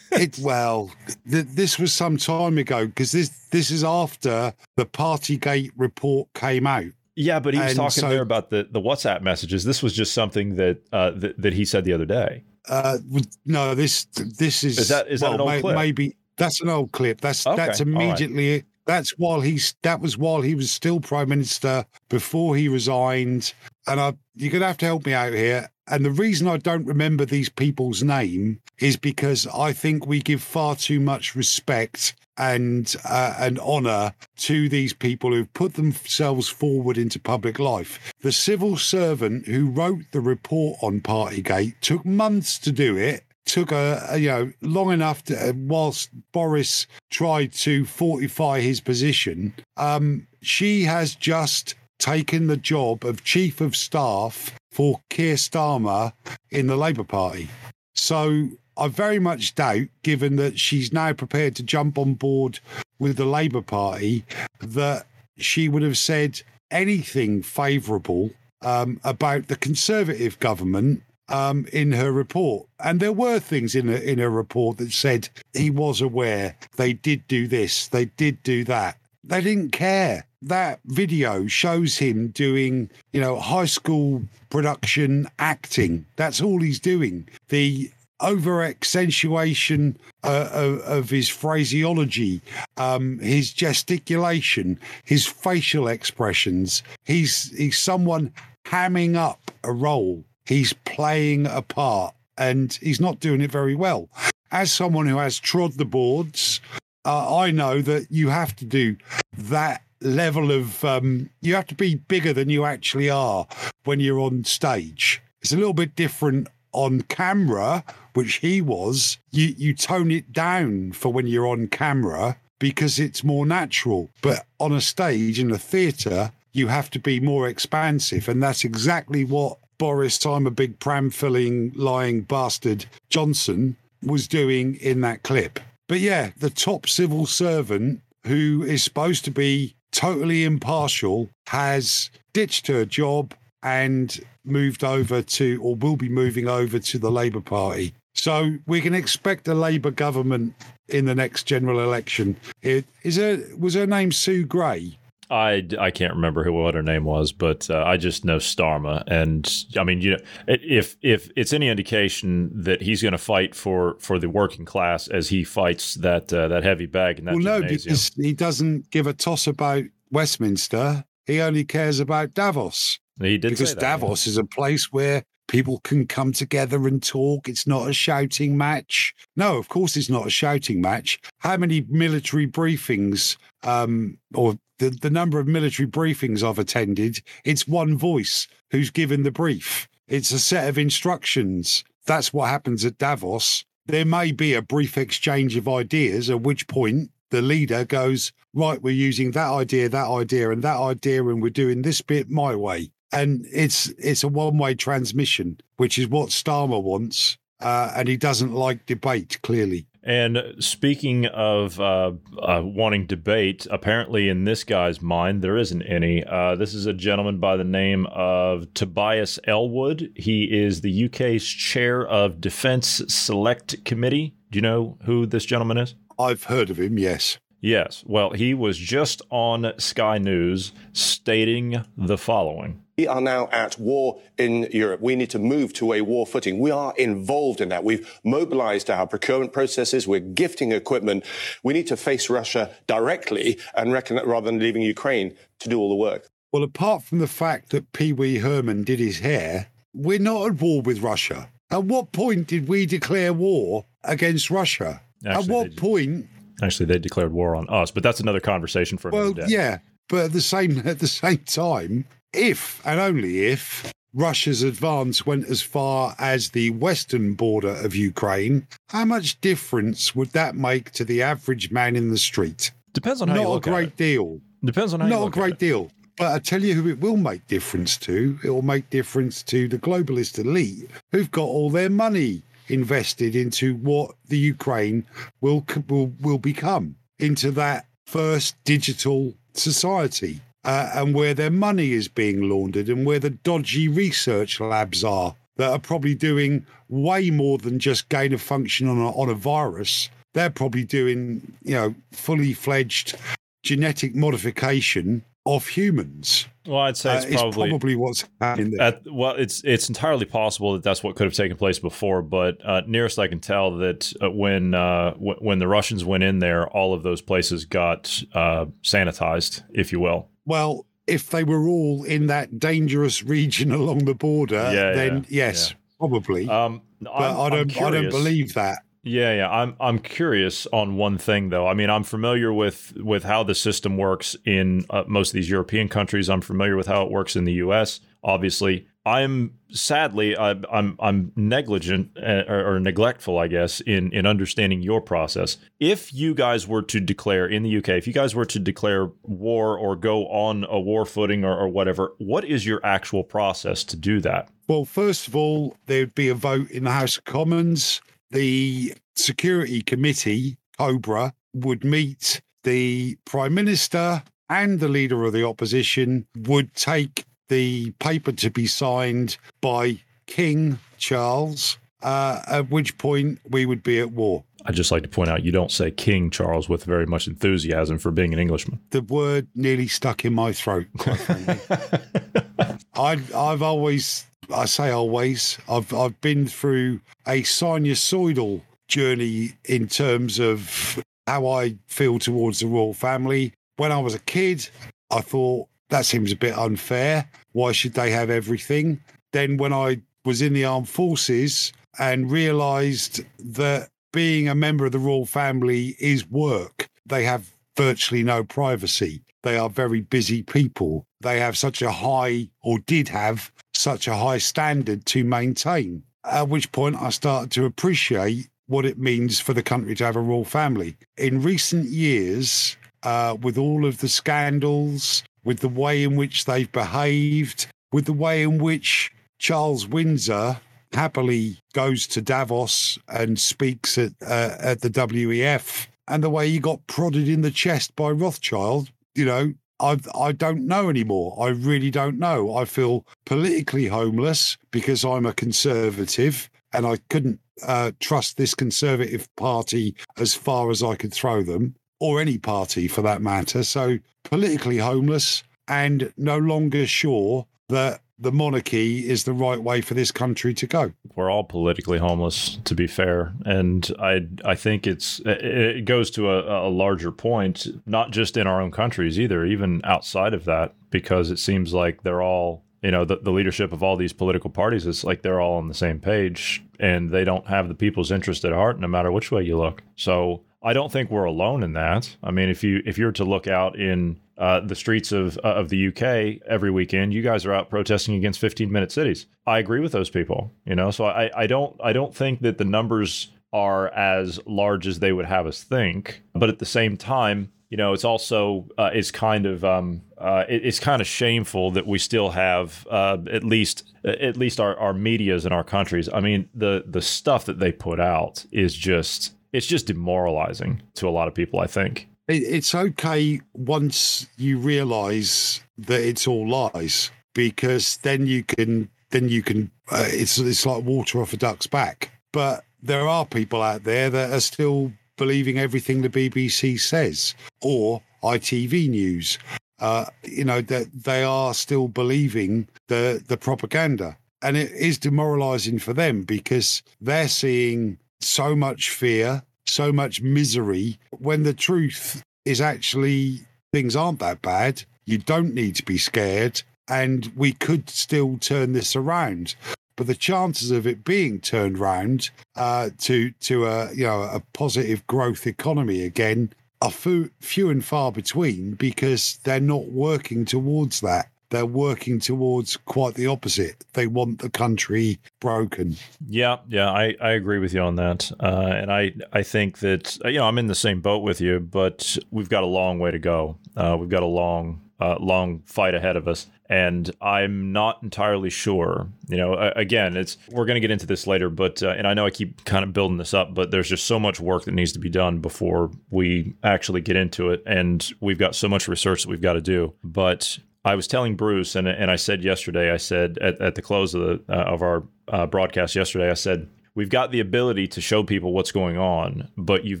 it. 0.12 0.38
Well, 0.40 0.90
th- 1.30 1.46
this 1.46 1.78
was 1.78 1.92
some 1.92 2.16
time 2.16 2.58
ago 2.58 2.86
because 2.86 3.12
this 3.12 3.28
this 3.50 3.70
is 3.70 3.84
after 3.84 4.52
the 4.76 4.86
Partygate 4.86 5.70
report 5.76 6.28
came 6.34 6.66
out. 6.66 6.84
Yeah, 7.16 7.38
but 7.40 7.54
he 7.54 7.60
was 7.60 7.70
And 7.70 7.76
talking 7.76 8.00
so- 8.02 8.08
there 8.08 8.22
about 8.22 8.50
the, 8.50 8.68
the 8.70 8.80
WhatsApp 8.80 9.20
messages. 9.22 9.64
This 9.64 9.82
was 9.82 9.92
just 9.92 10.14
something 10.14 10.56
that, 10.56 10.78
uh, 10.92 11.10
that 11.12 11.40
that 11.40 11.52
he 11.52 11.64
said 11.64 11.84
the 11.84 11.92
other 11.92 12.06
day. 12.06 12.44
Uh, 12.68 12.98
no, 13.46 13.74
this 13.74 14.04
this 14.04 14.62
is 14.64 14.78
Is 14.78 14.88
that- 14.88 15.08
is 15.08 15.20
that 15.20 15.32
an 15.32 15.40
old 15.40 15.50
may- 15.50 15.60
clip? 15.60 15.74
Maybe 15.76 16.16
that's 16.36 16.60
an 16.60 16.68
old 16.68 16.92
clip. 16.92 17.20
That's 17.20 17.46
Okay, 17.46 17.56
that's 17.56 17.80
all 17.80 17.86
right. 17.86 18.02
immediately. 18.04 18.64
That's 18.86 19.10
while 19.18 19.40
he's 19.40 19.74
that 19.82 20.00
was 20.00 20.16
while 20.18 20.40
he 20.40 20.54
was 20.54 20.70
still 20.70 21.00
prime 21.00 21.28
minister 21.28 21.84
before 22.08 22.56
he 22.56 22.68
resigned. 22.68 23.52
And 23.86 24.00
I, 24.00 24.14
you're 24.34 24.50
gonna 24.52 24.66
have 24.66 24.78
to 24.78 24.86
help 24.86 25.06
me 25.06 25.12
out 25.12 25.32
here. 25.32 25.68
And 25.90 26.04
the 26.04 26.10
reason 26.10 26.46
I 26.46 26.56
don't 26.56 26.86
remember 26.86 27.24
these 27.24 27.48
people's 27.48 28.02
name 28.02 28.60
is 28.78 28.96
because 28.96 29.46
I 29.48 29.72
think 29.72 30.06
we 30.06 30.20
give 30.20 30.40
far 30.40 30.76
too 30.76 31.00
much 31.00 31.34
respect 31.34 32.14
and 32.38 32.96
uh, 33.04 33.34
and 33.38 33.58
honor 33.58 34.14
to 34.38 34.68
these 34.68 34.94
people 34.94 35.32
who've 35.32 35.52
put 35.52 35.74
themselves 35.74 36.48
forward 36.48 36.96
into 36.96 37.18
public 37.18 37.58
life. 37.58 38.12
The 38.22 38.32
civil 38.32 38.76
servant 38.76 39.46
who 39.46 39.68
wrote 39.68 40.04
the 40.12 40.20
report 40.20 40.78
on 40.80 41.00
Partygate 41.00 41.74
took 41.80 42.04
months 42.06 42.58
to 42.60 42.72
do 42.72 42.96
it. 42.96 43.24
Took 43.46 43.72
a, 43.72 44.06
a, 44.10 44.18
you 44.18 44.28
know 44.28 44.52
long 44.60 44.92
enough 44.92 45.24
to, 45.24 45.36
uh, 45.36 45.52
whilst 45.56 46.10
Boris 46.32 46.86
tried 47.10 47.52
to 47.54 47.84
fortify 47.84 48.60
his 48.60 48.80
position. 48.80 49.54
Um, 49.76 50.28
she 50.40 50.84
has 50.84 51.16
just 51.16 51.74
taken 52.00 52.48
the 52.48 52.56
job 52.56 53.04
of 53.04 53.22
chief 53.22 53.60
of 53.60 53.76
staff 53.76 54.52
for 54.72 55.00
Keir 55.10 55.36
Starmer 55.36 56.12
in 56.50 56.66
the 56.66 56.76
Labour 56.76 57.04
Party. 57.04 57.48
So 57.94 58.48
I 58.76 58.88
very 58.88 59.18
much 59.18 59.54
doubt, 59.54 59.88
given 60.02 60.36
that 60.36 60.58
she's 60.58 60.92
now 60.92 61.12
prepared 61.12 61.54
to 61.56 61.62
jump 61.62 61.98
on 61.98 62.14
board 62.14 62.58
with 62.98 63.16
the 63.16 63.26
Labour 63.26 63.62
Party, 63.62 64.24
that 64.60 65.06
she 65.36 65.68
would 65.68 65.82
have 65.82 65.98
said 65.98 66.42
anything 66.70 67.42
favourable 67.42 68.30
um, 68.62 69.00
about 69.04 69.48
the 69.48 69.56
Conservative 69.56 70.38
government 70.38 71.02
um, 71.28 71.66
in 71.72 71.92
her 71.92 72.12
report. 72.12 72.68
And 72.78 73.00
there 73.00 73.12
were 73.12 73.38
things 73.38 73.74
in 73.74 73.88
her, 73.88 73.96
in 73.96 74.18
her 74.18 74.30
report 74.30 74.78
that 74.78 74.92
said 74.92 75.28
he 75.52 75.70
was 75.70 76.00
aware 76.00 76.56
they 76.76 76.92
did 76.92 77.26
do 77.28 77.46
this, 77.46 77.88
they 77.88 78.06
did 78.06 78.42
do 78.42 78.64
that. 78.64 78.96
They 79.22 79.40
didn't 79.42 79.70
care. 79.70 80.26
That 80.42 80.80
video 80.86 81.46
shows 81.46 81.98
him 81.98 82.28
doing, 82.28 82.90
you 83.12 83.20
know, 83.20 83.38
high 83.38 83.66
school 83.66 84.22
production 84.48 85.28
acting. 85.38 86.06
That's 86.16 86.40
all 86.40 86.60
he's 86.60 86.80
doing. 86.80 87.28
The 87.48 87.90
over 88.20 88.62
accentuation 88.62 89.98
uh, 90.24 90.48
of, 90.52 90.80
of 90.80 91.10
his 91.10 91.28
phraseology, 91.28 92.40
um, 92.76 93.18
his 93.18 93.52
gesticulation, 93.52 94.78
his 95.04 95.26
facial 95.26 95.88
expressions. 95.88 96.82
He's 97.04 97.56
he's 97.56 97.78
someone 97.78 98.32
hamming 98.66 99.16
up 99.16 99.50
a 99.64 99.72
role. 99.72 100.24
He's 100.46 100.72
playing 100.72 101.46
a 101.46 101.62
part, 101.62 102.14
and 102.36 102.72
he's 102.82 103.00
not 103.00 103.20
doing 103.20 103.40
it 103.40 103.50
very 103.50 103.74
well. 103.74 104.08
As 104.52 104.72
someone 104.72 105.06
who 105.06 105.18
has 105.18 105.38
trod 105.38 105.74
the 105.74 105.84
boards, 105.84 106.60
uh, 107.04 107.36
I 107.36 107.50
know 107.50 107.80
that 107.82 108.06
you 108.10 108.28
have 108.28 108.56
to 108.56 108.64
do 108.64 108.96
that 109.36 109.82
level 110.00 110.50
of 110.50 110.84
um, 110.84 111.30
you 111.40 111.54
have 111.54 111.66
to 111.68 111.74
be 111.74 111.96
bigger 111.96 112.32
than 112.32 112.50
you 112.50 112.64
actually 112.64 113.10
are 113.10 113.46
when 113.84 114.00
you're 114.00 114.20
on 114.20 114.44
stage. 114.44 115.22
It's 115.40 115.52
a 115.52 115.56
little 115.56 115.74
bit 115.74 115.96
different 115.96 116.48
on 116.72 117.02
camera, 117.02 117.84
which 118.14 118.36
he 118.36 118.60
was. 118.60 119.18
You 119.30 119.54
you 119.56 119.74
tone 119.74 120.10
it 120.10 120.32
down 120.32 120.92
for 120.92 121.12
when 121.12 121.26
you're 121.26 121.46
on 121.46 121.68
camera 121.68 122.38
because 122.58 122.98
it's 122.98 123.24
more 123.24 123.46
natural. 123.46 124.10
But 124.22 124.46
on 124.58 124.72
a 124.72 124.80
stage 124.80 125.38
in 125.38 125.50
a 125.50 125.58
theatre, 125.58 126.32
you 126.52 126.68
have 126.68 126.90
to 126.90 126.98
be 126.98 127.20
more 127.20 127.48
expansive, 127.48 128.28
and 128.28 128.42
that's 128.42 128.64
exactly 128.64 129.24
what 129.24 129.58
Boris, 129.80 130.26
I'm 130.26 130.46
a 130.46 130.50
big 130.50 130.78
pram 130.78 131.08
filling 131.08 131.72
lying 131.74 132.20
bastard 132.20 132.84
Johnson 133.08 133.76
was 134.02 134.28
doing 134.28 134.74
in 134.76 135.00
that 135.00 135.22
clip. 135.22 135.58
But 135.88 136.00
yeah, 136.00 136.32
the 136.36 136.50
top 136.50 136.86
civil 136.86 137.24
servant 137.24 138.02
who 138.26 138.62
is 138.62 138.84
supposed 138.84 139.24
to 139.24 139.30
be 139.30 139.74
totally 139.92 140.44
impartial 140.44 141.28
has 141.46 142.10
ditched 142.32 142.66
her 142.66 142.84
job 142.84 143.34
and 143.62 144.20
moved 144.44 144.84
over 144.84 145.22
to, 145.22 145.60
or 145.62 145.74
will 145.76 145.96
be 145.96 146.08
moving 146.08 146.48
over 146.48 146.78
to 146.78 146.98
the 146.98 147.10
Labour 147.10 147.40
Party. 147.40 147.92
So 148.14 148.56
we 148.66 148.80
can 148.80 148.94
expect 148.94 149.48
a 149.48 149.54
Labour 149.54 149.90
government 149.90 150.54
in 150.88 151.04
the 151.04 151.14
next 151.14 151.44
general 151.44 151.80
election. 151.80 152.36
It, 152.62 152.84
is 153.02 153.16
her, 153.16 153.42
was 153.56 153.74
her 153.74 153.86
name 153.86 154.12
Sue 154.12 154.44
Gray? 154.44 154.98
I, 155.30 155.66
I 155.78 155.90
can't 155.90 156.14
remember 156.14 156.42
who 156.42 156.52
what 156.52 156.74
her 156.74 156.82
name 156.82 157.04
was, 157.04 157.32
but 157.32 157.70
uh, 157.70 157.84
I 157.84 157.96
just 157.96 158.24
know 158.24 158.38
Starmer, 158.38 159.04
and 159.06 159.48
I 159.78 159.84
mean, 159.84 160.00
you 160.00 160.12
know, 160.12 160.18
if 160.48 160.96
if 161.02 161.30
it's 161.36 161.52
any 161.52 161.68
indication 161.68 162.50
that 162.54 162.82
he's 162.82 163.00
going 163.00 163.12
to 163.12 163.18
fight 163.18 163.54
for 163.54 163.96
for 164.00 164.18
the 164.18 164.28
working 164.28 164.64
class 164.64 165.06
as 165.08 165.28
he 165.28 165.44
fights 165.44 165.94
that 165.96 166.32
uh, 166.32 166.48
that 166.48 166.64
heavy 166.64 166.86
bag 166.86 167.18
in 167.18 167.26
that 167.26 167.34
well, 167.34 167.42
no, 167.42 167.62
because 167.62 168.10
he 168.16 168.32
doesn't 168.32 168.90
give 168.90 169.06
a 169.06 169.12
toss 169.12 169.46
about 169.46 169.84
Westminster. 170.10 171.04
He 171.26 171.40
only 171.40 171.64
cares 171.64 172.00
about 172.00 172.34
Davos. 172.34 172.98
He 173.20 173.38
did 173.38 173.50
because 173.50 173.70
say 173.70 173.74
that, 173.76 173.82
yeah. 173.82 173.96
Davos 173.96 174.26
is 174.26 174.36
a 174.36 174.44
place 174.44 174.90
where 174.90 175.22
people 175.46 175.80
can 175.80 176.06
come 176.06 176.32
together 176.32 176.86
and 176.88 177.02
talk. 177.02 177.48
It's 177.48 177.66
not 177.66 177.88
a 177.88 177.92
shouting 177.92 178.56
match. 178.56 179.14
No, 179.36 179.58
of 179.58 179.68
course 179.68 179.96
it's 179.96 180.08
not 180.08 180.26
a 180.26 180.30
shouting 180.30 180.80
match. 180.80 181.20
How 181.38 181.56
many 181.56 181.84
military 181.88 182.46
briefings, 182.46 183.36
um, 183.62 184.18
or 184.34 184.54
the, 184.80 184.90
the 184.90 185.10
number 185.10 185.38
of 185.38 185.46
military 185.46 185.86
briefings 185.86 186.42
I've 186.42 186.58
attended, 186.58 187.22
it's 187.44 187.68
one 187.68 187.96
voice 187.96 188.48
who's 188.70 188.90
given 188.90 189.22
the 189.22 189.30
brief. 189.30 189.88
It's 190.08 190.32
a 190.32 190.38
set 190.40 190.68
of 190.68 190.78
instructions. 190.78 191.84
That's 192.06 192.32
what 192.32 192.48
happens 192.48 192.84
at 192.84 192.98
Davos. 192.98 193.64
There 193.86 194.04
may 194.04 194.32
be 194.32 194.54
a 194.54 194.62
brief 194.62 194.98
exchange 194.98 195.56
of 195.56 195.68
ideas, 195.68 196.30
at 196.30 196.40
which 196.40 196.66
point 196.66 197.10
the 197.30 197.42
leader 197.42 197.84
goes, 197.84 198.32
Right, 198.52 198.82
we're 198.82 198.94
using 198.94 199.30
that 199.32 199.50
idea, 199.50 199.88
that 199.88 200.08
idea, 200.08 200.50
and 200.50 200.62
that 200.64 200.78
idea, 200.78 201.24
and 201.24 201.40
we're 201.40 201.50
doing 201.50 201.82
this 201.82 202.00
bit 202.00 202.28
my 202.28 202.56
way. 202.56 202.90
And 203.12 203.46
it's 203.52 203.88
it's 203.98 204.24
a 204.24 204.28
one 204.28 204.58
way 204.58 204.74
transmission, 204.74 205.60
which 205.76 205.98
is 205.98 206.08
what 206.08 206.30
Starmer 206.30 206.82
wants. 206.82 207.36
Uh, 207.60 207.92
and 207.94 208.08
he 208.08 208.16
doesn't 208.16 208.54
like 208.54 208.86
debate, 208.86 209.38
clearly. 209.42 209.86
And 210.02 210.54
speaking 210.58 211.26
of 211.26 211.78
uh, 211.78 212.12
uh, 212.40 212.62
wanting 212.64 213.06
debate, 213.06 213.66
apparently 213.70 214.28
in 214.28 214.44
this 214.44 214.64
guy's 214.64 215.02
mind 215.02 215.42
there 215.42 215.56
isn't 215.56 215.82
any. 215.82 216.24
Uh, 216.24 216.54
this 216.56 216.74
is 216.74 216.86
a 216.86 216.92
gentleman 216.92 217.38
by 217.38 217.56
the 217.56 217.64
name 217.64 218.06
of 218.06 218.72
Tobias 218.74 219.38
Ellwood. 219.46 220.12
He 220.16 220.44
is 220.44 220.80
the 220.80 221.04
UK's 221.06 221.46
chair 221.46 222.06
of 222.06 222.40
Defence 222.40 223.02
Select 223.08 223.84
Committee. 223.84 224.34
Do 224.50 224.56
you 224.56 224.62
know 224.62 224.98
who 225.04 225.26
this 225.26 225.44
gentleman 225.44 225.78
is? 225.78 225.94
I've 226.18 226.44
heard 226.44 226.70
of 226.70 226.78
him, 226.78 226.98
yes. 226.98 227.38
Yes. 227.60 228.02
Well, 228.06 228.30
he 228.30 228.54
was 228.54 228.78
just 228.78 229.20
on 229.30 229.72
Sky 229.78 230.18
News 230.18 230.72
stating 230.92 231.84
the 231.96 232.18
following. 232.18 232.82
We 233.00 233.06
are 233.06 233.22
now 233.22 233.48
at 233.50 233.78
war 233.78 234.20
in 234.36 234.68
Europe. 234.72 235.00
We 235.00 235.16
need 235.16 235.30
to 235.30 235.38
move 235.38 235.72
to 235.74 235.94
a 235.94 236.02
war 236.02 236.26
footing. 236.26 236.58
We 236.58 236.70
are 236.70 236.92
involved 236.98 237.62
in 237.62 237.70
that. 237.70 237.82
We've 237.82 238.06
mobilized 238.24 238.90
our 238.90 239.06
procurement 239.06 239.54
processes. 239.54 240.06
We're 240.06 240.20
gifting 240.20 240.70
equipment. 240.72 241.24
We 241.62 241.72
need 241.72 241.86
to 241.86 241.96
face 241.96 242.28
Russia 242.28 242.74
directly 242.86 243.58
and 243.74 243.90
reckon 243.90 244.16
rather 244.18 244.44
than 244.50 244.58
leaving 244.58 244.82
Ukraine 244.82 245.34
to 245.60 245.70
do 245.70 245.78
all 245.78 245.88
the 245.88 245.94
work. 245.94 246.28
Well, 246.52 246.62
apart 246.62 247.02
from 247.02 247.20
the 247.20 247.26
fact 247.26 247.70
that 247.70 247.90
Pee 247.94 248.12
Wee 248.12 248.36
Herman 248.36 248.84
did 248.84 248.98
his 248.98 249.20
hair, 249.20 249.68
we're 249.94 250.18
not 250.18 250.46
at 250.50 250.60
war 250.60 250.82
with 250.82 251.00
Russia. 251.00 251.48
At 251.70 251.84
what 251.84 252.12
point 252.12 252.48
did 252.48 252.68
we 252.68 252.84
declare 252.84 253.32
war 253.32 253.86
against 254.04 254.50
Russia? 254.50 255.00
at 255.24 255.46
what 255.46 255.74
point? 255.76 256.26
Actually, 256.62 256.84
they 256.84 256.98
declared 256.98 257.32
war 257.32 257.56
on 257.56 257.66
us, 257.70 257.90
but 257.90 258.02
that's 258.02 258.20
another 258.20 258.40
conversation 258.40 258.98
for 258.98 259.10
Well, 259.10 259.28
another 259.28 259.46
day. 259.46 259.54
yeah, 259.54 259.78
but 260.10 260.26
at 260.26 260.32
the 260.34 260.42
same 260.42 260.82
at 260.84 260.98
the 260.98 261.06
same 261.08 261.38
time, 261.46 262.04
if 262.32 262.80
and 262.84 263.00
only 263.00 263.46
if 263.46 263.92
Russia's 264.12 264.62
advance 264.62 265.24
went 265.24 265.46
as 265.48 265.62
far 265.62 266.14
as 266.18 266.50
the 266.50 266.70
western 266.70 267.34
border 267.34 267.76
of 267.84 267.94
Ukraine, 267.94 268.66
how 268.88 269.04
much 269.04 269.40
difference 269.40 270.14
would 270.14 270.30
that 270.30 270.56
make 270.56 270.90
to 270.92 271.04
the 271.04 271.22
average 271.22 271.70
man 271.70 271.94
in 271.96 272.10
the 272.10 272.18
street? 272.18 272.72
Depends 272.92 273.22
on 273.22 273.28
how 273.28 273.34
Not 273.34 273.42
you 273.42 273.48
a 273.48 273.52
look 273.52 273.66
at 273.66 273.70
great 273.70 273.88
it. 273.88 273.96
deal. 273.96 274.40
Depends 274.64 274.94
on 274.94 275.00
how 275.00 275.06
you 275.06 275.12
Not 275.12 275.22
a 275.22 275.26
at 275.26 275.32
great 275.32 275.58
deal. 275.58 275.90
But 276.16 276.32
I 276.32 276.38
tell 276.40 276.62
you 276.62 276.74
who 276.74 276.88
it 276.88 277.00
will 277.00 277.16
make 277.16 277.46
difference 277.46 277.96
to. 277.98 278.38
It 278.42 278.50
will 278.50 278.62
make 278.62 278.90
difference 278.90 279.42
to 279.44 279.68
the 279.68 279.78
globalist 279.78 280.38
elite 280.38 280.90
who've 281.12 281.30
got 281.30 281.44
all 281.44 281.70
their 281.70 281.88
money 281.88 282.42
invested 282.68 283.34
into 283.34 283.74
what 283.76 284.14
the 284.28 284.38
Ukraine 284.38 285.06
will 285.40 285.64
will 285.88 286.12
will 286.20 286.38
become 286.38 286.96
into 287.18 287.50
that 287.52 287.86
first 288.06 288.56
digital 288.64 289.34
society. 289.54 290.40
Uh, 290.62 290.90
and 290.94 291.14
where 291.14 291.32
their 291.32 291.50
money 291.50 291.92
is 291.92 292.06
being 292.06 292.48
laundered 292.48 292.90
and 292.90 293.06
where 293.06 293.18
the 293.18 293.30
dodgy 293.30 293.88
research 293.88 294.60
labs 294.60 295.02
are 295.02 295.34
that 295.56 295.70
are 295.70 295.78
probably 295.78 296.14
doing 296.14 296.66
way 296.88 297.30
more 297.30 297.56
than 297.56 297.78
just 297.78 298.10
gain 298.10 298.34
of 298.34 298.42
function 298.42 298.86
on 298.86 298.98
a, 298.98 299.10
on 299.12 299.30
a 299.30 299.34
virus. 299.34 300.10
They're 300.34 300.50
probably 300.50 300.84
doing, 300.84 301.56
you 301.62 301.74
know, 301.74 301.94
fully 302.12 302.52
fledged 302.52 303.16
genetic 303.62 304.14
modification 304.14 305.24
of 305.46 305.66
humans. 305.66 306.46
Well, 306.66 306.80
I'd 306.80 306.96
say 306.96 307.10
Uh, 307.10 307.16
it's 307.16 307.24
it's 307.26 307.34
probably, 307.40 307.68
probably 307.70 307.96
what's 307.96 308.24
happening 308.40 308.72
there. 308.72 308.88
At, 308.88 309.02
well, 309.10 309.36
it's 309.36 309.64
it's 309.64 309.88
entirely 309.88 310.26
possible 310.26 310.74
that 310.74 310.82
that's 310.82 311.02
what 311.02 311.16
could 311.16 311.24
have 311.24 311.34
taken 311.34 311.56
place 311.56 311.78
before, 311.78 312.20
but 312.20 312.58
uh, 312.64 312.82
nearest 312.86 313.18
I 313.18 313.28
can 313.28 313.40
tell 313.40 313.78
that 313.78 314.12
uh, 314.22 314.30
when 314.30 314.74
uh, 314.74 315.12
w- 315.12 315.38
when 315.40 315.58
the 315.58 315.68
Russians 315.68 316.04
went 316.04 316.22
in 316.22 316.38
there, 316.38 316.68
all 316.68 316.92
of 316.92 317.02
those 317.02 317.22
places 317.22 317.64
got 317.64 318.22
uh, 318.34 318.66
sanitized, 318.82 319.62
if 319.72 319.90
you 319.92 320.00
will. 320.00 320.28
Well, 320.50 320.86
if 321.06 321.30
they 321.30 321.44
were 321.44 321.66
all 321.68 322.04
in 322.04 322.26
that 322.26 322.58
dangerous 322.58 323.22
region 323.22 323.72
along 323.80 324.04
the 324.04 324.14
border, 324.14 324.70
Yeah, 324.72 324.92
then 324.92 325.26
yeah, 325.28 325.46
yes, 325.48 325.74
probably. 325.98 326.48
Um, 326.48 326.82
but 327.00 327.10
I'm- 327.10 327.40
I 327.40 327.48
don't. 327.50 327.82
I 327.82 327.90
don't 327.90 328.10
believe 328.10 328.54
that. 328.54 328.78
Yeah, 329.02 329.34
yeah. 329.34 329.50
I'm 329.50 329.76
I'm 329.80 329.98
curious 329.98 330.66
on 330.74 330.96
one 330.96 331.16
thing 331.16 331.48
though. 331.48 331.66
I 331.66 331.72
mean, 331.72 331.88
I'm 331.88 332.04
familiar 332.04 332.52
with 332.52 332.92
with 332.96 333.22
how 333.24 333.42
the 333.42 333.54
system 333.54 333.96
works 333.96 334.36
in 334.44 334.84
uh, 334.90 335.04
most 335.06 335.30
of 335.30 335.34
these 335.34 335.48
European 335.48 335.88
countries. 335.88 336.28
I'm 336.28 336.42
familiar 336.42 336.76
with 336.76 336.86
how 336.86 337.02
it 337.06 337.10
works 337.10 337.34
in 337.34 337.44
the 337.44 337.54
U.S. 337.64 338.00
Obviously, 338.22 338.86
I'm 339.06 339.54
sadly 339.70 340.36
I, 340.36 340.50
I'm 340.70 340.96
I'm 341.00 341.32
negligent 341.34 342.10
uh, 342.18 342.42
or, 342.46 342.74
or 342.74 342.80
neglectful, 342.80 343.38
I 343.38 343.48
guess, 343.48 343.80
in 343.80 344.12
in 344.12 344.26
understanding 344.26 344.82
your 344.82 345.00
process. 345.00 345.56
If 345.78 346.12
you 346.12 346.34
guys 346.34 346.68
were 346.68 346.82
to 346.82 347.00
declare 347.00 347.46
in 347.46 347.62
the 347.62 347.78
UK, 347.78 347.90
if 347.90 348.06
you 348.06 348.12
guys 348.12 348.34
were 348.34 348.44
to 348.46 348.58
declare 348.58 349.10
war 349.22 349.78
or 349.78 349.96
go 349.96 350.26
on 350.26 350.66
a 350.68 350.78
war 350.78 351.06
footing 351.06 351.44
or, 351.44 351.56
or 351.56 351.68
whatever, 351.68 352.14
what 352.18 352.44
is 352.44 352.66
your 352.66 352.84
actual 352.84 353.24
process 353.24 353.84
to 353.84 353.96
do 353.96 354.20
that? 354.20 354.50
Well, 354.68 354.84
first 354.84 355.26
of 355.28 355.34
all, 355.34 355.76
there'd 355.86 356.14
be 356.14 356.28
a 356.28 356.34
vote 356.34 356.70
in 356.70 356.84
the 356.84 356.92
House 356.92 357.16
of 357.16 357.24
Commons. 357.24 358.00
The 358.30 358.94
Security 359.16 359.82
Committee, 359.82 360.58
Cobra, 360.78 361.32
would 361.54 361.84
meet. 361.84 362.40
The 362.62 363.16
Prime 363.24 363.54
Minister 363.54 364.22
and 364.50 364.78
the 364.78 364.88
Leader 364.88 365.24
of 365.24 365.32
the 365.32 365.44
Opposition 365.44 366.26
would 366.36 366.74
take 366.74 367.24
the 367.50 367.90
paper 367.98 368.32
to 368.32 368.50
be 368.50 368.66
signed 368.66 369.36
by 369.60 369.98
King 370.26 370.78
Charles, 370.96 371.76
uh, 372.02 372.40
at 372.46 372.70
which 372.70 372.96
point 372.96 373.40
we 373.50 373.66
would 373.66 373.82
be 373.82 374.00
at 374.00 374.12
war. 374.12 374.44
I'd 374.64 374.74
just 374.74 374.90
like 374.92 375.02
to 375.02 375.08
point 375.08 375.28
out 375.28 375.42
you 375.42 375.52
don't 375.52 375.70
say 375.70 375.90
King 375.90 376.30
Charles 376.30 376.68
with 376.68 376.84
very 376.84 377.06
much 377.06 377.26
enthusiasm 377.26 377.98
for 377.98 378.10
being 378.10 378.32
an 378.32 378.38
Englishman. 378.38 378.80
The 378.90 379.02
word 379.02 379.48
nearly 379.54 379.88
stuck 379.88 380.24
in 380.24 380.34
my 380.34 380.52
throat. 380.52 380.86
Quite. 380.96 381.20
I, 382.94 383.18
I've 383.34 383.62
always, 383.62 384.26
I 384.54 384.66
say 384.66 384.90
always, 384.90 385.58
I've 385.68 385.92
I've 385.92 386.20
been 386.20 386.46
through 386.46 387.00
a 387.26 387.42
sinusoidal 387.42 388.62
journey 388.88 389.54
in 389.64 389.88
terms 389.88 390.38
of 390.38 391.02
how 391.26 391.46
I 391.46 391.76
feel 391.86 392.18
towards 392.18 392.60
the 392.60 392.66
royal 392.66 392.92
family. 392.92 393.54
When 393.76 393.92
I 393.92 393.98
was 393.98 394.14
a 394.14 394.20
kid, 394.20 394.68
I 395.10 395.22
thought 395.22 395.68
that 395.88 396.04
seems 396.06 396.32
a 396.32 396.36
bit 396.36 396.56
unfair. 396.56 397.28
Why 397.52 397.72
should 397.72 397.94
they 397.94 398.10
have 398.10 398.30
everything? 398.30 399.00
Then 399.32 399.56
when 399.56 399.72
I 399.72 400.00
was 400.24 400.42
in 400.42 400.52
the 400.52 400.64
armed 400.64 400.88
forces 400.88 401.72
and 401.98 402.30
realised 402.30 403.22
that 403.38 403.88
being 404.12 404.48
a 404.48 404.54
member 404.54 404.86
of 404.86 404.92
the 404.92 404.98
royal 404.98 405.26
family 405.26 405.96
is 405.98 406.28
work, 406.28 406.88
they 407.06 407.24
have 407.24 407.50
virtually 407.76 408.22
no 408.22 408.44
privacy. 408.44 409.22
They 409.42 409.56
are 409.56 409.70
very 409.70 410.00
busy 410.00 410.42
people. 410.42 411.06
They 411.20 411.40
have 411.40 411.56
such 411.56 411.80
a 411.82 411.90
high, 411.90 412.50
or 412.62 412.78
did 412.80 413.08
have 413.08 413.50
such 413.72 414.06
a 414.06 414.16
high 414.16 414.38
standard 414.38 415.06
to 415.06 415.24
maintain. 415.24 416.02
At 416.24 416.48
which 416.48 416.70
point 416.72 416.96
I 416.96 417.10
started 417.10 417.50
to 417.52 417.64
appreciate 417.64 418.48
what 418.66 418.84
it 418.84 418.98
means 418.98 419.40
for 419.40 419.54
the 419.54 419.62
country 419.62 419.94
to 419.96 420.04
have 420.04 420.16
a 420.16 420.20
royal 420.20 420.44
family. 420.44 420.96
In 421.16 421.42
recent 421.42 421.86
years, 421.86 422.76
uh, 423.02 423.36
with 423.40 423.56
all 423.56 423.86
of 423.86 423.98
the 423.98 424.08
scandals, 424.08 425.22
with 425.44 425.60
the 425.60 425.68
way 425.68 426.02
in 426.02 426.16
which 426.16 426.44
they've 426.44 426.70
behaved, 426.70 427.66
with 427.92 428.06
the 428.06 428.12
way 428.12 428.42
in 428.42 428.58
which 428.58 429.12
Charles 429.38 429.86
Windsor 429.86 430.60
happily 430.92 431.58
goes 431.72 432.06
to 432.08 432.20
Davos 432.20 432.98
and 433.08 433.38
speaks 433.38 433.96
at 433.96 434.12
uh, 434.22 434.56
at 434.58 434.80
the 434.80 434.90
WEF, 434.90 435.86
and 436.08 436.22
the 436.22 436.30
way 436.30 436.50
he 436.50 436.58
got 436.58 436.86
prodded 436.86 437.28
in 437.28 437.42
the 437.42 437.50
chest 437.50 437.94
by 437.96 438.10
Rothschild, 438.10 438.90
you 439.14 439.24
know, 439.24 439.54
I 439.78 439.98
I 440.14 440.32
don't 440.32 440.66
know 440.66 440.88
anymore. 440.88 441.36
I 441.40 441.48
really 441.48 441.90
don't 441.90 442.18
know. 442.18 442.54
I 442.56 442.64
feel 442.64 443.06
politically 443.24 443.86
homeless 443.86 444.56
because 444.70 445.04
I'm 445.04 445.26
a 445.26 445.32
conservative 445.32 446.50
and 446.72 446.86
I 446.86 446.98
couldn't 447.08 447.40
uh, 447.66 447.92
trust 448.00 448.36
this 448.36 448.54
conservative 448.54 449.28
party 449.36 449.96
as 450.16 450.34
far 450.34 450.70
as 450.70 450.82
I 450.82 450.94
could 450.94 451.12
throw 451.12 451.42
them, 451.42 451.74
or 452.00 452.20
any 452.20 452.38
party 452.38 452.88
for 452.88 453.02
that 453.02 453.22
matter. 453.22 453.62
So 453.62 453.98
politically 454.24 454.78
homeless 454.78 455.42
and 455.68 456.12
no 456.16 456.38
longer 456.38 456.86
sure 456.86 457.46
that 457.68 458.00
the 458.20 458.32
monarchy 458.32 459.08
is 459.08 459.24
the 459.24 459.32
right 459.32 459.62
way 459.62 459.80
for 459.80 459.94
this 459.94 460.12
country 460.12 460.52
to 460.52 460.66
go. 460.66 460.92
We're 461.16 461.30
all 461.30 461.44
politically 461.44 461.98
homeless, 461.98 462.58
to 462.64 462.74
be 462.74 462.86
fair, 462.86 463.32
and 463.46 463.90
I 463.98 464.26
I 464.44 464.54
think 464.54 464.86
it's 464.86 465.20
it 465.24 465.86
goes 465.86 466.10
to 466.12 466.30
a, 466.30 466.68
a 466.68 466.70
larger 466.70 467.10
point, 467.10 467.66
not 467.86 468.10
just 468.10 468.36
in 468.36 468.46
our 468.46 468.60
own 468.60 468.72
countries 468.72 469.18
either, 469.18 469.46
even 469.46 469.80
outside 469.84 470.34
of 470.34 470.44
that, 470.44 470.74
because 470.90 471.30
it 471.30 471.38
seems 471.38 471.72
like 471.72 472.02
they're 472.02 472.22
all 472.22 472.62
you 472.82 472.90
know 472.90 473.06
the, 473.06 473.16
the 473.16 473.32
leadership 473.32 473.72
of 473.72 473.82
all 473.82 473.96
these 473.96 474.12
political 474.12 474.50
parties. 474.50 474.86
It's 474.86 475.02
like 475.02 475.22
they're 475.22 475.40
all 475.40 475.56
on 475.56 475.68
the 475.68 475.74
same 475.74 475.98
page, 475.98 476.62
and 476.78 477.10
they 477.10 477.24
don't 477.24 477.46
have 477.46 477.68
the 477.68 477.74
people's 477.74 478.12
interest 478.12 478.44
at 478.44 478.52
heart, 478.52 478.78
no 478.78 478.88
matter 478.88 479.10
which 479.10 479.30
way 479.30 479.42
you 479.42 479.56
look. 479.56 479.82
So 479.96 480.42
I 480.62 480.72
don't 480.72 480.92
think 480.92 481.10
we're 481.10 481.24
alone 481.24 481.62
in 481.62 481.72
that. 481.72 482.16
I 482.22 482.30
mean, 482.30 482.48
if 482.48 482.62
you 482.62 482.82
if 482.84 482.98
you're 482.98 483.12
to 483.12 483.24
look 483.24 483.46
out 483.46 483.78
in 483.78 484.20
uh, 484.36 484.60
the 484.60 484.74
streets 484.74 485.10
of 485.12 485.38
uh, 485.38 485.54
of 485.54 485.68
the 485.70 485.88
UK 485.88 486.42
every 486.46 486.70
weekend, 486.70 487.14
you 487.14 487.22
guys 487.22 487.46
are 487.46 487.52
out 487.52 487.70
protesting 487.70 488.14
against 488.14 488.40
15 488.40 488.70
minute 488.70 488.92
cities. 488.92 489.26
I 489.46 489.58
agree 489.58 489.80
with 489.80 489.92
those 489.92 490.10
people. 490.10 490.50
You 490.66 490.74
know, 490.74 490.90
so 490.90 491.06
I 491.06 491.30
I 491.34 491.46
don't 491.46 491.78
I 491.82 491.92
don't 491.92 492.14
think 492.14 492.42
that 492.42 492.58
the 492.58 492.64
numbers 492.64 493.30
are 493.52 493.88
as 493.88 494.38
large 494.46 494.86
as 494.86 494.98
they 494.98 495.12
would 495.12 495.26
have 495.26 495.46
us 495.46 495.62
think, 495.62 496.22
but 496.34 496.48
at 496.48 496.58
the 496.58 496.66
same 496.66 496.96
time. 496.96 497.52
You 497.70 497.76
know, 497.76 497.92
it's 497.92 498.04
also 498.04 498.68
uh, 498.76 498.90
it's 498.92 499.12
kind 499.12 499.46
of 499.46 499.64
um, 499.64 500.02
uh, 500.18 500.44
it, 500.48 500.66
it's 500.66 500.80
kind 500.80 501.00
of 501.00 501.06
shameful 501.06 501.70
that 501.70 501.86
we 501.86 501.98
still 501.98 502.30
have 502.30 502.84
uh, 502.90 503.18
at 503.30 503.44
least 503.44 503.84
at 504.04 504.36
least 504.36 504.58
our, 504.58 504.76
our 504.76 504.92
media's 504.92 505.46
in 505.46 505.52
our 505.52 505.62
countries. 505.62 506.08
I 506.12 506.18
mean, 506.18 506.48
the 506.52 506.82
the 506.84 507.00
stuff 507.00 507.44
that 507.44 507.60
they 507.60 507.70
put 507.70 508.00
out 508.00 508.44
is 508.50 508.74
just 508.74 509.34
it's 509.52 509.66
just 509.66 509.86
demoralizing 509.86 510.82
to 510.94 511.08
a 511.08 511.10
lot 511.10 511.28
of 511.28 511.34
people. 511.34 511.60
I 511.60 511.66
think. 511.66 512.08
It's 512.28 512.74
okay 512.74 513.40
once 513.54 514.28
you 514.36 514.58
realise 514.58 515.62
that 515.78 516.00
it's 516.00 516.28
all 516.28 516.48
lies, 516.48 517.10
because 517.34 517.96
then 517.98 518.26
you 518.26 518.44
can 518.44 518.88
then 519.10 519.28
you 519.28 519.42
can 519.42 519.70
uh, 519.90 520.06
it's 520.08 520.38
it's 520.38 520.66
like 520.66 520.84
water 520.84 521.20
off 521.20 521.32
a 521.32 521.36
duck's 521.36 521.66
back. 521.66 522.10
But 522.32 522.64
there 522.82 523.08
are 523.08 523.26
people 523.26 523.62
out 523.62 523.84
there 523.84 524.10
that 524.10 524.32
are 524.32 524.40
still 524.40 524.92
believing 525.16 525.58
everything 525.58 526.02
the 526.02 526.08
BBC 526.08 526.80
says 526.80 527.34
or 527.60 528.02
ITV 528.22 528.88
News. 528.88 529.38
Uh, 529.80 530.06
you 530.24 530.44
know 530.44 530.60
that 530.60 530.86
they 531.04 531.24
are 531.24 531.54
still 531.54 531.88
believing 531.88 532.68
the 532.88 533.22
the 533.26 533.36
propaganda, 533.36 534.16
and 534.42 534.56
it 534.56 534.70
is 534.72 534.98
demoralising 534.98 535.78
for 535.78 535.92
them 535.92 536.22
because 536.22 536.82
they're 537.00 537.28
seeing 537.28 537.98
so 538.20 538.54
much 538.54 538.90
fear, 538.90 539.42
so 539.66 539.92
much 539.92 540.22
misery, 540.22 540.98
when 541.18 541.42
the 541.42 541.54
truth 541.54 542.22
is 542.44 542.60
actually 542.60 543.40
things 543.72 543.96
aren't 543.96 544.18
that 544.20 544.42
bad. 544.42 544.82
You 545.04 545.18
don't 545.18 545.54
need 545.54 545.76
to 545.76 545.84
be 545.84 545.98
scared, 545.98 546.62
and 546.88 547.32
we 547.36 547.52
could 547.52 547.90
still 547.90 548.38
turn 548.38 548.72
this 548.72 548.94
around. 548.96 549.54
But 549.96 550.06
the 550.06 550.14
chances 550.14 550.70
of 550.70 550.86
it 550.86 551.04
being 551.04 551.40
turned 551.40 551.78
round 551.78 552.30
uh, 552.56 552.90
to 553.00 553.30
to 553.32 553.66
a 553.66 553.92
you 553.92 554.04
know 554.04 554.22
a 554.22 554.42
positive 554.52 555.06
growth 555.06 555.46
economy 555.46 556.02
again 556.02 556.52
are 556.82 556.90
few, 556.90 557.30
few 557.40 557.68
and 557.68 557.84
far 557.84 558.10
between 558.10 558.72
because 558.74 559.38
they're 559.44 559.60
not 559.60 559.88
working 559.88 560.44
towards 560.44 561.00
that. 561.00 561.28
They're 561.50 561.66
working 561.66 562.18
towards 562.20 562.76
quite 562.76 563.14
the 563.14 563.26
opposite. 563.26 563.84
They 563.92 564.06
want 564.06 564.40
the 564.40 564.50
country 564.50 565.18
broken. 565.40 565.96
Yeah, 566.26 566.58
yeah, 566.68 566.90
I, 566.90 567.16
I 567.20 567.30
agree 567.32 567.58
with 567.58 567.74
you 567.74 567.80
on 567.80 567.96
that, 567.96 568.30
uh, 568.40 568.70
and 568.72 568.92
I 568.92 569.12
I 569.32 569.42
think 569.42 569.78
that 569.78 570.18
you 570.24 570.38
know 570.38 570.46
I'm 570.46 570.58
in 570.58 570.68
the 570.68 570.74
same 570.74 571.00
boat 571.00 571.22
with 571.22 571.40
you, 571.40 571.60
but 571.60 572.16
we've 572.30 572.48
got 572.48 572.62
a 572.62 572.66
long 572.66 572.98
way 572.98 573.10
to 573.10 573.18
go. 573.18 573.58
Uh, 573.76 573.96
we've 573.98 574.08
got 574.08 574.22
a 574.22 574.26
long 574.26 574.80
uh, 575.00 575.16
long 575.18 575.62
fight 575.64 575.94
ahead 575.94 576.16
of 576.16 576.28
us, 576.28 576.46
and 576.68 577.10
I'm 577.20 577.72
not 577.72 578.02
entirely 578.02 578.50
sure. 578.50 579.08
You 579.28 579.38
know, 579.38 579.72
again, 579.74 580.16
it's 580.16 580.36
we're 580.50 580.66
going 580.66 580.76
to 580.76 580.80
get 580.80 580.90
into 580.90 581.06
this 581.06 581.26
later, 581.26 581.48
but 581.48 581.82
uh, 581.82 581.90
and 581.90 582.06
I 582.06 582.14
know 582.14 582.26
I 582.26 582.30
keep 582.30 582.64
kind 582.64 582.84
of 582.84 582.92
building 582.92 583.16
this 583.16 583.34
up, 583.34 583.54
but 583.54 583.70
there's 583.70 583.88
just 583.88 584.06
so 584.06 584.20
much 584.20 584.40
work 584.40 584.64
that 584.64 584.74
needs 584.74 584.92
to 584.92 584.98
be 584.98 585.10
done 585.10 585.38
before 585.38 585.90
we 586.10 586.54
actually 586.62 587.00
get 587.00 587.16
into 587.16 587.50
it, 587.50 587.62
and 587.66 588.12
we've 588.20 588.38
got 588.38 588.54
so 588.54 588.68
much 588.68 588.88
research 588.88 589.22
that 589.22 589.30
we've 589.30 589.40
got 589.40 589.54
to 589.54 589.60
do. 589.60 589.94
But 590.04 590.58
I 590.84 590.94
was 590.94 591.06
telling 591.06 591.36
Bruce, 591.36 591.74
and 591.76 591.86
and 591.86 592.10
I 592.10 592.16
said 592.16 592.42
yesterday, 592.42 592.90
I 592.90 592.96
said 592.96 593.38
at, 593.38 593.60
at 593.60 593.74
the 593.74 593.82
close 593.82 594.14
of 594.14 594.20
the 594.20 594.40
uh, 594.48 594.62
of 594.62 594.82
our 594.82 595.04
uh, 595.28 595.46
broadcast 595.46 595.94
yesterday, 595.94 596.30
I 596.30 596.34
said 596.34 596.68
we've 596.94 597.10
got 597.10 597.30
the 597.30 597.40
ability 597.40 597.86
to 597.88 598.00
show 598.00 598.22
people 598.22 598.52
what's 598.52 598.72
going 598.72 598.96
on, 598.96 599.48
but 599.56 599.84
you've 599.84 600.00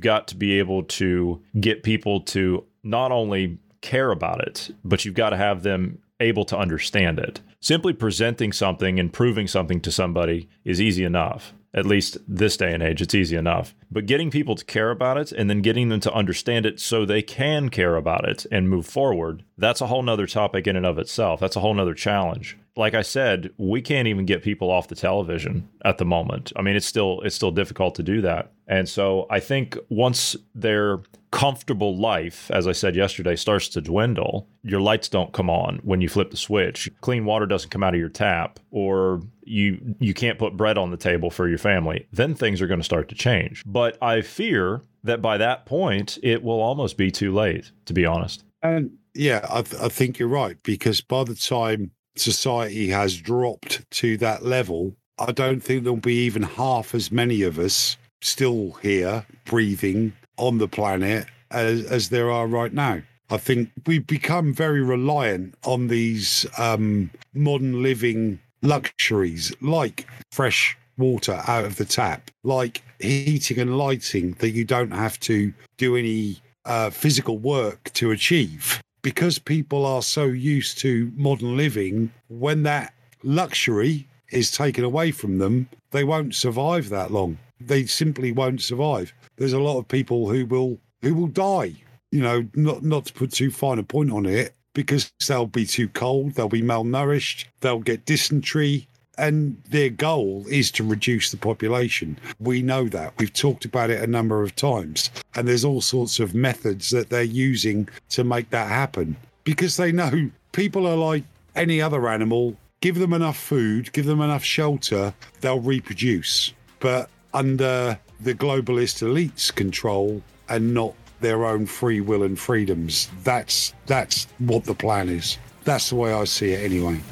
got 0.00 0.28
to 0.28 0.36
be 0.36 0.58
able 0.58 0.82
to 0.84 1.42
get 1.60 1.82
people 1.82 2.20
to 2.20 2.64
not 2.82 3.12
only 3.12 3.58
care 3.80 4.10
about 4.10 4.40
it, 4.40 4.70
but 4.84 5.04
you've 5.04 5.14
got 5.14 5.30
to 5.30 5.36
have 5.36 5.62
them 5.62 5.98
able 6.18 6.44
to 6.44 6.56
understand 6.56 7.18
it. 7.18 7.40
Simply 7.60 7.92
presenting 7.92 8.52
something 8.52 8.98
and 8.98 9.12
proving 9.12 9.46
something 9.46 9.80
to 9.80 9.92
somebody 9.92 10.48
is 10.64 10.80
easy 10.80 11.04
enough. 11.04 11.54
At 11.72 11.86
least 11.86 12.18
this 12.26 12.56
day 12.56 12.72
and 12.72 12.82
age, 12.82 13.00
it's 13.00 13.14
easy 13.14 13.36
enough. 13.36 13.74
But 13.90 14.06
getting 14.06 14.30
people 14.30 14.56
to 14.56 14.64
care 14.64 14.90
about 14.90 15.18
it 15.18 15.30
and 15.30 15.48
then 15.48 15.62
getting 15.62 15.88
them 15.88 16.00
to 16.00 16.12
understand 16.12 16.66
it 16.66 16.80
so 16.80 17.04
they 17.04 17.22
can 17.22 17.68
care 17.68 17.96
about 17.96 18.28
it 18.28 18.44
and 18.50 18.68
move 18.68 18.86
forward, 18.86 19.44
that's 19.56 19.80
a 19.80 19.86
whole 19.86 20.02
nother 20.02 20.26
topic 20.26 20.66
in 20.66 20.74
and 20.74 20.86
of 20.86 20.98
itself. 20.98 21.38
That's 21.38 21.56
a 21.56 21.60
whole 21.60 21.74
nother 21.74 21.94
challenge. 21.94 22.58
Like 22.80 22.94
I 22.94 23.02
said, 23.02 23.50
we 23.58 23.82
can't 23.82 24.08
even 24.08 24.24
get 24.24 24.42
people 24.42 24.70
off 24.70 24.88
the 24.88 24.94
television 24.94 25.68
at 25.84 25.98
the 25.98 26.06
moment. 26.06 26.50
I 26.56 26.62
mean, 26.62 26.76
it's 26.76 26.86
still 26.86 27.20
it's 27.20 27.36
still 27.36 27.50
difficult 27.50 27.94
to 27.96 28.02
do 28.02 28.22
that. 28.22 28.52
And 28.66 28.88
so 28.88 29.26
I 29.28 29.38
think 29.38 29.76
once 29.90 30.34
their 30.54 31.00
comfortable 31.30 31.94
life, 31.94 32.50
as 32.50 32.66
I 32.66 32.72
said 32.72 32.96
yesterday, 32.96 33.36
starts 33.36 33.68
to 33.70 33.82
dwindle, 33.82 34.48
your 34.62 34.80
lights 34.80 35.10
don't 35.10 35.30
come 35.34 35.50
on 35.50 35.80
when 35.82 36.00
you 36.00 36.08
flip 36.08 36.30
the 36.30 36.38
switch. 36.38 36.88
Clean 37.02 37.26
water 37.26 37.44
doesn't 37.44 37.68
come 37.68 37.82
out 37.82 37.92
of 37.92 38.00
your 38.00 38.08
tap, 38.08 38.58
or 38.70 39.20
you 39.44 39.96
you 39.98 40.14
can't 40.14 40.38
put 40.38 40.56
bread 40.56 40.78
on 40.78 40.90
the 40.90 40.96
table 40.96 41.30
for 41.30 41.48
your 41.48 41.58
family. 41.58 42.06
Then 42.14 42.34
things 42.34 42.62
are 42.62 42.66
going 42.66 42.80
to 42.80 42.84
start 42.84 43.10
to 43.10 43.14
change. 43.14 43.62
But 43.66 43.98
I 44.00 44.22
fear 44.22 44.80
that 45.04 45.20
by 45.20 45.36
that 45.36 45.66
point, 45.66 46.18
it 46.22 46.42
will 46.42 46.62
almost 46.62 46.96
be 46.96 47.10
too 47.10 47.34
late. 47.34 47.72
To 47.84 47.92
be 47.92 48.06
honest. 48.06 48.42
And 48.62 48.92
yeah, 49.14 49.44
I, 49.50 49.60
th- 49.60 49.82
I 49.82 49.88
think 49.90 50.18
you're 50.18 50.28
right 50.28 50.56
because 50.62 51.02
by 51.02 51.24
the 51.24 51.34
time 51.34 51.90
society 52.16 52.88
has 52.88 53.16
dropped 53.16 53.88
to 53.90 54.16
that 54.18 54.44
level, 54.44 54.94
I 55.18 55.32
don't 55.32 55.60
think 55.60 55.84
there'll 55.84 55.98
be 55.98 56.24
even 56.24 56.42
half 56.42 56.94
as 56.94 57.12
many 57.12 57.42
of 57.42 57.58
us 57.58 57.96
still 58.22 58.72
here 58.82 59.26
breathing 59.44 60.12
on 60.36 60.58
the 60.58 60.68
planet 60.68 61.26
as, 61.50 61.84
as 61.86 62.08
there 62.08 62.30
are 62.30 62.46
right 62.46 62.72
now. 62.72 63.02
I 63.30 63.36
think 63.36 63.70
we've 63.86 64.06
become 64.06 64.52
very 64.52 64.82
reliant 64.82 65.54
on 65.64 65.86
these 65.86 66.46
um, 66.58 67.10
modern 67.32 67.82
living 67.82 68.40
luxuries 68.62 69.52
like 69.60 70.06
fresh 70.32 70.76
water 70.98 71.40
out 71.46 71.64
of 71.64 71.76
the 71.76 71.84
tap, 71.84 72.30
like 72.44 72.82
heating 72.98 73.58
and 73.58 73.78
lighting 73.78 74.32
that 74.40 74.50
you 74.50 74.64
don't 74.64 74.90
have 74.90 75.18
to 75.20 75.52
do 75.78 75.96
any 75.96 76.38
uh, 76.64 76.90
physical 76.90 77.38
work 77.38 77.90
to 77.94 78.10
achieve. 78.10 78.80
Because 79.02 79.38
people 79.38 79.86
are 79.86 80.02
so 80.02 80.24
used 80.24 80.78
to 80.78 81.10
modern 81.16 81.56
living, 81.56 82.12
when 82.28 82.62
that 82.64 82.92
luxury 83.22 84.08
is 84.30 84.50
taken 84.50 84.84
away 84.84 85.10
from 85.10 85.38
them, 85.38 85.68
they 85.90 86.04
won't 86.04 86.34
survive 86.34 86.88
that 86.90 87.10
long. 87.10 87.38
They 87.60 87.86
simply 87.86 88.32
won't 88.32 88.62
survive. 88.62 89.12
There's 89.36 89.52
a 89.52 89.60
lot 89.60 89.78
of 89.78 89.88
people 89.88 90.28
who 90.30 90.46
will 90.46 90.78
who 91.02 91.14
will 91.14 91.28
die. 91.28 91.74
You 92.10 92.22
know, 92.22 92.48
not 92.54 92.82
not 92.82 93.06
to 93.06 93.12
put 93.12 93.32
too 93.32 93.50
fine 93.50 93.78
a 93.78 93.82
point 93.82 94.12
on 94.12 94.26
it, 94.26 94.54
because 94.74 95.12
they'll 95.26 95.46
be 95.46 95.66
too 95.66 95.88
cold, 95.88 96.34
they'll 96.34 96.48
be 96.48 96.62
malnourished, 96.62 97.46
they'll 97.60 97.80
get 97.80 98.06
dysentery, 98.06 98.88
and 99.20 99.62
their 99.68 99.90
goal 99.90 100.44
is 100.48 100.70
to 100.72 100.82
reduce 100.82 101.30
the 101.30 101.36
population. 101.36 102.18
We 102.40 102.62
know 102.62 102.88
that. 102.88 103.12
We've 103.18 103.32
talked 103.32 103.66
about 103.66 103.90
it 103.90 104.02
a 104.02 104.06
number 104.06 104.42
of 104.42 104.56
times. 104.56 105.10
And 105.34 105.46
there's 105.46 105.64
all 105.64 105.82
sorts 105.82 106.18
of 106.18 106.34
methods 106.34 106.88
that 106.90 107.10
they're 107.10 107.22
using 107.22 107.88
to 108.10 108.24
make 108.24 108.48
that 108.50 108.68
happen 108.68 109.16
because 109.44 109.76
they 109.76 109.92
know 109.92 110.30
people 110.52 110.86
are 110.86 110.96
like 110.96 111.24
any 111.54 111.82
other 111.82 112.08
animal. 112.08 112.56
Give 112.80 112.98
them 112.98 113.12
enough 113.12 113.36
food, 113.36 113.92
give 113.92 114.06
them 114.06 114.22
enough 114.22 114.42
shelter, 114.42 115.12
they'll 115.42 115.60
reproduce. 115.60 116.54
But 116.78 117.10
under 117.34 117.98
the 118.20 118.34
globalist 118.34 119.02
elite's 119.02 119.50
control 119.50 120.22
and 120.48 120.72
not 120.72 120.94
their 121.20 121.44
own 121.44 121.66
free 121.66 122.00
will 122.00 122.22
and 122.22 122.38
freedoms, 122.38 123.10
that's 123.22 123.74
that's 123.84 124.26
what 124.38 124.64
the 124.64 124.74
plan 124.74 125.10
is. 125.10 125.36
That's 125.64 125.90
the 125.90 125.96
way 125.96 126.10
I 126.10 126.24
see 126.24 126.52
it 126.52 126.64
anyway. 126.64 127.02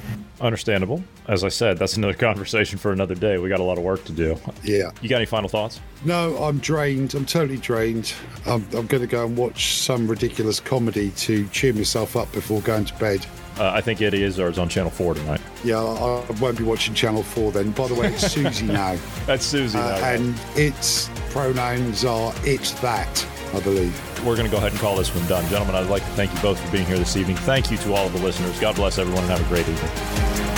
Understandable. 0.40 1.04
As 1.28 1.44
I 1.44 1.48
said, 1.48 1.78
that's 1.78 1.96
another 1.96 2.14
conversation 2.18 2.78
for 2.78 2.90
another 2.92 3.14
day. 3.14 3.36
We 3.38 3.48
got 3.48 3.60
a 3.60 3.64
lot 3.64 3.76
of 3.78 3.84
work 3.84 4.04
to 4.06 4.12
do. 4.12 4.36
Yeah. 4.64 4.90
You 5.02 5.08
got 5.08 5.16
any 5.16 5.26
final 5.26 5.48
thoughts? 5.48 5.80
No, 6.04 6.36
I'm 6.42 6.58
drained. 6.58 7.14
I'm 7.14 7.26
totally 7.26 7.58
drained. 7.58 8.14
I'm, 8.46 8.66
I'm 8.74 8.86
going 8.86 9.02
to 9.02 9.06
go 9.06 9.26
and 9.26 9.36
watch 9.36 9.74
some 9.74 10.08
ridiculous 10.08 10.58
comedy 10.58 11.10
to 11.10 11.46
cheer 11.48 11.72
myself 11.74 12.16
up 12.16 12.32
before 12.32 12.60
going 12.62 12.86
to 12.86 12.94
bed. 12.98 13.26
Uh, 13.58 13.72
I 13.74 13.80
think 13.80 14.00
Eddie 14.00 14.22
Izzard's 14.22 14.56
on 14.58 14.68
Channel 14.68 14.90
4 14.90 15.14
tonight. 15.14 15.40
Yeah, 15.64 15.78
I, 15.82 16.20
I 16.26 16.30
won't 16.40 16.56
be 16.56 16.62
watching 16.64 16.94
Channel 16.94 17.24
4 17.24 17.52
then. 17.52 17.72
By 17.72 17.88
the 17.88 17.94
way, 17.96 18.06
it's 18.12 18.30
Susie 18.32 18.66
now. 18.68 18.96
That's 19.26 19.44
Susie 19.44 19.76
Uh, 19.76 19.98
now. 19.98 20.06
and 20.06 20.34
its 20.54 21.10
pronouns 21.30 22.04
are 22.04 22.32
it's 22.44 22.70
that, 22.80 23.26
I 23.52 23.60
believe. 23.60 23.92
We're 24.24 24.36
going 24.36 24.46
to 24.48 24.50
go 24.52 24.58
ahead 24.58 24.70
and 24.72 24.80
call 24.80 24.96
this 24.96 25.14
one 25.14 25.26
done. 25.26 25.44
Gentlemen, 25.50 25.74
I'd 25.74 25.90
like 25.90 26.02
to 26.04 26.10
thank 26.10 26.32
you 26.32 26.40
both 26.40 26.58
for 26.64 26.70
being 26.72 26.86
here 26.86 26.98
this 26.98 27.16
evening. 27.16 27.36
Thank 27.36 27.70
you 27.72 27.76
to 27.78 27.94
all 27.94 28.06
of 28.06 28.12
the 28.12 28.20
listeners. 28.20 28.58
God 28.60 28.76
bless 28.76 28.96
everyone 28.98 29.24
and 29.24 29.32
have 29.32 29.44
a 29.44 29.48
great 29.52 29.68
evening. 29.68 30.57